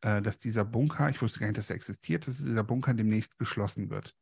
äh, 0.00 0.22
dass 0.22 0.38
dieser 0.38 0.64
Bunker, 0.64 1.08
ich 1.10 1.20
wusste 1.20 1.40
gar 1.40 1.46
nicht, 1.46 1.58
dass 1.58 1.70
er 1.70 1.76
existiert, 1.76 2.26
dass 2.26 2.38
dieser 2.38 2.64
Bunker 2.64 2.94
demnächst 2.94 3.38
geschlossen 3.38 3.90
wird. 3.90 4.14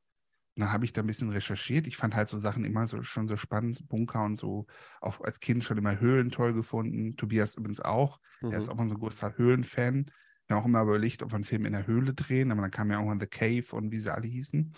Und 0.54 0.62
dann 0.62 0.72
habe 0.72 0.84
ich 0.84 0.92
da 0.92 1.00
ein 1.00 1.06
bisschen 1.06 1.30
recherchiert. 1.30 1.86
Ich 1.86 1.96
fand 1.96 2.14
halt 2.14 2.28
so 2.28 2.38
Sachen 2.38 2.64
immer 2.64 2.86
so, 2.86 3.02
schon 3.02 3.26
so 3.26 3.36
spannend, 3.36 3.88
Bunker 3.88 4.24
und 4.24 4.36
so, 4.36 4.66
auch 5.00 5.20
als 5.22 5.40
Kind 5.40 5.64
schon 5.64 5.78
immer 5.78 5.98
Höhlen 5.98 6.30
toll 6.30 6.52
gefunden. 6.52 7.16
Tobias 7.16 7.54
übrigens 7.54 7.80
auch. 7.80 8.20
Mhm. 8.42 8.50
Er 8.50 8.58
ist 8.58 8.68
auch 8.68 8.78
ein 8.78 8.90
so 8.90 8.98
großer 8.98 9.38
Höhlenfan. 9.38 10.10
Haben 10.52 10.62
auch 10.62 10.66
immer 10.66 10.82
überlegt, 10.82 11.22
ob 11.22 11.32
wir 11.32 11.36
einen 11.36 11.44
Film 11.44 11.66
in 11.66 11.72
der 11.72 11.86
Höhle 11.86 12.14
drehen, 12.14 12.52
aber 12.52 12.62
dann 12.62 12.70
kam 12.70 12.90
ja 12.90 12.98
auch 12.98 13.04
mal 13.04 13.18
The 13.18 13.26
Cave 13.26 13.64
und 13.72 13.90
wie 13.90 13.98
sie 13.98 14.12
alle 14.12 14.26
hießen. 14.26 14.74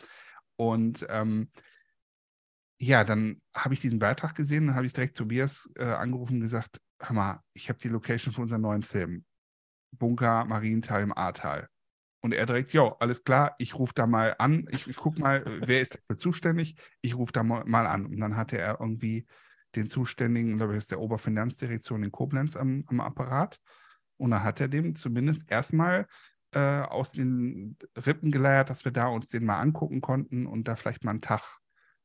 Und 0.56 1.06
ähm, 1.08 1.50
ja, 2.78 3.04
dann 3.04 3.40
habe 3.54 3.74
ich 3.74 3.80
diesen 3.80 3.98
Beitrag 3.98 4.34
gesehen, 4.34 4.66
dann 4.66 4.76
habe 4.76 4.86
ich 4.86 4.92
direkt 4.92 5.16
Tobias 5.16 5.70
äh, 5.76 5.84
angerufen 5.84 6.36
und 6.36 6.40
gesagt, 6.40 6.80
hör 7.00 7.14
mal, 7.14 7.40
ich 7.52 7.68
habe 7.68 7.78
die 7.78 7.88
Location 7.88 8.32
für 8.32 8.42
unseren 8.42 8.62
neuen 8.62 8.82
Film. 8.82 9.24
Bunker 9.92 10.44
Marienthal 10.44 11.02
im 11.02 11.16
Ahrtal. 11.16 11.68
Und 12.20 12.32
er 12.32 12.46
direkt, 12.46 12.72
ja, 12.72 12.96
alles 13.00 13.22
klar, 13.22 13.54
ich 13.58 13.74
rufe 13.74 13.92
da 13.94 14.06
mal 14.06 14.34
an, 14.38 14.66
ich, 14.70 14.88
ich 14.88 14.96
gucke 14.96 15.20
mal, 15.20 15.44
wer 15.68 15.80
ist 15.80 15.94
dafür 15.94 16.16
zuständig, 16.16 16.76
ich 17.00 17.16
rufe 17.16 17.32
da 17.32 17.42
mal, 17.42 17.64
mal, 17.64 17.86
an. 17.86 18.06
Und 18.06 18.18
dann 18.18 18.36
hatte 18.36 18.58
er 18.58 18.80
irgendwie 18.80 19.26
den 19.74 19.88
Zuständigen, 19.88 20.56
glaube 20.56 20.72
ich, 20.72 20.78
ist 20.78 20.90
der 20.90 21.00
Oberfinanzdirektion 21.00 22.02
in 22.02 22.12
Koblenz 22.12 22.56
am, 22.56 22.84
am 22.86 23.00
Apparat. 23.00 23.60
Und 24.16 24.30
dann 24.30 24.44
hat 24.44 24.60
er 24.60 24.68
dem 24.68 24.94
zumindest 24.94 25.50
erstmal 25.50 26.06
äh, 26.52 26.80
aus 26.82 27.12
den 27.12 27.76
Rippen 27.96 28.30
geleiert, 28.30 28.70
dass 28.70 28.84
wir 28.84 28.92
da 28.92 29.06
uns 29.08 29.28
den 29.28 29.44
mal 29.44 29.60
angucken 29.60 30.00
konnten 30.00 30.46
und 30.46 30.68
da 30.68 30.76
vielleicht 30.76 31.04
mal 31.04 31.10
einen 31.10 31.20
Tag 31.20 31.58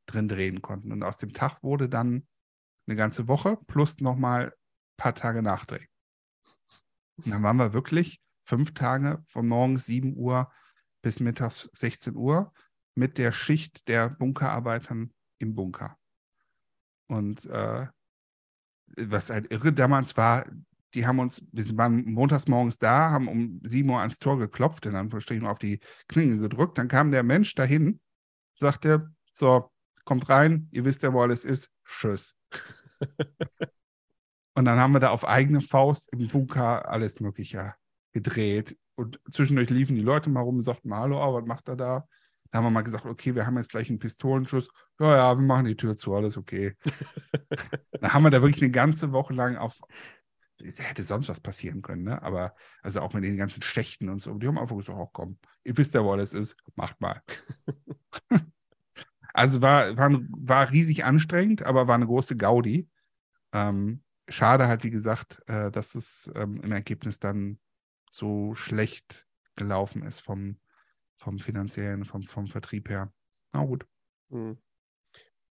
drin 0.06 0.28
drehen 0.28 0.62
konnten. 0.62 0.92
Und 0.92 1.04
aus 1.04 1.18
dem 1.18 1.34
Tag 1.34 1.62
wurde 1.64 1.88
dann 1.88 2.28
eine 2.88 2.96
ganze 2.96 3.28
Woche 3.28 3.58
plus 3.68 4.00
nochmal 4.00 4.48
ein 4.48 4.98
paar 4.98 5.16
Tage 5.16 5.42
Nachdreh. 5.42 5.86
Und 7.18 7.32
dann 7.32 7.44
waren 7.44 7.58
wir 7.58 7.74
wirklich 7.74 8.22
fünf 8.44 8.74
Tage 8.74 9.24
von 9.28 9.48
morgens 9.48 9.86
7 9.86 10.16
Uhr 10.16 10.52
bis 11.02 11.20
mittags 11.20 11.70
16 11.74 12.16
Uhr 12.16 12.52
mit 12.96 13.18
der 13.18 13.32
Schicht 13.32 13.88
der 13.88 14.10
Bunkerarbeitern 14.10 15.14
im 15.38 15.56
Bunker. 15.56 15.98
Und 17.08 17.46
äh, 17.46 17.88
was 18.98 19.30
halt 19.30 19.52
irre 19.52 19.72
damals 19.72 20.18
war, 20.18 20.46
die 20.94 21.06
haben 21.06 21.20
uns, 21.20 21.44
wir 21.52 21.78
waren 21.78 22.12
montags 22.12 22.48
morgens 22.48 22.80
da, 22.80 23.12
haben 23.12 23.28
um 23.28 23.60
7 23.64 23.90
Uhr 23.90 24.00
ans 24.00 24.20
Tor 24.20 24.38
geklopft, 24.40 24.86
in 24.86 24.96
Anführungsstrichen 24.96 25.48
auf 25.48 25.60
die 25.60 25.80
Klinge 26.08 26.38
gedrückt. 26.38 26.78
Dann 26.78 26.88
kam 26.88 27.12
der 27.12 27.24
Mensch 27.24 27.54
dahin, 27.56 28.00
sagte, 28.58 29.12
so, 29.32 29.72
kommt 30.06 30.30
rein, 30.30 30.68
ihr 30.72 30.86
wisst 30.86 31.04
ja, 31.04 31.14
wo 31.14 31.22
alles 31.22 31.46
ist, 31.46 31.72
tschüss. 31.86 32.38
Und 34.56 34.66
dann 34.66 34.80
haben 34.80 34.92
wir 34.92 35.00
da 35.00 35.12
auf 35.12 35.26
eigene 35.26 35.62
Faust 35.62 36.12
im 36.12 36.28
Bunker 36.28 36.90
alles 36.90 37.20
Mögliche 37.20 37.76
gedreht. 38.12 38.78
Und 38.96 39.20
zwischendurch 39.32 39.70
liefen 39.70 39.96
die 39.96 40.02
Leute 40.02 40.30
mal 40.30 40.42
rum 40.42 40.58
und 40.58 40.64
sagten 40.64 40.90
mal, 40.90 41.00
hallo, 41.00 41.34
was 41.34 41.46
macht 41.46 41.70
er 41.70 41.78
da? 41.78 42.08
Da 42.52 42.58
haben 42.58 42.66
wir 42.66 42.72
mal 42.72 42.82
gesagt, 42.82 43.06
okay, 43.06 43.36
wir 43.36 43.46
haben 43.46 43.56
jetzt 43.58 43.70
gleich 43.70 43.90
einen 43.90 44.00
Pistolenschuss. 44.00 44.70
Ja, 45.00 45.16
ja, 45.16 45.38
wir 45.38 45.46
machen 45.46 45.66
die 45.66 45.78
Tür 45.78 45.96
zu, 45.96 46.14
alles 46.14 46.36
okay. 46.36 46.76
dann 47.92 48.12
haben 48.14 48.24
wir 48.24 48.32
da 48.32 48.42
wirklich 48.42 48.62
eine 48.62 48.72
ganze 48.72 49.12
Woche 49.14 49.34
lang 49.34 49.56
auf, 49.56 49.80
hätte 50.60 51.04
sonst 51.04 51.30
was 51.30 51.40
passieren 51.40 51.82
können, 51.82 52.04
ne? 52.04 52.22
Aber 52.22 52.56
also 52.82 53.02
auch 53.02 53.14
mit 53.14 53.24
den 53.24 53.38
ganzen 53.38 53.62
Schächten 53.62 54.10
und 54.10 54.22
so. 54.22 54.34
Die 54.36 54.48
haben 54.48 54.58
einfach 54.58 54.76
gesagt, 54.76 54.98
oh 54.98 55.10
komm, 55.12 55.38
ihr 55.64 55.78
wisst 55.78 55.94
ja, 55.94 56.04
wo 56.04 56.12
alles 56.12 56.34
ist, 56.34 56.58
macht 56.76 57.00
mal. 57.02 57.22
also 59.34 59.62
war, 59.62 59.96
war, 59.98 60.12
war 60.30 60.72
riesig 60.72 61.06
anstrengend, 61.06 61.64
aber 61.64 61.88
war 61.88 61.96
eine 61.96 62.08
große 62.08 62.38
Gaudi. 62.38 62.90
Ähm, 63.54 64.04
schade 64.28 64.68
halt, 64.68 64.84
wie 64.84 64.92
gesagt, 64.92 65.42
äh, 65.48 65.72
dass 65.72 65.96
es 65.96 66.32
ähm, 66.36 66.62
im 66.62 66.72
Ergebnis 66.72 67.20
dann 67.20 67.60
so 68.10 68.56
schlecht 68.56 69.28
gelaufen 69.56 70.04
ist 70.04 70.22
vom, 70.22 70.60
vom 71.16 71.40
finanziellen, 71.40 72.06
vom, 72.06 72.24
vom 72.24 72.48
Vertrieb 72.48 72.90
her. 72.90 73.12
Na 73.54 73.64
gut. 73.66 73.86
Hm. 74.30 74.58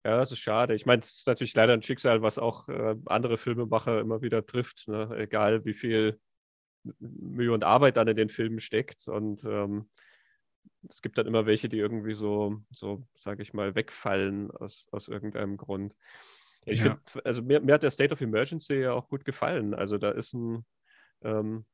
Ja, 0.07 0.19
das 0.19 0.31
ist 0.31 0.38
schade. 0.38 0.73
Ich 0.77 0.87
meine, 0.87 1.03
es 1.03 1.16
ist 1.16 1.27
natürlich 1.27 1.57
leider 1.57 1.73
ein 1.73 1.83
Schicksal, 1.83 2.23
was 2.23 2.38
auch 2.38 2.69
äh, 2.69 2.95
andere 3.07 3.37
Filmemacher 3.37 3.99
immer 3.99 4.23
wieder 4.23 4.47
trifft, 4.47 4.87
ne? 4.87 5.11
egal 5.16 5.64
wie 5.64 5.75
viel 5.75 6.21
Mühe 7.01 7.53
und 7.53 7.64
Arbeit 7.64 7.97
dann 7.97 8.07
in 8.07 8.14
den 8.14 8.29
Filmen 8.29 8.61
steckt. 8.61 9.09
Und 9.09 9.45
ähm, 9.47 9.90
es 10.88 11.03
gibt 11.03 11.19
dann 11.19 11.27
immer 11.27 11.45
welche, 11.45 11.69
die 11.69 11.81
irgendwie 11.81 12.14
so, 12.14 12.62
so 12.71 13.05
sage 13.14 13.42
ich 13.42 13.53
mal, 13.53 13.75
wegfallen 13.75 14.53
aus, 14.53 14.87
aus 14.92 15.09
irgendeinem 15.09 15.57
Grund. 15.57 15.97
Ich 16.66 16.85
ja. 16.85 17.01
finde, 17.03 17.27
also 17.27 17.42
mir, 17.42 17.61
mir, 17.61 17.75
hat 17.75 17.83
der 17.83 17.90
State 17.90 18.14
of 18.14 18.21
Emergency 18.21 18.75
ja 18.75 18.92
auch 18.92 19.09
gut 19.09 19.25
gefallen. 19.25 19.75
Also 19.75 19.99
da 19.99 20.11
ist 20.11 20.35
ein, 20.35 20.64
ähm, 21.23 21.64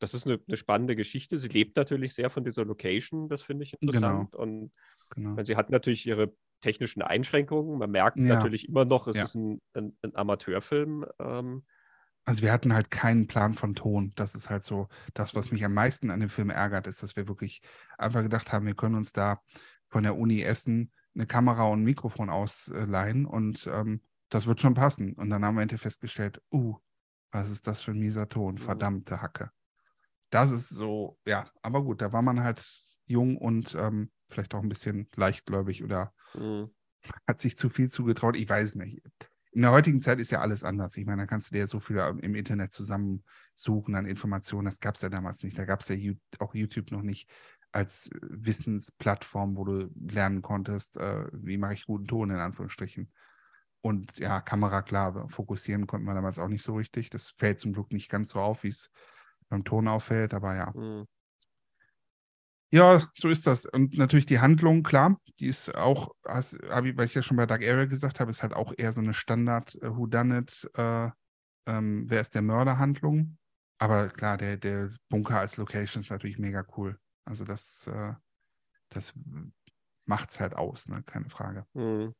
das 0.00 0.14
ist 0.14 0.26
eine, 0.26 0.40
eine, 0.44 0.56
spannende 0.56 0.96
Geschichte. 0.96 1.38
Sie 1.38 1.46
lebt 1.46 1.76
natürlich 1.76 2.14
sehr 2.14 2.30
von 2.30 2.42
dieser 2.42 2.64
Location, 2.64 3.28
das 3.28 3.42
finde 3.42 3.62
ich 3.62 3.80
interessant. 3.80 4.32
Genau. 4.32 4.42
Und 4.42 4.72
genau. 5.10 5.40
sie 5.44 5.54
hat 5.54 5.70
natürlich 5.70 6.04
ihre 6.04 6.34
technischen 6.60 7.02
Einschränkungen. 7.02 7.78
Man 7.78 7.90
merkt 7.90 8.18
ja. 8.18 8.34
natürlich 8.34 8.68
immer 8.68 8.84
noch, 8.84 9.06
es 9.06 9.16
ja. 9.16 9.24
ist 9.24 9.34
ein, 9.34 9.60
ein, 9.74 9.96
ein 10.02 10.14
Amateurfilm. 10.14 11.06
Ähm, 11.18 11.64
also 12.24 12.42
wir 12.42 12.52
hatten 12.52 12.74
halt 12.74 12.90
keinen 12.90 13.26
Plan 13.26 13.54
von 13.54 13.74
Ton. 13.74 14.12
Das 14.16 14.34
ist 14.34 14.50
halt 14.50 14.62
so 14.62 14.88
das, 15.14 15.34
was 15.34 15.50
mich 15.50 15.64
am 15.64 15.74
meisten 15.74 16.10
an 16.10 16.20
dem 16.20 16.28
Film 16.28 16.50
ärgert, 16.50 16.86
ist, 16.86 17.02
dass 17.02 17.16
wir 17.16 17.28
wirklich 17.28 17.62
einfach 17.98 18.22
gedacht 18.22 18.52
haben, 18.52 18.66
wir 18.66 18.74
können 18.74 18.94
uns 18.94 19.12
da 19.12 19.40
von 19.88 20.02
der 20.02 20.16
Uni 20.16 20.42
Essen 20.42 20.92
eine 21.14 21.26
Kamera 21.26 21.64
und 21.64 21.80
ein 21.80 21.84
Mikrofon 21.84 22.30
ausleihen 22.30 23.26
und 23.26 23.68
ähm, 23.72 24.02
das 24.28 24.46
wird 24.46 24.60
schon 24.60 24.74
passen. 24.74 25.14
Und 25.14 25.30
dann 25.30 25.44
haben 25.44 25.56
wir 25.56 25.60
hinterher 25.60 25.80
festgestellt, 25.80 26.40
uh, 26.52 26.76
was 27.32 27.48
ist 27.48 27.66
das 27.66 27.82
für 27.82 27.92
ein 27.92 27.98
mieser 27.98 28.28
Ton? 28.28 28.54
Mhm. 28.54 28.58
Verdammte 28.58 29.20
Hacke. 29.20 29.50
Das 30.30 30.52
ist 30.52 30.68
so, 30.68 31.18
ja, 31.26 31.44
aber 31.62 31.82
gut, 31.82 32.00
da 32.00 32.12
war 32.12 32.22
man 32.22 32.44
halt 32.44 32.64
jung 33.06 33.36
und 33.36 33.74
ähm, 33.74 34.12
vielleicht 34.30 34.54
auch 34.54 34.62
ein 34.62 34.68
bisschen 34.68 35.08
leichtgläubig 35.16 35.84
oder 35.84 36.12
mhm. 36.34 36.70
hat 37.26 37.38
sich 37.38 37.56
zu 37.56 37.68
viel 37.68 37.88
zugetraut. 37.88 38.36
Ich 38.36 38.48
weiß 38.48 38.76
nicht. 38.76 39.02
In 39.52 39.62
der 39.62 39.72
heutigen 39.72 40.00
Zeit 40.00 40.20
ist 40.20 40.30
ja 40.30 40.40
alles 40.40 40.62
anders. 40.62 40.96
Ich 40.96 41.06
meine, 41.06 41.22
da 41.22 41.26
kannst 41.26 41.50
du 41.50 41.56
dir 41.56 41.66
so 41.66 41.80
viel 41.80 41.96
im 41.96 42.34
Internet 42.36 42.72
zusammensuchen 42.72 43.96
an 43.96 44.06
Informationen. 44.06 44.66
Das 44.66 44.78
gab 44.78 44.94
es 44.94 45.00
ja 45.02 45.08
damals 45.08 45.42
nicht. 45.42 45.58
Da 45.58 45.64
gab 45.64 45.80
es 45.80 45.88
ja 45.88 45.96
auch 46.38 46.54
YouTube 46.54 46.92
noch 46.92 47.02
nicht 47.02 47.28
als 47.72 48.10
Wissensplattform, 48.20 49.56
wo 49.56 49.64
du 49.64 49.90
lernen 49.94 50.42
konntest, 50.42 50.96
äh, 50.96 51.26
wie 51.32 51.58
mache 51.58 51.74
ich 51.74 51.86
guten 51.86 52.06
Ton 52.06 52.30
in 52.30 52.38
Anführungsstrichen. 52.38 53.12
Und 53.80 54.18
ja, 54.18 54.40
Kamera, 54.40 54.82
klar, 54.82 55.28
fokussieren 55.30 55.86
konnten 55.86 56.06
wir 56.06 56.14
damals 56.14 56.38
auch 56.38 56.48
nicht 56.48 56.62
so 56.62 56.74
richtig. 56.74 57.10
Das 57.10 57.30
fällt 57.30 57.60
zum 57.60 57.72
Glück 57.72 57.92
nicht 57.92 58.10
ganz 58.10 58.30
so 58.30 58.40
auf, 58.40 58.62
wie 58.62 58.68
es 58.68 58.90
beim 59.48 59.64
Ton 59.64 59.88
auffällt, 59.88 60.34
aber 60.34 60.54
ja. 60.54 60.72
Mhm. 60.74 61.06
Ja, 62.72 63.02
so 63.14 63.28
ist 63.28 63.46
das. 63.46 63.66
Und 63.66 63.98
natürlich 63.98 64.26
die 64.26 64.38
Handlung, 64.38 64.84
klar, 64.84 65.20
die 65.40 65.46
ist 65.46 65.74
auch, 65.74 66.14
weil 66.22 67.06
ich 67.06 67.14
ja 67.14 67.22
schon 67.22 67.36
bei 67.36 67.46
Dark 67.46 67.62
Area 67.62 67.86
gesagt 67.86 68.20
habe, 68.20 68.30
ist 68.30 68.42
halt 68.42 68.52
auch 68.52 68.72
eher 68.76 68.92
so 68.92 69.00
eine 69.00 69.12
Standard 69.12 69.76
uh, 69.82 69.96
Whodunit, 69.96 70.70
äh, 70.74 71.10
ähm, 71.66 72.04
wer 72.08 72.20
ist 72.20 72.34
der 72.34 72.42
Mörder-Handlung. 72.42 73.38
Aber 73.78 74.08
klar, 74.08 74.36
der, 74.36 74.56
der 74.56 74.94
Bunker 75.08 75.40
als 75.40 75.56
Location 75.56 76.02
ist 76.02 76.10
natürlich 76.10 76.38
mega 76.38 76.64
cool. 76.76 76.98
Also 77.24 77.44
das, 77.44 77.88
äh, 77.88 78.14
das 78.90 79.14
macht 80.06 80.30
es 80.30 80.38
halt 80.38 80.54
aus, 80.54 80.88
ne? 80.88 81.02
keine 81.04 81.28
Frage. 81.28 81.66
Mhm. 81.74 82.14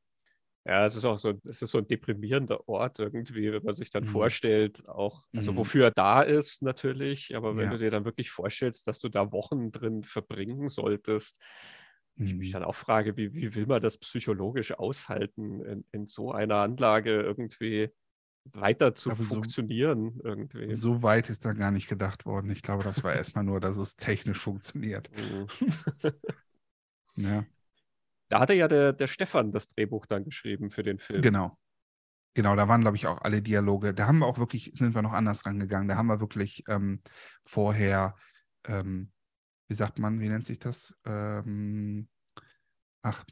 Ja, 0.67 0.85
es 0.85 0.95
ist 0.95 1.07
auch 1.07 1.19
so, 1.19 1.33
es 1.49 1.63
ist 1.63 1.71
so 1.71 1.79
ein 1.79 1.89
deprimierender 1.89 2.69
Ort 2.69 2.99
irgendwie, 2.99 3.51
wenn 3.51 3.63
man 3.63 3.73
sich 3.73 3.91
dann 3.91 4.05
mhm. 4.05 4.09
vorstellt, 4.09 4.89
auch, 4.89 5.25
also 5.35 5.53
mhm. 5.53 5.57
wofür 5.57 5.85
er 5.87 5.91
da 5.91 6.21
ist 6.21 6.63
natürlich, 6.63 7.35
aber 7.35 7.57
wenn 7.57 7.65
ja. 7.65 7.71
du 7.71 7.79
dir 7.79 7.91
dann 7.91 8.05
wirklich 8.05 8.31
vorstellst, 8.31 8.87
dass 8.87 8.99
du 8.99 9.09
da 9.09 9.33
Wochen 9.33 9.73
drin 9.73 10.05
verbringen 10.05 10.69
solltest, 10.69 11.41
mhm. 12.17 12.27
ich 12.27 12.35
mich 12.35 12.49
mhm. 12.51 12.53
dann 12.53 12.65
auch 12.65 12.75
frage, 12.75 13.17
wie, 13.17 13.33
wie 13.33 13.55
will 13.55 13.67
man 13.67 13.81
das 13.81 13.97
psychologisch 13.97 14.73
aushalten, 14.73 15.65
in, 15.65 15.85
in 15.93 16.07
so 16.07 16.31
einer 16.31 16.57
Anlage 16.57 17.23
irgendwie 17.23 17.89
weiter 18.45 18.95
zu 18.95 19.15
funktionieren 19.15 20.15
so, 20.17 20.25
irgendwie. 20.25 20.75
So 20.75 21.03
weit 21.03 21.31
ist 21.31 21.45
da 21.45 21.53
gar 21.53 21.71
nicht 21.71 21.89
gedacht 21.89 22.27
worden. 22.27 22.51
Ich 22.51 22.63
glaube, 22.63 22.85
das 22.85 23.03
war 23.05 23.15
erstmal 23.15 23.45
nur, 23.45 23.61
dass 23.61 23.77
es 23.77 23.97
technisch 23.97 24.39
funktioniert. 24.39 25.11
Mhm. 25.21 25.47
ja. 27.17 27.45
Da 28.31 28.39
hatte 28.39 28.55
ja 28.55 28.69
der, 28.69 28.93
der 28.93 29.09
Stefan 29.09 29.51
das 29.51 29.69
Drehbuch 29.69 30.07
dann 30.07 30.25
geschrieben 30.25 30.71
für 30.71 30.85
den 30.85 30.99
Film. 30.99 31.21
Genau. 31.21 31.59
Genau, 32.35 32.55
da 32.55 32.69
waren, 32.69 32.81
glaube 32.81 32.97
ich, 32.97 33.09
auch 33.09 33.21
alle 33.23 33.43
Dialoge. 33.43 33.93
Da 33.93 34.07
haben 34.07 34.21
wir 34.21 34.27
auch 34.27 34.39
wirklich, 34.39 34.71
sind 34.73 34.95
wir 34.95 35.03
noch 35.03 35.13
anders 35.13 35.45
rangegangen. 35.45 35.89
Da 35.89 35.97
haben 35.97 36.07
wir 36.07 36.21
wirklich 36.21 36.63
ähm, 36.69 37.03
vorher, 37.45 38.15
ähm, 38.69 39.11
wie 39.67 39.75
sagt 39.75 39.99
man, 39.99 40.21
wie 40.21 40.29
nennt 40.29 40.47
sich 40.47 40.61
das? 40.61 40.95
Ähm, 41.05 42.09
ach, 43.03 43.25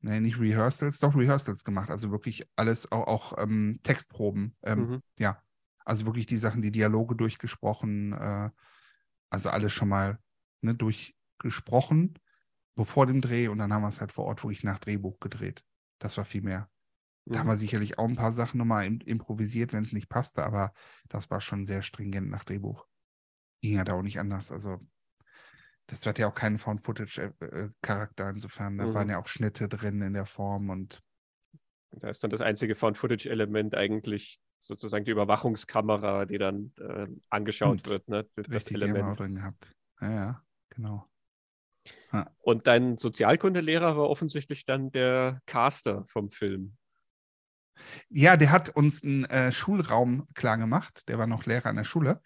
nee, 0.00 0.18
nicht 0.20 0.40
Rehearsals, 0.40 0.98
doch 0.98 1.14
Rehearsals 1.14 1.62
gemacht. 1.62 1.90
Also 1.90 2.10
wirklich 2.10 2.48
alles, 2.56 2.90
auch, 2.90 3.06
auch 3.06 3.36
ähm, 3.36 3.80
Textproben. 3.82 4.56
Ähm, 4.62 4.78
mhm. 4.78 5.02
Ja, 5.18 5.42
also 5.84 6.06
wirklich 6.06 6.26
die 6.26 6.38
Sachen, 6.38 6.62
die 6.62 6.72
Dialoge 6.72 7.16
durchgesprochen, 7.16 8.14
äh, 8.14 8.48
also 9.28 9.50
alles 9.50 9.74
schon 9.74 9.90
mal 9.90 10.18
ne, 10.62 10.74
durchgesprochen 10.74 12.14
bevor 12.78 13.06
dem 13.06 13.20
Dreh 13.20 13.48
und 13.48 13.58
dann 13.58 13.72
haben 13.72 13.82
wir 13.82 13.88
es 13.88 14.00
halt 14.00 14.12
vor 14.12 14.26
Ort 14.26 14.44
wirklich 14.44 14.62
nach 14.62 14.78
Drehbuch 14.78 15.18
gedreht. 15.18 15.64
Das 15.98 16.16
war 16.16 16.24
viel 16.24 16.42
mehr. 16.42 16.70
Da 17.24 17.34
mhm. 17.34 17.38
haben 17.40 17.46
wir 17.48 17.56
sicherlich 17.56 17.98
auch 17.98 18.08
ein 18.08 18.14
paar 18.14 18.30
Sachen 18.30 18.58
nochmal 18.58 18.86
improvisiert, 18.86 19.72
wenn 19.72 19.82
es 19.82 19.92
nicht 19.92 20.08
passte, 20.08 20.44
aber 20.44 20.72
das 21.08 21.28
war 21.28 21.40
schon 21.40 21.66
sehr 21.66 21.82
stringent 21.82 22.30
nach 22.30 22.44
Drehbuch. 22.44 22.86
Ging 23.62 23.74
ja 23.74 23.84
da 23.84 23.94
auch 23.94 24.02
nicht 24.02 24.20
anders. 24.20 24.52
Also, 24.52 24.78
das 25.88 26.06
hat 26.06 26.20
ja 26.20 26.28
auch 26.28 26.34
keinen 26.34 26.58
Found-Footage-Charakter 26.58 28.24
äh, 28.24 28.28
äh, 28.28 28.32
insofern. 28.32 28.78
Da 28.78 28.86
mhm. 28.86 28.94
waren 28.94 29.08
ja 29.08 29.18
auch 29.18 29.26
Schnitte 29.26 29.68
drin 29.68 30.00
in 30.00 30.12
der 30.12 30.26
Form 30.26 30.70
und. 30.70 31.02
Da 31.90 32.10
ist 32.10 32.22
dann 32.22 32.30
das 32.30 32.42
einzige 32.42 32.76
Found-Footage-Element 32.76 33.74
eigentlich 33.74 34.38
sozusagen 34.60 35.04
die 35.04 35.10
Überwachungskamera, 35.10 36.26
die 36.26 36.38
dann 36.38 36.70
äh, 36.78 37.08
angeschaut 37.28 37.70
und 37.70 37.88
wird. 37.88 38.08
Ne? 38.08 38.24
Das 38.36 38.48
richtig, 38.48 38.76
Element. 38.76 38.96
Die 38.96 39.00
haben 39.00 39.08
wir 39.08 39.12
auch 39.12 39.16
drin 39.16 39.34
gehabt. 39.34 39.76
Ja, 40.00 40.10
ja, 40.12 40.42
genau. 40.70 41.08
Und 42.40 42.66
dein 42.66 42.96
Sozialkundelehrer 42.96 43.96
war 43.96 44.08
offensichtlich 44.08 44.64
dann 44.64 44.90
der 44.90 45.40
Caster 45.46 46.04
vom 46.08 46.30
Film. 46.30 46.76
Ja, 48.08 48.36
der 48.36 48.50
hat 48.50 48.70
uns 48.70 49.04
einen 49.04 49.24
äh, 49.26 49.52
Schulraum 49.52 50.26
klar 50.34 50.58
gemacht. 50.58 51.08
Der 51.08 51.18
war 51.18 51.26
noch 51.26 51.46
Lehrer 51.46 51.66
an 51.66 51.76
der 51.76 51.84
Schule. 51.84 52.20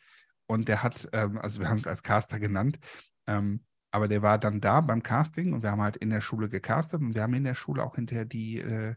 Und 0.47 0.69
der 0.69 0.83
hat, 0.83 1.09
ähm, 1.13 1.39
also 1.39 1.61
wir 1.61 1.69
haben 1.69 1.79
es 1.79 1.87
als 1.87 2.03
Caster 2.03 2.39
genannt, 2.39 2.79
ähm, 3.27 3.65
aber 3.91 4.09
der 4.09 4.23
war 4.23 4.39
dann 4.39 4.61
da 4.61 4.81
beim 4.81 5.03
Casting 5.03 5.53
und 5.53 5.63
wir 5.63 5.71
haben 5.71 5.83
halt 5.83 5.97
in 5.97 6.11
der 6.11 6.21
Schule 6.21 6.49
gecastet 6.49 7.01
und 7.01 7.15
wir 7.15 7.23
haben 7.23 7.35
in 7.35 7.45
der 7.45 7.55
Schule 7.55 7.83
auch 7.83 7.95
hinterher 7.95 8.25
die, 8.25 8.59
äh, 8.59 8.95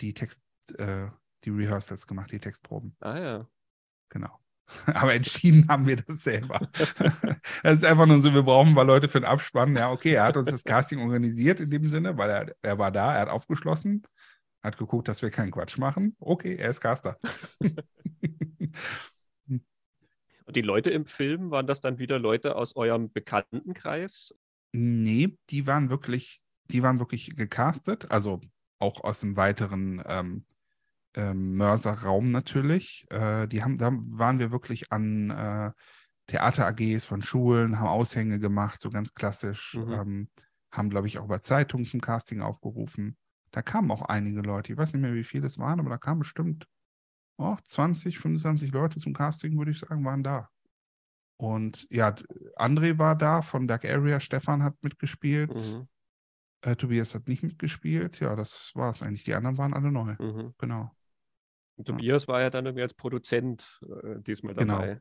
die 0.00 0.14
Text, 0.14 0.42
äh, 0.78 1.08
die 1.44 1.50
Rehearsals 1.50 2.06
gemacht, 2.06 2.32
die 2.32 2.38
Textproben. 2.38 2.96
Ah 3.00 3.18
ja. 3.18 3.48
Genau. 4.08 4.38
Aber 4.86 5.14
entschieden 5.14 5.68
haben 5.68 5.86
wir 5.86 5.96
das 5.96 6.22
selber. 6.22 6.68
Es 7.62 7.76
ist 7.76 7.84
einfach 7.84 8.06
nur 8.06 8.20
so, 8.20 8.34
wir 8.34 8.42
brauchen 8.42 8.74
mal 8.74 8.82
Leute 8.82 9.08
für 9.08 9.20
den 9.20 9.26
Abspann. 9.26 9.76
Ja, 9.76 9.90
okay, 9.90 10.12
er 10.12 10.24
hat 10.24 10.36
uns 10.36 10.50
das 10.50 10.64
Casting 10.64 11.00
organisiert 11.00 11.60
in 11.60 11.70
dem 11.70 11.86
Sinne, 11.86 12.16
weil 12.18 12.30
er, 12.30 12.54
er 12.62 12.78
war 12.78 12.90
da, 12.90 13.14
er 13.14 13.22
hat 13.22 13.28
aufgeschlossen, 13.28 14.02
hat 14.62 14.76
geguckt, 14.76 15.08
dass 15.08 15.22
wir 15.22 15.30
keinen 15.30 15.50
Quatsch 15.50 15.78
machen. 15.78 16.16
Okay, 16.18 16.56
er 16.56 16.70
ist 16.70 16.80
Caster. 16.80 17.18
Und 20.46 20.54
die 20.54 20.62
Leute 20.62 20.90
im 20.90 21.06
Film, 21.06 21.50
waren 21.50 21.66
das 21.66 21.80
dann 21.80 21.98
wieder 21.98 22.18
Leute 22.18 22.54
aus 22.54 22.76
eurem 22.76 23.10
Bekanntenkreis? 23.10 24.32
Nee, 24.72 25.36
die 25.50 25.66
waren 25.66 25.90
wirklich, 25.90 26.40
die 26.70 26.82
waren 26.82 27.00
wirklich 27.00 27.34
gecastet, 27.34 28.10
also 28.10 28.40
auch 28.78 29.02
aus 29.02 29.20
dem 29.20 29.36
weiteren 29.36 30.02
ähm, 30.06 30.44
ähm, 31.16 31.56
Mörserraum 31.56 32.30
natürlich. 32.30 33.06
Äh, 33.10 33.48
die 33.48 33.62
haben, 33.62 33.78
da 33.78 33.90
waren 33.92 34.38
wir 34.38 34.52
wirklich 34.52 34.92
an 34.92 35.30
äh, 35.30 35.72
Theater-AGs 36.28 37.06
von 37.06 37.22
Schulen, 37.22 37.78
haben 37.78 37.88
Aushänge 37.88 38.38
gemacht, 38.38 38.80
so 38.80 38.90
ganz 38.90 39.14
klassisch. 39.14 39.74
Mhm. 39.74 39.92
Ähm, 39.92 40.28
haben, 40.70 40.90
glaube 40.90 41.06
ich, 41.06 41.18
auch 41.18 41.28
bei 41.28 41.38
Zeitungen 41.38 41.86
zum 41.86 42.00
Casting 42.00 42.40
aufgerufen. 42.40 43.16
Da 43.50 43.62
kamen 43.62 43.90
auch 43.90 44.02
einige 44.02 44.40
Leute. 44.40 44.72
Ich 44.72 44.78
weiß 44.78 44.92
nicht 44.92 45.02
mehr, 45.02 45.14
wie 45.14 45.24
viele 45.24 45.46
es 45.46 45.58
waren, 45.58 45.80
aber 45.80 45.90
da 45.90 45.96
kamen 45.96 46.20
bestimmt 46.20 46.66
oh, 47.38 47.56
20, 47.64 48.18
25 48.18 48.72
Leute 48.72 48.98
zum 48.98 49.12
Casting, 49.12 49.56
würde 49.56 49.70
ich 49.70 49.78
sagen, 49.78 50.04
waren 50.04 50.22
da. 50.22 50.48
Und 51.38 51.86
ja, 51.90 52.14
André 52.56 52.98
war 52.98 53.14
da 53.14 53.42
von 53.42 53.68
Dark 53.68 53.84
Area, 53.84 54.20
Stefan 54.20 54.62
hat 54.62 54.74
mitgespielt, 54.82 55.54
mhm. 55.54 55.86
äh, 56.62 56.76
Tobias 56.76 57.14
hat 57.14 57.28
nicht 57.28 57.42
mitgespielt. 57.42 58.20
Ja, 58.20 58.34
das 58.36 58.72
war 58.74 58.90
es 58.90 59.02
eigentlich. 59.02 59.24
Die 59.24 59.34
anderen 59.34 59.58
waren 59.58 59.74
alle 59.74 59.92
neu. 59.92 60.16
Mhm. 60.18 60.54
Genau. 60.58 60.95
Und 61.76 61.86
Tobias 61.86 62.24
ja. 62.24 62.28
war 62.28 62.40
ja 62.40 62.50
dann 62.50 62.66
irgendwie 62.66 62.82
als 62.82 62.94
Produzent 62.94 63.80
äh, 63.82 64.20
diesmal 64.20 64.54
genau. 64.54 64.74
dabei. 64.74 64.86
Genau. 64.86 65.00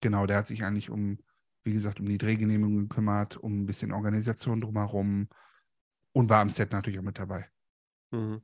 genau, 0.00 0.26
der 0.26 0.36
hat 0.38 0.46
sich 0.46 0.64
eigentlich 0.64 0.90
um, 0.90 1.18
wie 1.64 1.72
gesagt, 1.72 2.00
um 2.00 2.06
die 2.06 2.18
Drehgenehmigung 2.18 2.88
gekümmert, 2.88 3.36
um 3.36 3.60
ein 3.60 3.66
bisschen 3.66 3.92
Organisation 3.92 4.60
drumherum 4.60 5.28
und 6.12 6.30
war 6.30 6.40
am 6.40 6.50
Set 6.50 6.72
natürlich 6.72 6.98
auch 6.98 7.04
mit 7.04 7.18
dabei. 7.18 7.46
Mhm. 8.10 8.42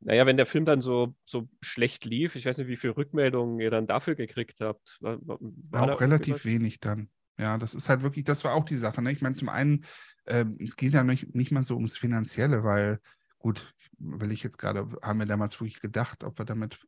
Naja, 0.00 0.26
wenn 0.26 0.36
der 0.36 0.46
Film 0.46 0.64
dann 0.64 0.80
so, 0.80 1.16
so 1.24 1.48
schlecht 1.60 2.04
lief, 2.04 2.36
ich 2.36 2.46
weiß 2.46 2.58
nicht, 2.58 2.68
wie 2.68 2.76
viele 2.76 2.96
Rückmeldungen 2.96 3.58
ihr 3.58 3.70
dann 3.70 3.88
dafür 3.88 4.14
gekriegt 4.14 4.60
habt. 4.60 4.98
War, 5.00 5.18
war 5.20 5.92
auch 5.92 6.00
relativ 6.00 6.44
wenig 6.44 6.78
dann. 6.78 7.10
Ja, 7.36 7.56
das 7.58 7.74
ist 7.74 7.88
halt 7.88 8.02
wirklich, 8.02 8.24
das 8.24 8.44
war 8.44 8.54
auch 8.54 8.64
die 8.64 8.76
Sache. 8.76 9.02
Ne? 9.02 9.12
Ich 9.12 9.22
meine, 9.22 9.34
zum 9.34 9.48
einen, 9.48 9.84
äh, 10.24 10.44
es 10.60 10.76
geht 10.76 10.92
ja 10.92 11.04
nicht, 11.04 11.34
nicht 11.34 11.52
mal 11.52 11.62
so 11.62 11.74
ums 11.74 11.96
Finanzielle, 11.96 12.64
weil, 12.64 13.00
gut, 13.38 13.72
will 13.98 14.32
ich 14.32 14.42
jetzt 14.42 14.58
gerade, 14.58 14.88
haben 15.02 15.18
wir 15.18 15.26
damals 15.26 15.60
wirklich 15.60 15.80
gedacht, 15.80 16.24
ob 16.24 16.38
wir 16.38 16.44
damit 16.44 16.80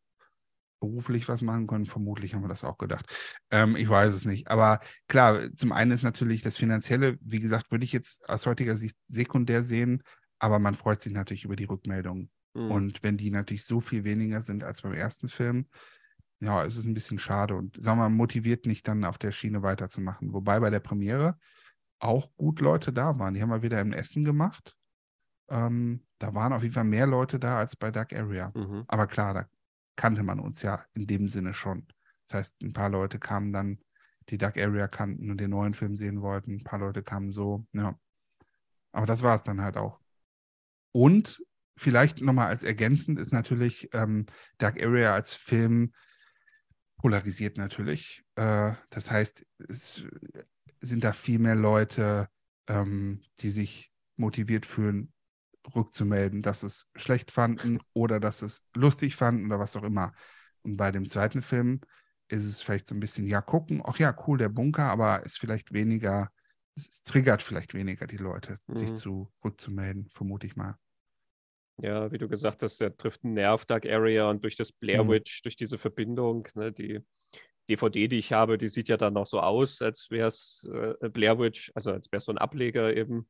beruflich 0.81 1.29
was 1.29 1.43
machen 1.43 1.67
können? 1.67 1.87
Vermutlich 1.87 2.35
haben 2.35 2.43
wir 2.43 2.49
das 2.49 2.65
auch 2.65 2.79
gedacht. 2.79 3.07
Ähm, 3.51 3.77
ich 3.77 3.89
weiß 3.89 4.15
es 4.15 4.25
nicht. 4.25 4.49
Aber 4.49 4.81
klar, 5.09 5.55
zum 5.55 5.73
einen 5.73 5.93
ist 5.93 6.03
natürlich 6.03 6.43
das 6.43 6.57
Finanzielle, 6.57 7.19
wie 7.21 7.41
gesagt, 7.41 7.71
würde 7.71 7.85
ich 7.85 7.93
jetzt 7.93 8.29
aus 8.29 8.47
heutiger 8.47 8.77
Sicht 8.77 8.97
sekundär 9.05 9.63
sehen, 9.63 10.03
aber 10.39 10.59
man 10.59 10.75
freut 10.75 11.01
sich 11.01 11.13
natürlich 11.13 11.45
über 11.45 11.57
die 11.57 11.65
Rückmeldungen. 11.65 12.31
Mhm. 12.55 12.71
Und 12.71 13.03
wenn 13.03 13.17
die 13.17 13.31
natürlich 13.31 13.65
so 13.65 13.81
viel 13.81 14.05
weniger 14.05 14.43
sind 14.43 14.65
als 14.65 14.83
beim 14.83 14.95
ersten 14.95 15.29
Film, 15.29 15.67
ja, 16.41 16.63
ist 16.63 16.79
es 16.79 16.87
ein 16.87 16.95
bisschen 16.95 17.19
schade 17.19 17.55
und 17.55 17.81
sagen 17.81 17.99
wir 17.99 18.09
mal, 18.09 18.17
motiviert 18.17 18.65
nicht 18.65 18.89
dann 18.89 19.05
auf 19.05 19.19
der 19.19 19.31
Schiene 19.31 19.63
weiterzumachen. 19.63 20.33
Wobei 20.33 20.59
bei 20.59 20.71
der 20.71 20.81
Premiere 20.81 21.39
auch 21.99 22.35
gut 22.37 22.61
Leute 22.61 22.95
da 22.95 23.19
waren. 23.19 23.35
Die 23.35 23.43
haben 23.43 23.51
wir 23.51 23.63
wieder 23.63 23.81
im 23.81 23.93
Essen 23.93 24.25
gemacht. 24.25 24.79
Ähm, 25.51 26.07
da 26.19 26.35
waren 26.35 26.53
auf 26.53 26.63
jeden 26.63 26.75
Fall 26.75 26.85
mehr 26.85 27.07
Leute 27.07 27.39
da 27.39 27.59
als 27.59 27.77
bei 27.77 27.91
Dark 27.91 28.13
Area. 28.13 28.53
Mhm. 28.55 28.85
Aber 28.89 29.07
klar, 29.07 29.35
da 29.35 29.47
kannte 29.97 30.23
man 30.23 30.41
uns 30.41 30.63
ja 30.63 30.85
in 30.95 31.07
dem 31.07 31.29
Sinne 31.29 31.55
schon. 31.55 31.87
Das 32.27 32.39
heißt, 32.39 32.63
ein 32.63 32.73
paar 32.73 32.89
Leute 32.89 33.19
kamen 33.19 33.53
dann, 33.53 33.81
die 34.29 34.39
Dark 34.39 34.57
Area 34.57 34.87
kannten 34.87 35.31
und 35.31 35.39
den 35.39 35.51
neuen 35.51 35.75
Film 35.75 35.97
sehen 35.97 36.23
wollten. 36.23 36.57
Ein 36.57 36.65
paar 36.65 36.79
Leute 36.79 37.03
kamen 37.03 37.33
so, 37.33 37.67
ja. 37.73 37.99
Aber 38.93 39.07
das 39.07 39.23
war 39.23 39.35
es 39.35 39.43
dann 39.43 39.61
halt 39.61 39.77
auch. 39.77 40.01
Und 40.93 41.43
vielleicht 41.77 42.21
nochmal 42.21 42.49
als 42.49 42.63
ergänzend 42.63 43.19
ist 43.19 43.33
natürlich 43.33 43.89
ähm, 43.93 44.27
Dark 44.59 44.81
Area 44.83 45.15
als 45.15 45.35
Film 45.35 45.93
polarisiert 46.99 47.57
natürlich. 47.57 48.23
Äh, 48.37 48.73
das 48.91 49.11
heißt, 49.11 49.47
es 49.69 50.05
sind 50.81 51.05
da 51.05 51.13
viel 51.13 51.39
mehr 51.39 51.55
Leute, 51.55 52.29
ähm, 52.69 53.23
die 53.41 53.51
sich 53.51 53.91
motiviert 54.17 54.67
fühlen, 54.67 55.13
rückzumelden, 55.75 56.43
dass 56.43 56.63
es 56.63 56.87
schlecht 56.95 57.31
fanden 57.31 57.81
oder 57.93 58.21
dass 58.21 58.43
es 58.43 58.65
lustig 58.75 59.17
fanden 59.17 59.47
oder 59.47 59.59
was 59.59 59.77
auch 59.77 59.83
immer. 59.83 60.13
Und 60.63 60.77
bei 60.77 60.91
dem 60.91 61.09
zweiten 61.09 61.43
Film 61.43 61.81
ist 62.29 62.45
es 62.45 62.63
vielleicht 62.63 62.87
so 62.87 62.95
ein 62.95 63.01
bisschen, 63.01 63.27
ja, 63.27 63.41
gucken, 63.41 63.83
ach 63.85 63.99
ja, 63.99 64.15
cool, 64.27 64.39
der 64.39 64.49
Bunker, 64.49 64.85
aber 64.85 65.25
ist 65.25 65.39
vielleicht 65.39 65.73
weniger, 65.73 66.31
es, 66.77 66.89
es 66.89 67.03
triggert 67.03 67.43
vielleicht 67.43 67.75
weniger 67.75 68.07
die 68.07 68.17
Leute, 68.17 68.59
mhm. 68.67 68.77
sich 68.77 68.95
zu 68.95 69.33
rückzumelden, 69.45 70.09
vermute 70.11 70.47
ich 70.47 70.57
mal. 70.57 70.77
Ja, 71.83 72.13
wie 72.13 72.19
du 72.19 72.29
gesagt 72.29 72.63
hast, 72.63 72.81
der 72.81 72.97
trifft 72.97 73.25
einen 73.25 73.35
Nerv 73.35 73.65
Dark 73.65 73.87
Area 73.87 74.29
und 74.29 74.45
durch 74.45 74.55
das 74.57 74.71
Blair 74.71 75.05
mhm. 75.05 75.11
Witch, 75.11 75.41
mhm. 75.41 75.43
durch 75.45 75.57
diese 75.57 75.79
Verbindung, 75.79 76.47
ne, 76.55 76.73
die 76.73 77.01
DVD, 77.71 78.09
die 78.09 78.19
ich 78.19 78.33
habe, 78.33 78.59
die 78.59 78.69
sieht 78.69 78.89
ja 78.89 78.97
dann 78.97 79.15
noch 79.15 79.27
so 79.27 79.41
aus, 79.41 79.81
als 79.81 80.11
wäre 80.11 80.29
es 80.29 80.69
äh, 80.73 81.09
Blair 81.09 81.39
Witch, 81.39 81.71
also 81.75 81.93
als 81.93 82.11
wäre 82.13 82.19
es 82.19 82.25
so 82.25 82.33
ein 82.33 82.39
Ableger 82.39 82.95
eben. 82.95 83.29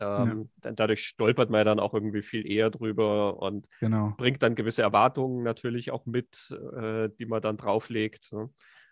Ähm, 0.00 0.48
ja. 0.64 0.72
Dadurch 0.72 1.06
stolpert 1.06 1.50
man 1.50 1.64
dann 1.64 1.80
auch 1.80 1.94
irgendwie 1.94 2.22
viel 2.22 2.50
eher 2.50 2.70
drüber 2.70 3.40
und 3.42 3.68
genau. 3.80 4.14
bringt 4.16 4.42
dann 4.42 4.54
gewisse 4.54 4.82
Erwartungen 4.82 5.44
natürlich 5.44 5.90
auch 5.90 6.06
mit, 6.06 6.50
äh, 6.76 7.10
die 7.18 7.26
man 7.26 7.42
dann 7.42 7.56
drauflegt. 7.56 8.32
Ne? 8.32 8.50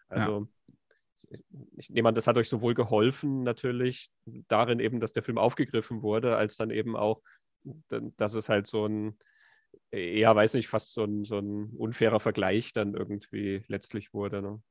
Also 0.09 0.47
ja. 0.69 0.75
ich, 1.31 1.45
ich 1.77 1.91
nehme 1.91 2.11
an, 2.11 2.15
das 2.15 2.27
hat 2.27 2.37
euch 2.37 2.49
sowohl 2.49 2.75
geholfen 2.75 3.43
natürlich 3.43 4.11
darin 4.49 4.81
eben, 4.81 5.01
dass 5.01 5.13
der 5.13 5.23
Film 5.23 5.39
aufgegriffen 5.39 6.03
wurde, 6.03 6.37
als 6.37 6.57
dann 6.57 6.71
eben 6.71 6.97
auch 6.97 7.23
dass 8.17 8.35
es 8.35 8.49
halt 8.49 8.67
so 8.67 8.87
ein, 8.87 9.19
ja, 9.93 10.35
weiß 10.35 10.55
nicht, 10.55 10.69
fast 10.69 10.95
so 10.95 11.05
ein, 11.05 11.25
so 11.25 11.39
ein 11.39 11.71
unfairer 11.77 12.21
Vergleich 12.21 12.73
dann 12.73 12.95
irgendwie 12.95 13.65
letztlich 13.69 14.13
wurde. 14.13 14.43
Ne? 14.43 14.63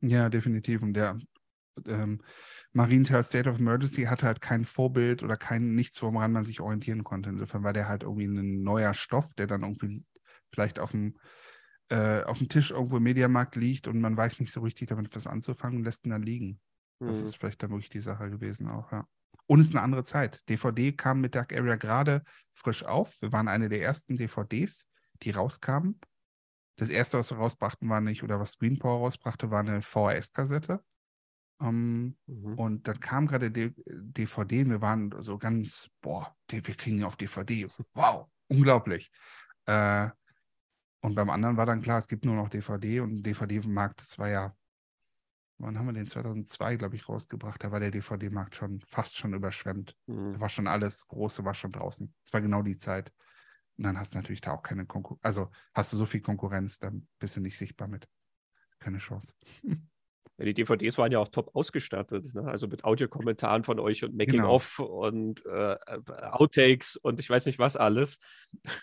Ja, 0.00 0.28
definitiv. 0.28 0.82
Und 0.82 0.94
der 0.94 1.18
ähm, 1.86 2.20
Marienthal 2.72 3.24
State 3.24 3.48
of 3.48 3.58
Emergency 3.58 4.04
hatte 4.04 4.26
halt 4.26 4.40
kein 4.40 4.64
Vorbild 4.64 5.22
oder 5.22 5.36
kein 5.36 5.74
nichts, 5.74 6.02
woran 6.02 6.32
man 6.32 6.44
sich 6.44 6.60
orientieren 6.60 7.04
konnte. 7.04 7.30
Insofern 7.30 7.64
war 7.64 7.72
der 7.72 7.88
halt 7.88 8.02
irgendwie 8.02 8.26
ein 8.26 8.62
neuer 8.62 8.94
Stoff, 8.94 9.34
der 9.34 9.46
dann 9.46 9.62
irgendwie 9.62 10.04
vielleicht 10.52 10.78
auf 10.78 10.92
dem, 10.92 11.16
äh, 11.88 12.22
auf 12.22 12.38
dem 12.38 12.48
Tisch 12.48 12.70
irgendwo 12.70 12.98
im 12.98 13.02
Mediamarkt 13.02 13.56
liegt 13.56 13.88
und 13.88 14.00
man 14.00 14.16
weiß 14.16 14.40
nicht 14.40 14.52
so 14.52 14.60
richtig 14.60 14.88
damit 14.88 15.14
was 15.14 15.26
anzufangen 15.26 15.78
und 15.78 15.84
lässt 15.84 16.06
ihn 16.06 16.10
dann 16.10 16.22
liegen. 16.22 16.60
Das 17.00 17.18
mhm. 17.18 17.24
ist 17.24 17.36
vielleicht 17.36 17.62
dann 17.62 17.70
wirklich 17.70 17.90
die 17.90 18.00
Sache 18.00 18.30
gewesen 18.30 18.68
auch, 18.68 18.92
ja. 18.92 19.06
Und 19.46 19.58
es 19.58 19.68
ist 19.68 19.74
eine 19.74 19.82
andere 19.82 20.04
Zeit. 20.04 20.48
DVD 20.48 20.92
kam 20.92 21.20
mit 21.20 21.34
Dark 21.34 21.52
Area 21.52 21.74
gerade 21.74 22.22
frisch 22.52 22.84
auf. 22.84 23.20
Wir 23.20 23.32
waren 23.32 23.48
eine 23.48 23.68
der 23.68 23.82
ersten 23.82 24.16
DVDs, 24.16 24.86
die 25.22 25.30
rauskamen. 25.30 26.00
Das 26.76 26.88
erste, 26.88 27.18
was 27.18 27.30
wir 27.30 27.38
rausbrachten, 27.38 27.88
war 27.88 28.00
nicht, 28.00 28.22
oder 28.22 28.38
was 28.38 28.52
Screenpower 28.52 29.00
rausbrachte, 29.00 29.50
war 29.50 29.60
eine 29.60 29.82
VHS-Kassette. 29.82 30.84
Um, 31.60 31.66
ähm, 31.68 32.16
mhm. 32.26 32.58
Und 32.58 32.88
dann 32.88 33.00
kam 33.00 33.26
gerade 33.26 33.50
DVD 33.50 34.62
und 34.62 34.70
wir 34.70 34.80
waren 34.80 35.14
so 35.20 35.36
ganz, 35.36 35.90
boah, 36.00 36.34
wir 36.48 36.62
kriegen 36.62 36.98
ihn 36.98 37.04
auf 37.04 37.16
DVD. 37.16 37.68
Wow, 37.92 38.28
unglaublich. 38.48 39.10
Äh, 39.66 40.08
und 41.02 41.14
beim 41.14 41.30
anderen 41.30 41.56
war 41.56 41.66
dann 41.66 41.82
klar, 41.82 41.98
es 41.98 42.08
gibt 42.08 42.24
nur 42.24 42.34
noch 42.34 42.48
DVD 42.48 43.00
und 43.00 43.22
DVD-Markt, 43.22 44.00
das 44.00 44.18
war 44.18 44.28
ja 44.28 44.54
wann 45.60 45.78
haben 45.78 45.86
wir 45.86 45.92
den 45.92 46.06
2002, 46.06 46.76
glaube 46.76 46.96
ich, 46.96 47.08
rausgebracht? 47.08 47.62
Da 47.62 47.70
war 47.70 47.80
der 47.80 47.90
DVD-Markt 47.90 48.56
schon 48.56 48.80
fast 48.80 49.16
schon 49.16 49.34
überschwemmt. 49.34 49.96
Mhm. 50.06 50.34
Da 50.34 50.40
war 50.40 50.48
schon 50.48 50.66
alles 50.66 51.06
Große, 51.06 51.44
war 51.44 51.54
schon 51.54 51.72
draußen. 51.72 52.12
Es 52.24 52.32
war 52.32 52.40
genau 52.40 52.62
die 52.62 52.76
Zeit. 52.76 53.12
Und 53.76 53.84
dann 53.84 53.98
hast 53.98 54.14
du 54.14 54.18
natürlich 54.18 54.40
da 54.40 54.52
auch 54.52 54.62
keine 54.62 54.86
Konkurrenz. 54.86 55.20
Also 55.22 55.50
hast 55.74 55.92
du 55.92 55.96
so 55.96 56.06
viel 56.06 56.20
Konkurrenz, 56.20 56.78
dann 56.78 57.06
bist 57.18 57.36
du 57.36 57.40
nicht 57.40 57.56
sichtbar 57.56 57.88
mit. 57.88 58.08
Keine 58.78 58.98
Chance. 58.98 59.34
Ja, 60.40 60.46
die 60.46 60.54
DVDs 60.54 60.96
waren 60.96 61.12
ja 61.12 61.18
auch 61.18 61.28
top 61.28 61.54
ausgestattet, 61.54 62.34
ne? 62.34 62.44
also 62.46 62.66
mit 62.66 62.84
Audiokommentaren 62.84 63.62
von 63.62 63.78
euch 63.78 64.04
und 64.04 64.16
Making-of 64.16 64.76
genau. 64.78 65.06
und 65.06 65.44
äh, 65.44 65.76
Outtakes 66.30 66.96
und 66.96 67.20
ich 67.20 67.28
weiß 67.28 67.44
nicht 67.44 67.58
was 67.58 67.76
alles. 67.76 68.18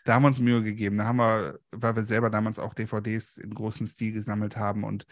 Da 0.06 0.14
haben 0.14 0.22
wir 0.22 0.28
uns 0.28 0.40
Mühe 0.40 0.62
gegeben. 0.62 1.00
Da 1.00 1.06
haben 1.06 1.18
wir, 1.18 1.60
weil 1.72 1.96
wir 1.96 2.04
selber 2.04 2.30
damals 2.30 2.60
auch 2.60 2.76
DVDs 2.76 3.38
in 3.38 3.56
großem 3.56 3.88
Stil 3.88 4.14
gesammelt 4.14 4.56
haben 4.56 4.84
und 4.84 5.08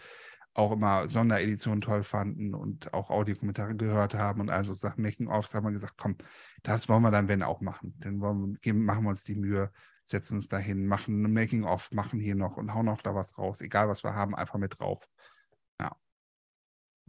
auch 0.53 0.71
immer 0.71 1.07
Sondereditionen 1.09 1.81
toll 1.81 2.03
fanden 2.03 2.53
und 2.53 2.93
auch 2.93 3.09
Audiokommentare 3.09 3.75
gehört 3.75 4.13
haben 4.13 4.39
und 4.39 4.49
also 4.49 4.73
Sachen 4.73 5.01
Making-ofs, 5.01 5.53
haben 5.53 5.65
wir 5.65 5.71
gesagt, 5.71 5.95
komm, 5.97 6.15
das 6.63 6.87
wollen 6.87 7.01
wir 7.01 7.11
dann 7.11 7.27
wenn 7.27 7.43
auch 7.43 7.59
machen. 7.59 7.95
Dann 7.99 8.19
wir, 8.19 8.73
machen 8.73 9.03
wir 9.03 9.09
uns 9.09 9.23
die 9.25 9.35
Mühe, 9.35 9.71
setzen 10.05 10.35
uns 10.35 10.47
dahin, 10.47 10.85
machen 10.85 11.25
ein 11.25 11.33
Making-of, 11.33 11.91
machen 11.91 12.19
hier 12.19 12.35
noch 12.35 12.55
und 12.55 12.73
hauen 12.73 12.85
noch 12.85 13.01
da 13.01 13.15
was 13.15 13.37
raus. 13.37 13.61
Egal, 13.61 13.89
was 13.89 14.03
wir 14.03 14.13
haben, 14.13 14.35
einfach 14.35 14.59
mit 14.59 14.79
drauf. 14.79 15.09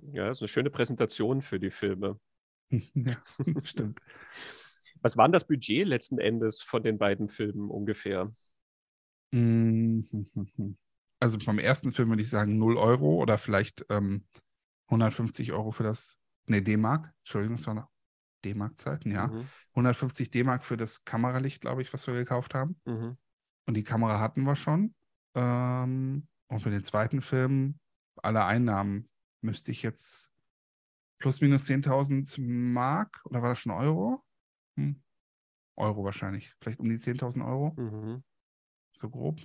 Ja. 0.03 0.28
Das 0.28 0.38
ist 0.38 0.42
eine 0.42 0.49
schöne 0.49 0.70
Präsentation 0.70 1.42
für 1.42 1.59
die 1.59 1.70
Filme. 1.70 2.18
ja, 2.70 3.16
stimmt. 3.64 4.01
Was 5.03 5.16
war 5.16 5.26
denn 5.26 5.32
das 5.32 5.47
Budget 5.47 5.86
letzten 5.86 6.18
Endes 6.18 6.62
von 6.62 6.82
den 6.82 6.99
beiden 6.99 7.28
Filmen 7.28 7.70
ungefähr? 7.70 8.32
Also 11.20 11.38
vom 11.40 11.59
ersten 11.59 11.92
Film 11.92 12.09
würde 12.11 12.22
ich 12.22 12.30
sagen 12.30 12.59
0 12.59 12.76
Euro 12.76 13.16
oder 13.16 13.38
vielleicht 13.38 13.84
ähm, 13.90 14.24
150 14.86 15.53
Euro 15.53 15.72
für 15.72 15.82
das, 15.82 16.18
ne, 16.47 16.62
D-Mark, 16.62 17.12
Entschuldigung, 17.20 17.57
das 17.57 17.66
war 17.66 17.74
noch 17.74 17.88
D-Mark-Zeiten, 18.44 19.11
ja. 19.11 19.28
Mhm. 19.28 19.47
150 19.70 20.30
D-Mark 20.30 20.64
für 20.64 20.76
das 20.76 21.05
Kameralicht, 21.05 21.61
glaube 21.61 21.82
ich, 21.82 21.92
was 21.92 22.07
wir 22.07 22.14
gekauft 22.14 22.55
haben. 22.55 22.80
Mhm. 22.84 23.16
Und 23.66 23.76
die 23.76 23.84
Kamera 23.84 24.20
hatten 24.20 24.42
wir 24.44 24.55
schon. 24.55 24.94
Ähm, 25.34 26.28
und 26.49 26.61
für 26.61 26.70
den 26.70 26.84
zweiten 26.84 27.20
Film, 27.20 27.78
alle 28.22 28.44
Einnahmen 28.44 29.09
müsste 29.47 29.70
ich 29.70 29.82
jetzt 29.82 30.32
plus 31.18 31.40
minus 31.40 31.64
10.000 31.64 32.36
Mark 32.38 33.22
oder 33.24 33.40
war 33.40 33.51
das 33.51 33.61
schon 33.61 33.72
Euro? 33.72 34.22
Hm. 34.76 35.03
Euro 35.76 36.05
wahrscheinlich. 36.05 36.55
Vielleicht 36.61 36.80
um 36.80 36.88
die 36.88 36.99
10.000 36.99 37.44
Euro. 37.44 37.72
Mhm. 37.76 38.22
So 38.92 39.09
grob. 39.09 39.40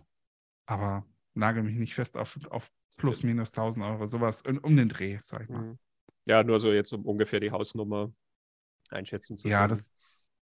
Aber 0.65 1.05
nagel 1.33 1.63
mich 1.63 1.77
nicht 1.77 1.93
fest 1.93 2.17
auf, 2.17 2.37
auf 2.49 2.69
plus 2.97 3.23
minus 3.23 3.51
1000 3.53 3.85
Euro, 3.85 4.05
sowas 4.05 4.41
in, 4.41 4.57
um 4.57 4.75
den 4.75 4.89
Dreh, 4.89 5.19
sag 5.23 5.43
ich 5.43 5.49
mal. 5.49 5.63
Mhm. 5.63 5.79
Ja, 6.25 6.43
nur 6.43 6.59
so 6.59 6.71
jetzt 6.71 6.93
um 6.93 7.05
ungefähr 7.05 7.39
die 7.39 7.51
Hausnummer 7.51 8.13
einschätzen 8.89 9.37
zu 9.37 9.43
können. 9.43 9.53
Ja, 9.53 9.67
das, 9.67 9.93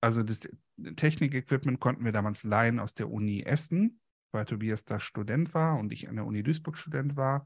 also 0.00 0.22
das 0.22 0.48
Technik-Equipment 0.96 1.80
konnten 1.80 2.04
wir 2.04 2.12
damals 2.12 2.44
leihen 2.44 2.80
aus 2.80 2.94
der 2.94 3.10
Uni 3.10 3.42
Essen, 3.42 4.00
weil 4.32 4.44
Tobias 4.44 4.84
da 4.84 5.00
Student 5.00 5.54
war 5.54 5.78
und 5.78 5.92
ich 5.92 6.08
an 6.08 6.16
der 6.16 6.26
Uni 6.26 6.42
Duisburg 6.42 6.78
Student 6.78 7.16
war. 7.16 7.44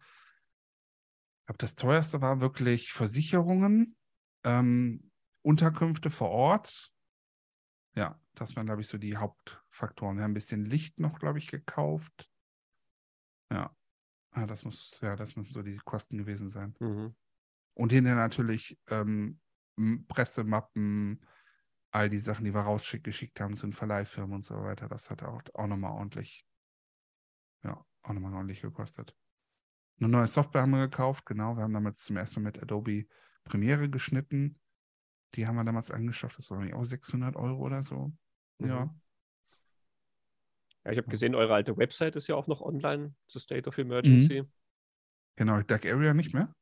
Ich 1.50 1.52
glaube, 1.52 1.66
das 1.66 1.74
teuerste 1.74 2.20
war 2.20 2.40
wirklich 2.40 2.92
Versicherungen, 2.92 3.96
ähm, 4.44 5.10
Unterkünfte 5.42 6.08
vor 6.08 6.30
Ort. 6.30 6.92
Ja, 7.96 8.22
das 8.34 8.54
waren, 8.54 8.66
glaube 8.66 8.82
ich, 8.82 8.86
so 8.86 8.98
die 8.98 9.16
Hauptfaktoren. 9.16 10.16
Wir 10.16 10.22
haben 10.22 10.30
ein 10.30 10.34
bisschen 10.34 10.64
Licht 10.64 11.00
noch, 11.00 11.18
glaube 11.18 11.40
ich, 11.40 11.48
gekauft. 11.48 12.30
Ja. 13.50 13.74
ja, 14.36 14.46
das 14.46 14.62
muss, 14.62 15.00
ja, 15.02 15.16
das 15.16 15.34
müssen 15.34 15.52
so 15.52 15.62
die 15.62 15.76
Kosten 15.78 16.18
gewesen 16.18 16.50
sein. 16.50 16.76
Mhm. 16.78 17.16
Und 17.74 17.90
hinterher 17.90 18.16
natürlich 18.16 18.78
ähm, 18.88 19.40
Pressemappen, 20.06 21.26
all 21.90 22.08
die 22.10 22.20
Sachen, 22.20 22.44
die 22.44 22.54
wir 22.54 22.60
rausgeschickt 22.60 23.40
haben 23.40 23.56
zu 23.56 23.66
den 23.66 23.72
Verleihfirmen 23.72 24.36
und 24.36 24.44
so 24.44 24.54
weiter. 24.54 24.88
Das 24.88 25.10
hat 25.10 25.24
auch, 25.24 25.42
auch 25.54 25.66
nochmal 25.66 25.94
ordentlich, 25.94 26.46
ja, 27.64 27.84
auch 28.02 28.12
nochmal 28.12 28.34
ordentlich 28.34 28.60
gekostet. 28.60 29.16
Eine 30.00 30.08
neue 30.08 30.26
Software 30.26 30.62
haben 30.62 30.70
wir 30.70 30.88
gekauft, 30.88 31.26
genau. 31.26 31.56
Wir 31.56 31.62
haben 31.62 31.74
damals 31.74 32.04
zum 32.04 32.16
ersten 32.16 32.42
Mal 32.42 32.50
mit 32.50 32.62
Adobe 32.62 33.06
Premiere 33.44 33.88
geschnitten. 33.90 34.58
Die 35.34 35.46
haben 35.46 35.56
wir 35.56 35.64
damals 35.64 35.90
angeschafft. 35.90 36.38
Das 36.38 36.50
war 36.50 36.64
auch 36.74 36.84
600 36.84 37.36
Euro 37.36 37.58
oder 37.66 37.82
so. 37.82 38.12
Ja. 38.58 38.86
Mhm. 38.86 39.00
Ja, 40.84 40.92
ich 40.92 40.98
habe 40.98 41.08
gesehen, 41.08 41.34
eure 41.34 41.52
alte 41.54 41.76
Website 41.76 42.16
ist 42.16 42.26
ja 42.28 42.34
auch 42.36 42.46
noch 42.46 42.62
online 42.62 43.14
zu 43.26 43.38
State 43.38 43.68
of 43.68 43.76
Emergency. 43.76 44.44
Genau, 45.36 45.60
Dark 45.60 45.84
Area 45.84 46.14
nicht 46.14 46.32
mehr. 46.32 46.54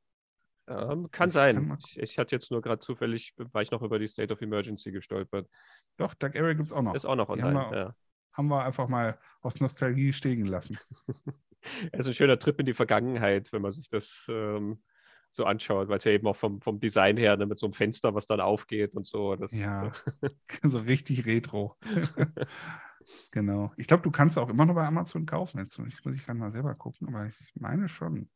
Ähm, 0.66 1.08
kann 1.12 1.28
Ich 1.28 1.34
sein. 1.34 1.68
kann 1.68 1.78
ich, 1.78 1.98
ich 1.98 2.18
hatte 2.18 2.34
jetzt 2.34 2.50
nur 2.50 2.60
gerade 2.60 2.80
zufällig, 2.80 3.34
war 3.36 3.62
ich 3.62 3.70
noch 3.70 3.82
über 3.82 3.98
die 4.00 4.08
State 4.08 4.32
of 4.32 4.40
Emergency 4.42 4.90
gestolpert. 4.90 5.48
Doch, 5.96 6.14
Dark 6.14 6.34
Area 6.36 6.54
gibt 6.54 6.66
es 6.66 6.72
auch 6.72 6.82
noch. 6.82 6.94
Ist 6.94 7.04
auch 7.06 7.14
noch 7.14 7.32
Die 7.34 7.42
haben 7.42 7.56
online. 7.56 7.70
wir- 7.70 7.78
Ja. 7.78 7.96
Haben 8.32 8.48
wir 8.48 8.64
einfach 8.64 8.88
mal 8.88 9.18
aus 9.40 9.60
Nostalgie 9.60 10.12
stehen 10.12 10.44
gelassen. 10.44 10.78
Es 11.92 12.00
ist 12.00 12.08
ein 12.08 12.14
schöner 12.14 12.38
Trip 12.38 12.58
in 12.60 12.66
die 12.66 12.74
Vergangenheit, 12.74 13.52
wenn 13.52 13.62
man 13.62 13.72
sich 13.72 13.88
das 13.88 14.26
ähm, 14.28 14.82
so 15.30 15.44
anschaut, 15.44 15.88
weil 15.88 15.98
es 15.98 16.04
ja 16.04 16.12
eben 16.12 16.26
auch 16.26 16.36
vom, 16.36 16.60
vom 16.60 16.80
Design 16.80 17.16
her 17.16 17.36
ne, 17.36 17.46
mit 17.46 17.58
so 17.58 17.66
einem 17.66 17.74
Fenster, 17.74 18.14
was 18.14 18.26
dann 18.26 18.40
aufgeht 18.40 18.94
und 18.94 19.06
so. 19.06 19.36
Das, 19.36 19.52
Ja. 19.52 19.92
so 20.62 20.78
richtig 20.80 21.26
retro. 21.26 21.76
genau. 23.30 23.72
Ich 23.76 23.86
glaube, 23.86 24.02
du 24.02 24.10
kannst 24.10 24.38
auch 24.38 24.48
immer 24.48 24.64
noch 24.64 24.74
bei 24.74 24.86
Amazon 24.86 25.26
kaufen. 25.26 25.58
Jetzt 25.58 25.78
ich 25.78 26.04
muss 26.04 26.14
ich 26.14 26.24
gerade 26.24 26.38
mal 26.38 26.50
selber 26.50 26.74
gucken, 26.74 27.08
aber 27.08 27.26
ich 27.26 27.52
meine 27.54 27.88
schon. 27.88 28.30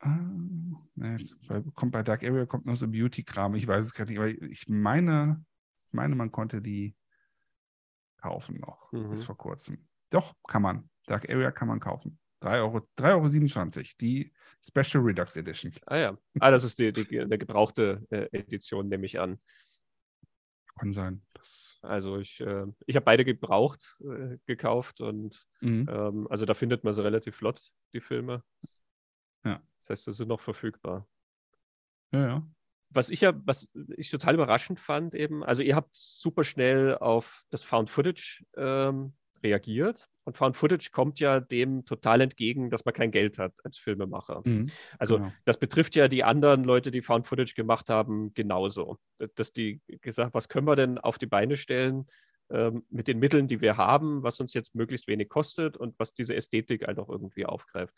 Ne, 0.00 1.16
jetzt 1.18 1.46
bei- 1.48 1.60
kommt 1.74 1.90
bei 1.92 2.02
Dark 2.04 2.22
Area 2.22 2.46
kommt 2.46 2.66
noch 2.66 2.76
so 2.76 2.86
Beauty-Kram. 2.86 3.56
Ich 3.56 3.66
weiß 3.66 3.84
es 3.84 3.94
gar 3.94 4.04
nicht, 4.04 4.18
aber 4.18 4.28
ich 4.28 4.68
meine, 4.68 5.44
ich 5.88 5.92
meine, 5.92 6.14
man 6.14 6.30
konnte 6.30 6.62
die 6.62 6.94
kaufen 8.18 8.58
noch 8.60 8.92
Mhm. 8.92 9.10
bis 9.10 9.24
vor 9.24 9.36
kurzem. 9.36 9.88
Doch, 10.10 10.34
kann 10.46 10.62
man. 10.62 10.88
Dark 11.06 11.28
Area 11.28 11.50
kann 11.50 11.68
man 11.68 11.80
kaufen. 11.80 12.18
3 12.40 12.60
Euro, 12.60 12.88
3,27 12.98 13.76
Euro. 13.76 13.86
Die 14.00 14.32
Special 14.62 15.02
Redux 15.02 15.36
Edition. 15.36 15.72
Ah 15.86 15.96
ja. 15.96 16.18
Ah, 16.40 16.50
das 16.50 16.64
ist 16.64 16.78
die, 16.78 16.92
die, 16.92 17.20
eine 17.20 17.38
gebrauchte 17.38 18.04
äh, 18.10 18.28
Edition, 18.32 18.88
nehme 18.88 19.06
ich 19.06 19.20
an. 19.20 19.40
Kann 20.78 20.92
sein. 20.92 21.22
Das, 21.34 21.78
Also 21.82 22.18
ich, 22.18 22.40
äh, 22.40 22.66
ich 22.86 22.96
habe 22.96 23.04
beide 23.04 23.24
gebraucht 23.24 23.98
äh, 24.00 24.38
gekauft 24.46 25.00
und 25.00 25.46
mhm. 25.60 25.88
ähm, 25.90 26.26
also 26.30 26.44
da 26.44 26.54
findet 26.54 26.84
man 26.84 26.92
sie 26.92 27.02
relativ 27.02 27.36
flott, 27.36 27.60
die 27.92 28.00
Filme. 28.00 28.44
Ja. 29.44 29.60
Das 29.78 29.90
heißt, 29.90 30.04
sie 30.04 30.12
sind 30.12 30.28
noch 30.28 30.40
verfügbar. 30.40 31.08
Ja, 32.12 32.26
ja. 32.26 32.48
was 32.90 33.10
ich 33.10 33.20
ja, 33.20 33.32
was 33.44 33.72
ich 33.96 34.10
total 34.10 34.34
überraschend 34.34 34.80
fand, 34.80 35.14
eben, 35.14 35.44
also 35.44 35.62
ihr 35.62 35.76
habt 35.76 35.94
super 35.94 36.44
schnell 36.44 36.96
auf 36.96 37.44
das 37.50 37.62
Found 37.64 37.90
Footage 37.90 38.44
ähm, 38.56 39.14
reagiert. 39.42 40.08
Und 40.24 40.36
Found 40.36 40.56
Footage 40.56 40.90
kommt 40.92 41.20
ja 41.20 41.40
dem 41.40 41.84
total 41.84 42.20
entgegen, 42.20 42.70
dass 42.70 42.84
man 42.84 42.94
kein 42.94 43.10
Geld 43.10 43.38
hat 43.38 43.54
als 43.64 43.78
Filmemacher. 43.78 44.42
Mhm. 44.44 44.70
Also 44.98 45.16
Genau. 45.18 45.32
das 45.44 45.58
betrifft 45.58 45.96
ja 45.96 46.08
die 46.08 46.24
anderen 46.24 46.64
Leute, 46.64 46.90
die 46.90 47.02
Found 47.02 47.26
Footage 47.26 47.54
gemacht 47.54 47.88
haben, 47.88 48.34
genauso. 48.34 48.98
Dass 49.36 49.52
die 49.52 49.80
gesagt, 50.00 50.34
was 50.34 50.48
können 50.48 50.66
wir 50.66 50.76
denn 50.76 50.98
auf 50.98 51.18
die 51.18 51.26
Beine 51.26 51.56
stellen 51.56 52.06
ähm, 52.50 52.84
mit 52.90 53.08
den 53.08 53.18
Mitteln, 53.18 53.48
die 53.48 53.60
wir 53.60 53.76
haben, 53.76 54.22
was 54.22 54.40
uns 54.40 54.54
jetzt 54.54 54.74
möglichst 54.74 55.08
wenig 55.08 55.28
kostet 55.28 55.76
und 55.76 55.98
was 55.98 56.14
diese 56.14 56.34
Ästhetik 56.34 56.86
halt 56.86 56.98
auch 56.98 57.08
irgendwie 57.08 57.46
aufgreift. 57.46 57.94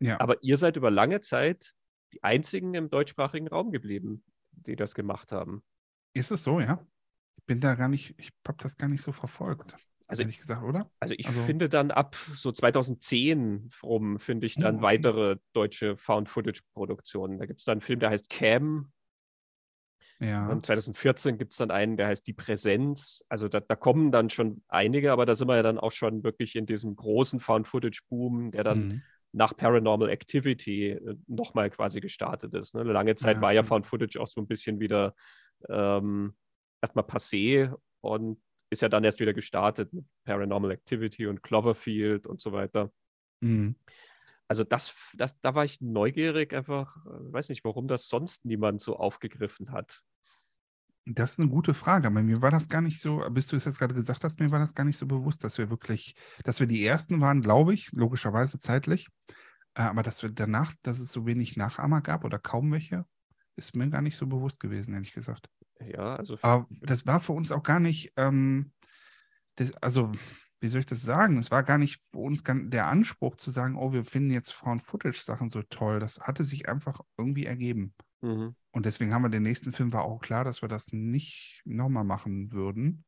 Ja. 0.00 0.20
Aber 0.20 0.42
ihr 0.42 0.56
seid 0.56 0.76
über 0.76 0.90
lange 0.90 1.20
Zeit 1.20 1.72
die 2.12 2.22
einzigen 2.22 2.74
im 2.74 2.90
deutschsprachigen 2.90 3.48
Raum 3.48 3.70
geblieben, 3.72 4.24
die 4.52 4.76
das 4.76 4.94
gemacht 4.94 5.32
haben. 5.32 5.62
Ist 6.14 6.30
es 6.30 6.44
so, 6.44 6.60
ja? 6.60 6.86
Ich 7.36 7.44
bin 7.46 7.60
da 7.60 7.74
gar 7.74 7.88
nicht, 7.88 8.14
ich 8.18 8.30
habe 8.46 8.58
das 8.62 8.76
gar 8.76 8.88
nicht 8.88 9.02
so 9.02 9.12
verfolgt. 9.12 9.74
Also- 10.06 10.22
ehrlich 10.22 10.38
gesagt, 10.38 10.62
oder? 10.62 10.90
Also 11.00 11.14
ich 11.16 11.26
Also- 11.26 11.42
finde 11.44 11.68
dann 11.68 11.90
ab 11.90 12.14
so 12.34 12.52
2010 12.52 13.70
rum, 13.82 14.18
finde 14.18 14.46
ich 14.46 14.54
dann 14.54 14.74
Oh, 14.76 14.78
okay. 14.78 14.82
weitere 14.82 15.36
deutsche 15.52 15.96
Found-Footage-Produktionen. 15.96 17.38
Da 17.38 17.46
gibt 17.46 17.60
es 17.60 17.64
dann 17.64 17.74
einen 17.74 17.80
Film, 17.80 18.00
der 18.00 18.10
heißt 18.10 18.28
Cam. 18.30 18.92
Ja. 20.20 20.46
Und 20.48 20.64
2014 20.66 21.38
gibt 21.38 21.52
es 21.52 21.58
dann 21.58 21.70
einen, 21.70 21.96
der 21.96 22.06
heißt 22.08 22.26
Die 22.26 22.32
Präsenz. 22.34 23.24
Also 23.28 23.48
da, 23.48 23.60
da 23.60 23.74
kommen 23.76 24.12
dann 24.12 24.30
schon 24.30 24.62
einige, 24.68 25.10
aber 25.10 25.26
da 25.26 25.34
sind 25.34 25.48
wir 25.48 25.56
ja 25.56 25.62
dann 25.62 25.78
auch 25.78 25.92
schon 25.92 26.22
wirklich 26.22 26.54
in 26.56 26.66
diesem 26.66 26.94
großen 26.96 27.40
Found-Footage-Boom, 27.40 28.50
der 28.52 28.62
dann 28.64 28.88
Mhm. 28.88 29.02
nach 29.32 29.56
Paranormal 29.56 30.10
Activity 30.10 30.90
äh, 30.90 31.16
nochmal 31.26 31.70
quasi 31.70 32.00
gestartet 32.00 32.54
ist. 32.54 32.74
Ne? 32.74 32.82
Lange 32.84 33.16
Zeit 33.16 33.36
Ja, 33.36 33.42
war 33.42 33.52
ja 33.52 33.62
stimmt. 33.62 33.68
Found 33.68 33.86
Footage 33.86 34.20
auch 34.20 34.28
so 34.28 34.40
ein 34.40 34.46
bisschen 34.46 34.78
wieder 34.80 35.14
ähm, 35.68 36.34
erstmal 36.84 37.04
passé 37.04 37.74
und 38.00 38.40
ist 38.70 38.82
ja 38.82 38.88
dann 38.88 39.04
erst 39.04 39.20
wieder 39.20 39.32
gestartet 39.32 39.92
mit 39.92 40.04
Paranormal 40.24 40.72
Activity 40.72 41.26
und 41.26 41.42
Cloverfield 41.42 42.26
und 42.26 42.40
so 42.40 42.52
weiter. 42.52 42.92
Mhm. 43.40 43.76
Also 44.48 44.62
das, 44.62 44.94
das, 45.14 45.40
da 45.40 45.54
war 45.54 45.64
ich 45.64 45.80
neugierig, 45.80 46.52
einfach, 46.52 46.96
äh, 47.06 47.32
weiß 47.32 47.48
nicht, 47.48 47.64
warum 47.64 47.88
das 47.88 48.08
sonst 48.08 48.44
niemand 48.44 48.80
so 48.80 48.96
aufgegriffen 48.96 49.72
hat. 49.72 50.02
Das 51.06 51.32
ist 51.32 51.40
eine 51.40 51.48
gute 51.48 51.74
Frage. 51.74 52.06
Aber 52.06 52.22
mir 52.22 52.42
war 52.42 52.50
das 52.50 52.68
gar 52.68 52.82
nicht 52.82 53.00
so, 53.00 53.24
bis 53.30 53.48
du 53.48 53.56
es 53.56 53.64
jetzt 53.64 53.78
gerade 53.78 53.94
gesagt 53.94 54.24
hast, 54.24 54.40
mir 54.40 54.50
war 54.50 54.58
das 54.58 54.74
gar 54.74 54.84
nicht 54.84 54.98
so 54.98 55.06
bewusst, 55.06 55.44
dass 55.44 55.58
wir 55.58 55.70
wirklich, 55.70 56.14
dass 56.44 56.60
wir 56.60 56.66
die 56.66 56.84
Ersten 56.84 57.20
waren, 57.20 57.40
glaube 57.40 57.74
ich, 57.74 57.90
logischerweise 57.92 58.58
zeitlich. 58.58 59.08
Äh, 59.74 59.82
Aber 59.82 60.02
dass 60.02 60.22
wir 60.22 60.30
danach, 60.30 60.74
dass 60.82 61.00
es 61.00 61.12
so 61.12 61.26
wenig 61.26 61.56
Nachahmer 61.56 62.00
gab 62.00 62.24
oder 62.24 62.38
kaum 62.38 62.72
welche, 62.72 63.06
ist 63.56 63.76
mir 63.76 63.88
gar 63.88 64.02
nicht 64.02 64.16
so 64.16 64.26
bewusst 64.26 64.60
gewesen, 64.60 64.94
ehrlich 64.94 65.12
gesagt. 65.12 65.48
Ja, 65.80 66.16
also 66.16 66.38
Aber 66.42 66.66
das 66.80 67.06
war 67.06 67.20
für 67.20 67.32
uns 67.32 67.52
auch 67.52 67.62
gar 67.62 67.80
nicht, 67.80 68.12
ähm, 68.16 68.72
das, 69.56 69.72
also, 69.82 70.12
wie 70.60 70.68
soll 70.68 70.80
ich 70.80 70.86
das 70.86 71.02
sagen? 71.02 71.38
Es 71.38 71.50
war 71.50 71.62
gar 71.62 71.78
nicht 71.78 72.00
für 72.10 72.18
uns 72.18 72.42
der 72.44 72.86
Anspruch 72.86 73.36
zu 73.36 73.50
sagen, 73.50 73.76
oh, 73.76 73.92
wir 73.92 74.04
finden 74.04 74.30
jetzt 74.30 74.52
Found-Footage-Sachen 74.52 75.50
so 75.50 75.62
toll. 75.62 76.00
Das 76.00 76.20
hatte 76.20 76.44
sich 76.44 76.68
einfach 76.68 77.00
irgendwie 77.18 77.46
ergeben. 77.46 77.94
mhm. 78.22 78.54
Und 78.72 78.86
deswegen 78.86 79.12
haben 79.12 79.22
wir 79.22 79.28
den 79.28 79.44
nächsten 79.44 79.72
Film, 79.72 79.92
war 79.92 80.04
auch 80.04 80.20
klar, 80.20 80.42
dass 80.42 80.62
wir 80.62 80.68
das 80.68 80.92
nicht 80.92 81.62
nochmal 81.64 82.02
machen 82.02 82.52
würden. 82.52 83.04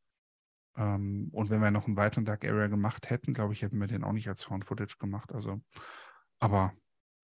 Ähm, 0.77 1.29
und 1.33 1.51
wenn 1.51 1.61
wir 1.61 1.71
noch 1.71 1.87
einen 1.87 1.97
weiteren 1.97 2.25
Dark 2.25 2.45
Area 2.45 2.69
gemacht 2.69 3.11
hätten, 3.11 3.35
glaube 3.35 3.53
ich, 3.53 3.63
hätten 3.63 3.81
wir 3.81 3.87
den 3.87 4.05
auch 4.05 4.13
nicht 4.13 4.29
als 4.29 4.43
Found-Footage 4.45 4.97
gemacht. 4.99 5.33
Also, 5.33 5.61
aber 6.39 6.73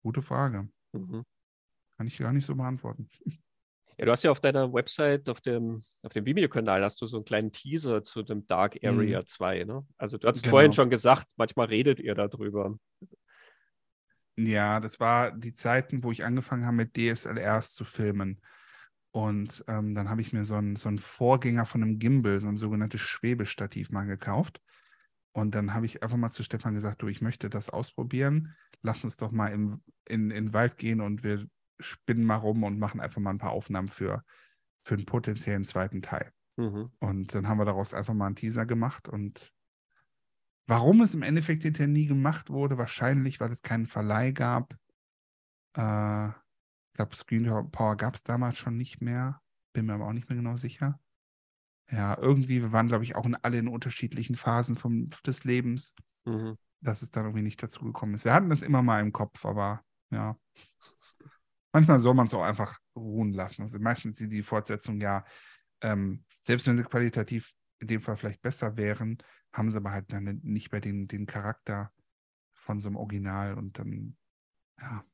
gute 0.03 0.22
Frage. 0.22 0.68
Mhm. 0.93 1.24
Kann 1.97 2.07
ich 2.07 2.18
gar 2.18 2.32
nicht 2.32 2.47
so 2.47 2.57
beantworten. 2.57 3.09
Ja, 4.03 4.07
du 4.07 4.11
hast 4.11 4.24
ja 4.24 4.32
auf 4.32 4.40
deiner 4.40 4.72
Website, 4.72 5.28
auf 5.28 5.40
dem, 5.40 5.80
auf 6.03 6.12
dem 6.12 6.26
Vimeo-Kanal, 6.26 6.82
hast 6.82 7.00
du 7.00 7.07
so 7.07 7.18
einen 7.18 7.24
kleinen 7.24 7.53
Teaser 7.53 8.03
zu 8.03 8.24
dem 8.24 8.44
Dark 8.48 8.76
Area 8.82 9.24
2. 9.24 9.62
Ne? 9.62 9.86
Also 9.96 10.18
du 10.18 10.26
hast 10.26 10.42
Genau. 10.42 10.50
vorhin 10.50 10.72
schon 10.72 10.90
gesagt, 10.90 11.28
manchmal 11.36 11.68
redet 11.68 12.00
ihr 12.00 12.16
darüber. 12.16 12.76
Ja, 14.36 14.80
das 14.80 14.98
war 14.98 15.30
die 15.30 15.53
Zeiten, 15.55 16.03
wo 16.03 16.11
ich 16.11 16.24
angefangen 16.24 16.66
habe, 16.66 16.78
mit 16.78 16.96
DSLRs 16.96 17.74
zu 17.74 17.84
filmen. 17.84 18.40
Und 19.12 19.64
ähm, 19.68 19.94
dann 19.94 20.11
habe 20.11 20.20
ich 20.20 20.32
mir 20.32 20.44
so 20.46 20.57
einen, 20.57 20.74
so 20.74 20.88
einen 20.88 20.98
Vorgänger 20.98 21.64
von 21.64 21.84
einem 21.84 22.00
Gimbal, 22.00 22.40
so 22.40 22.48
ein 22.48 22.57
sogenanntes 22.57 23.03
Schwebestativ 23.03 23.90
mal 23.90 24.07
gekauft. 24.07 24.61
Und 25.30 25.55
dann 25.55 25.74
habe 25.74 25.86
ich 25.86 26.03
einfach 26.03 26.16
mal 26.16 26.30
zu 26.30 26.42
Stefan 26.42 26.74
gesagt, 26.74 27.03
du, 27.03 27.07
ich 27.07 27.20
möchte 27.20 27.48
das 27.48 27.70
ausprobieren. 27.70 28.57
Lass 28.82 29.05
uns 29.05 29.16
doch 29.16 29.30
mal 29.30 29.53
im, 29.53 29.80
in, 30.09 30.32
in 30.32 30.46
den 30.46 30.55
Wald 30.55 30.76
gehen 30.76 31.00
und 31.00 31.22
wir 31.22 31.46
spinnen 31.83 32.24
mal 32.24 32.37
rum 32.37 32.62
und 32.64 32.78
machen 32.78 33.01
einfach 33.01 33.20
mal 33.20 33.30
ein 33.30 33.39
paar 33.39 33.53
Aufnahmen 33.53 33.89
für, 33.89 34.24
für 34.83 34.95
einen 34.95 35.07
potenziellen 35.07 35.64
zweiten 35.64 36.03
Teil. 36.03 36.33
Mhm. 36.57 36.91
Und 37.01 37.35
dann 37.35 37.49
haben 37.49 37.59
wir 37.59 37.64
daraus 37.64 37.95
einfach 37.95 38.14
mal 38.14 38.26
einen 38.26 38.37
Teaser 38.37 38.66
gemacht. 38.66 39.09
Und 39.09 39.53
warum 40.66 41.01
es 41.01 41.14
im 41.14 41.22
Endeffekt 41.22 41.62
hinterher 41.62 41.89
nie 41.89 42.07
gemacht 42.07 42.51
wurde, 42.51 42.78
wahrscheinlich, 42.78 43.41
weil 43.41 43.53
es 43.53 43.62
keinen 43.62 43.87
Verleih 43.87 44.33
gab. 44.33 44.74
Äh, 45.76 46.28
ich 46.28 46.95
glaube, 46.95 47.16
Screen 47.16 47.70
Power 47.70 47.97
gab 47.97 48.14
es 48.14 48.22
damals 48.22 48.59
schon 48.59 48.76
nicht 48.76 49.01
mehr. 49.01 49.41
Bin 49.72 49.87
mir 49.87 49.95
aber 49.95 50.07
auch 50.07 50.12
nicht 50.12 50.28
mehr 50.28 50.37
genau 50.37 50.57
sicher. 50.57 51.01
Ja, 51.91 52.16
irgendwie, 52.18 52.62
wir 52.62 52.72
waren, 52.72 52.89
glaube 52.89 53.05
ich, 53.05 53.16
auch 53.16 53.26
in 53.26 53.35
alle 53.35 53.59
in 53.59 53.68
unterschiedlichen 53.68 54.37
Phasen 54.37 54.76
vom, 54.76 55.11
des 55.26 55.45
Lebens, 55.45 55.95
Mhm. 56.24 56.57
dass 56.80 57.03
es 57.03 57.11
dann 57.11 57.24
irgendwie 57.24 57.43
nicht 57.43 57.62
dazu 57.62 57.85
gekommen 57.85 58.14
ist. 58.14 58.24
Wir 58.24 58.33
hatten 58.33 58.51
das 58.51 58.62
immer 58.62 58.83
mal 58.83 59.01
im 59.01 59.12
Kopf, 59.12 59.45
aber 59.45 59.85
ja. 60.11 60.37
Manchmal 61.73 62.01
soll 62.01 62.14
man 62.14 62.27
es 62.27 62.35
auch 62.35 62.43
einfach 62.43 62.79
ruhen 62.95 63.33
lassen. 63.33 63.62
Also 63.62 63.79
meistens 63.79 64.16
sind 64.16 64.31
die 64.31 64.43
Fortsetzungen 64.43 65.01
ja, 65.01 65.25
ähm, 65.81 66.25
selbst 66.43 66.66
wenn 66.66 66.77
sie 66.77 66.85
qualitativ 66.85 67.53
in 67.81 67.89
dem 67.89 68.03
Fall 68.03 68.16
vielleicht 68.16 68.43
besser 68.43 68.77
wären, 68.77 69.18
haben 69.53 69.73
sie 69.73 69.79
aber 69.79 69.93
halt 69.93 70.12
dann 70.12 70.41
nicht 70.43 70.73
mehr 70.73 70.81
den, 70.81 71.09
den 71.09 71.27
Charakter 71.27 71.93
von 72.53 72.81
so 72.81 72.89
einem 72.89 72.97
Original 72.97 73.55
und 73.55 73.79
dann, 73.79 74.16
ja. 74.81 75.05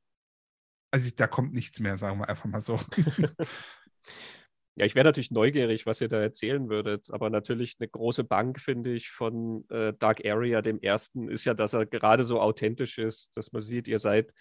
Also 0.90 1.10
da 1.14 1.26
kommt 1.26 1.52
nichts 1.52 1.80
mehr, 1.80 1.98
sagen 1.98 2.18
wir 2.18 2.28
einfach 2.28 2.46
mal 2.46 2.60
so. 2.60 2.80
Ja, 4.78 4.84
ich 4.84 4.94
wäre 4.94 5.06
natürlich 5.06 5.32
neugierig, 5.32 5.86
was 5.86 6.00
ihr 6.00 6.08
da 6.08 6.20
erzählen 6.20 6.68
würdet, 6.68 7.10
aber 7.10 7.30
natürlich 7.30 7.74
eine 7.80 7.88
große 7.88 8.22
Bank, 8.22 8.60
finde 8.60 8.92
ich, 8.92 9.10
von 9.10 9.68
äh, 9.70 9.92
Dark 9.98 10.24
Area, 10.24 10.62
dem 10.62 10.78
ersten, 10.80 11.28
ist 11.28 11.44
ja, 11.46 11.54
dass 11.54 11.72
er 11.72 11.84
gerade 11.84 12.22
so 12.22 12.40
authentisch 12.40 12.96
ist, 12.96 13.36
dass 13.36 13.50
man 13.50 13.60
sieht, 13.60 13.88
ihr 13.88 13.98
seid 13.98 14.32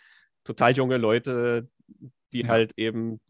total 0.44 0.74
junge 0.74 0.98
Leute, 0.98 1.68
die 2.34 2.42
ja. 2.42 2.48
halt 2.50 2.74
eben, 2.78 3.22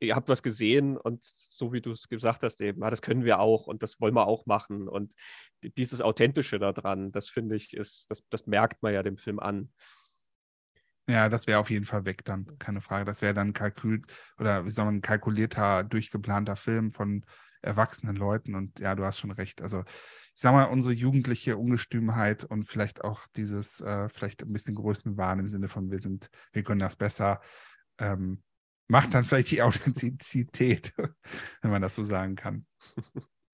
ihr 0.00 0.14
habt 0.14 0.28
was 0.28 0.42
gesehen 0.42 0.96
und 0.96 1.24
so 1.24 1.72
wie 1.72 1.80
du 1.80 1.90
es 1.90 2.08
gesagt 2.08 2.42
hast, 2.42 2.60
eben, 2.60 2.82
ja, 2.82 2.90
das 2.90 3.02
können 3.02 3.24
wir 3.24 3.40
auch 3.40 3.66
und 3.66 3.82
das 3.82 4.00
wollen 4.00 4.14
wir 4.14 4.26
auch 4.26 4.46
machen. 4.46 4.88
Und 4.88 5.14
dieses 5.78 6.02
Authentische 6.02 6.58
daran, 6.58 7.12
das 7.12 7.28
finde 7.28 7.56
ich, 7.56 7.74
ist, 7.74 8.10
das, 8.10 8.22
das 8.28 8.46
merkt 8.46 8.82
man 8.82 8.92
ja 8.92 9.02
dem 9.02 9.16
Film 9.16 9.38
an. 9.38 9.70
Ja, 11.06 11.28
das 11.28 11.46
wäre 11.46 11.58
auf 11.58 11.70
jeden 11.70 11.84
Fall 11.84 12.06
weg 12.06 12.24
dann, 12.24 12.58
keine 12.58 12.80
Frage. 12.80 13.04
Das 13.04 13.20
wäre 13.20 13.34
dann 13.34 13.52
Kalkül 13.52 14.02
oder 14.38 14.64
wie 14.64 14.70
soll 14.70 14.86
man, 14.86 15.02
kalkulierter, 15.02 15.84
durchgeplanter 15.84 16.56
Film 16.56 16.92
von 16.92 17.24
erwachsenen 17.60 18.16
Leuten. 18.16 18.54
Und 18.54 18.78
ja, 18.78 18.94
du 18.94 19.04
hast 19.04 19.18
schon 19.18 19.30
recht. 19.30 19.60
Also 19.60 19.84
ich 20.34 20.40
sag 20.40 20.52
mal, 20.52 20.64
unsere 20.64 20.94
jugendliche 20.94 21.56
Ungestümheit 21.56 22.44
und 22.44 22.64
vielleicht 22.64 23.04
auch 23.04 23.26
dieses, 23.36 23.80
äh, 23.80 24.08
vielleicht 24.08 24.42
ein 24.42 24.52
bisschen 24.52 24.74
Größenwahn 24.74 25.40
im 25.40 25.46
Sinne 25.46 25.68
von, 25.68 25.90
wir 25.90 25.98
sind, 25.98 26.30
wir 26.52 26.62
können 26.62 26.80
das 26.80 26.96
besser, 26.96 27.40
ähm, 27.98 28.42
macht 28.88 29.14
dann 29.14 29.24
vielleicht 29.24 29.50
die 29.50 29.62
Authentizität, 29.62 30.92
wenn 31.62 31.70
man 31.70 31.82
das 31.82 31.94
so 31.94 32.04
sagen 32.04 32.36
kann. 32.36 32.66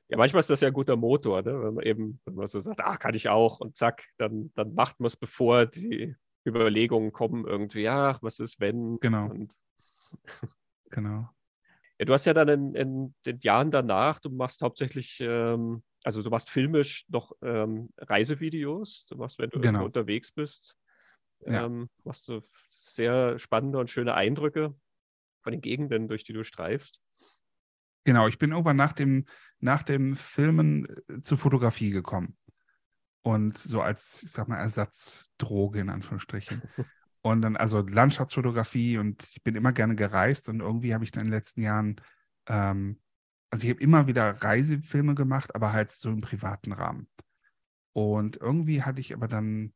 Ja, 0.09 0.17
manchmal 0.17 0.41
ist 0.41 0.51
das 0.51 0.61
ja 0.61 0.69
ein 0.69 0.75
guter 0.75 0.97
Motor, 0.97 1.43
ne? 1.43 1.63
wenn 1.63 1.75
man 1.75 1.85
eben, 1.85 2.21
wenn 2.25 2.35
man 2.35 2.49
so 2.49 2.59
sagt, 2.59 2.81
ah, 2.81 2.97
kann 2.97 3.15
ich 3.15 3.29
auch 3.29 3.61
und 3.61 3.77
zack, 3.77 4.07
dann, 4.17 4.51
dann 4.55 4.75
macht 4.75 4.99
man 4.99 5.07
es, 5.07 5.17
bevor 5.17 5.67
die 5.67 6.17
Überlegungen 6.45 7.13
kommen 7.13 7.47
irgendwie, 7.47 7.83
ja, 7.83 8.19
was 8.21 8.41
ist, 8.41 8.59
wenn? 8.59 8.99
Genau. 8.99 9.27
Und 9.27 9.55
genau. 10.91 11.29
Ja, 11.99 12.07
du 12.07 12.13
hast 12.13 12.25
ja 12.25 12.35
dann 12.35 12.49
in, 12.49 12.75
in, 12.75 13.15
den 13.27 13.39
Jahren 13.41 13.71
danach, 13.71 14.19
du 14.21 14.31
machst 14.31 14.63
hauptsächlich, 14.63 15.19
ähm, 15.21 15.83
also 16.03 16.23
du 16.23 16.31
machst 16.31 16.51
filmisch 16.51 17.05
noch 17.09 17.33
ähm, 17.43 17.85
Reisevideos, 17.99 19.07
du 19.07 19.17
machst, 19.17 19.39
wenn 19.39 19.51
du 19.51 19.61
genau. 19.61 19.85
unterwegs 19.85 20.33
bist, 20.33 20.77
ähm, 21.45 21.81
ja. 21.81 21.87
machst 22.05 22.29
du 22.29 22.43
sehr 22.69 23.39
spannende 23.39 23.79
und 23.79 23.91
schöne 23.91 24.15
Eindrücke 24.15 24.75
von 25.43 25.53
den 25.53 25.61
Gegenden, 25.61 26.09
durch 26.09 26.25
die 26.25 26.33
du 26.33 26.45
streifst. 26.45 27.01
Genau, 28.05 28.29
ich 28.29 28.39
bin 28.39 28.51
irgendwann 28.51 28.77
nach 28.77 28.93
dem, 28.93 29.27
nach 29.59 29.83
dem 29.83 30.17
Filmen 30.17 30.87
äh, 31.09 31.21
zur 31.21 31.39
Fotografie 31.39 31.91
gekommen 31.91 32.37
und 33.23 33.59
so 33.59 33.83
als, 33.83 34.23
ich 34.23 34.33
sag 34.33 34.49
mal, 34.49 34.59
Ersatzdroge 34.59 35.81
in 35.81 35.91
Anführungsstrichen. 35.91 36.63
Und 37.23 37.43
dann 37.43 37.57
also 37.57 37.81
Landschaftsfotografie 37.81 38.97
und 38.97 39.23
ich 39.25 39.43
bin 39.43 39.55
immer 39.55 39.73
gerne 39.73 39.95
gereist 39.95 40.49
und 40.49 40.61
irgendwie 40.61 40.95
habe 40.95 41.05
ich 41.05 41.13
dann 41.13 41.25
in 41.25 41.27
den 41.27 41.37
letzten 41.37 41.61
Jahren, 41.61 42.01
ähm, 42.47 42.99
also 43.51 43.65
ich 43.65 43.71
habe 43.71 43.83
immer 43.83 44.07
wieder 44.07 44.43
Reisefilme 44.43 45.15
gemacht, 45.15 45.55
aber 45.55 45.75
halt 45.75 45.91
so 45.91 46.09
im 46.09 46.23
privaten 46.23 46.73
Rahmen. 46.73 47.11
Und 47.93 48.39
irgendwie 48.39 48.83
hatte 48.83 49.03
ich 49.03 49.13
aber 49.13 49.29
dann 49.29 49.75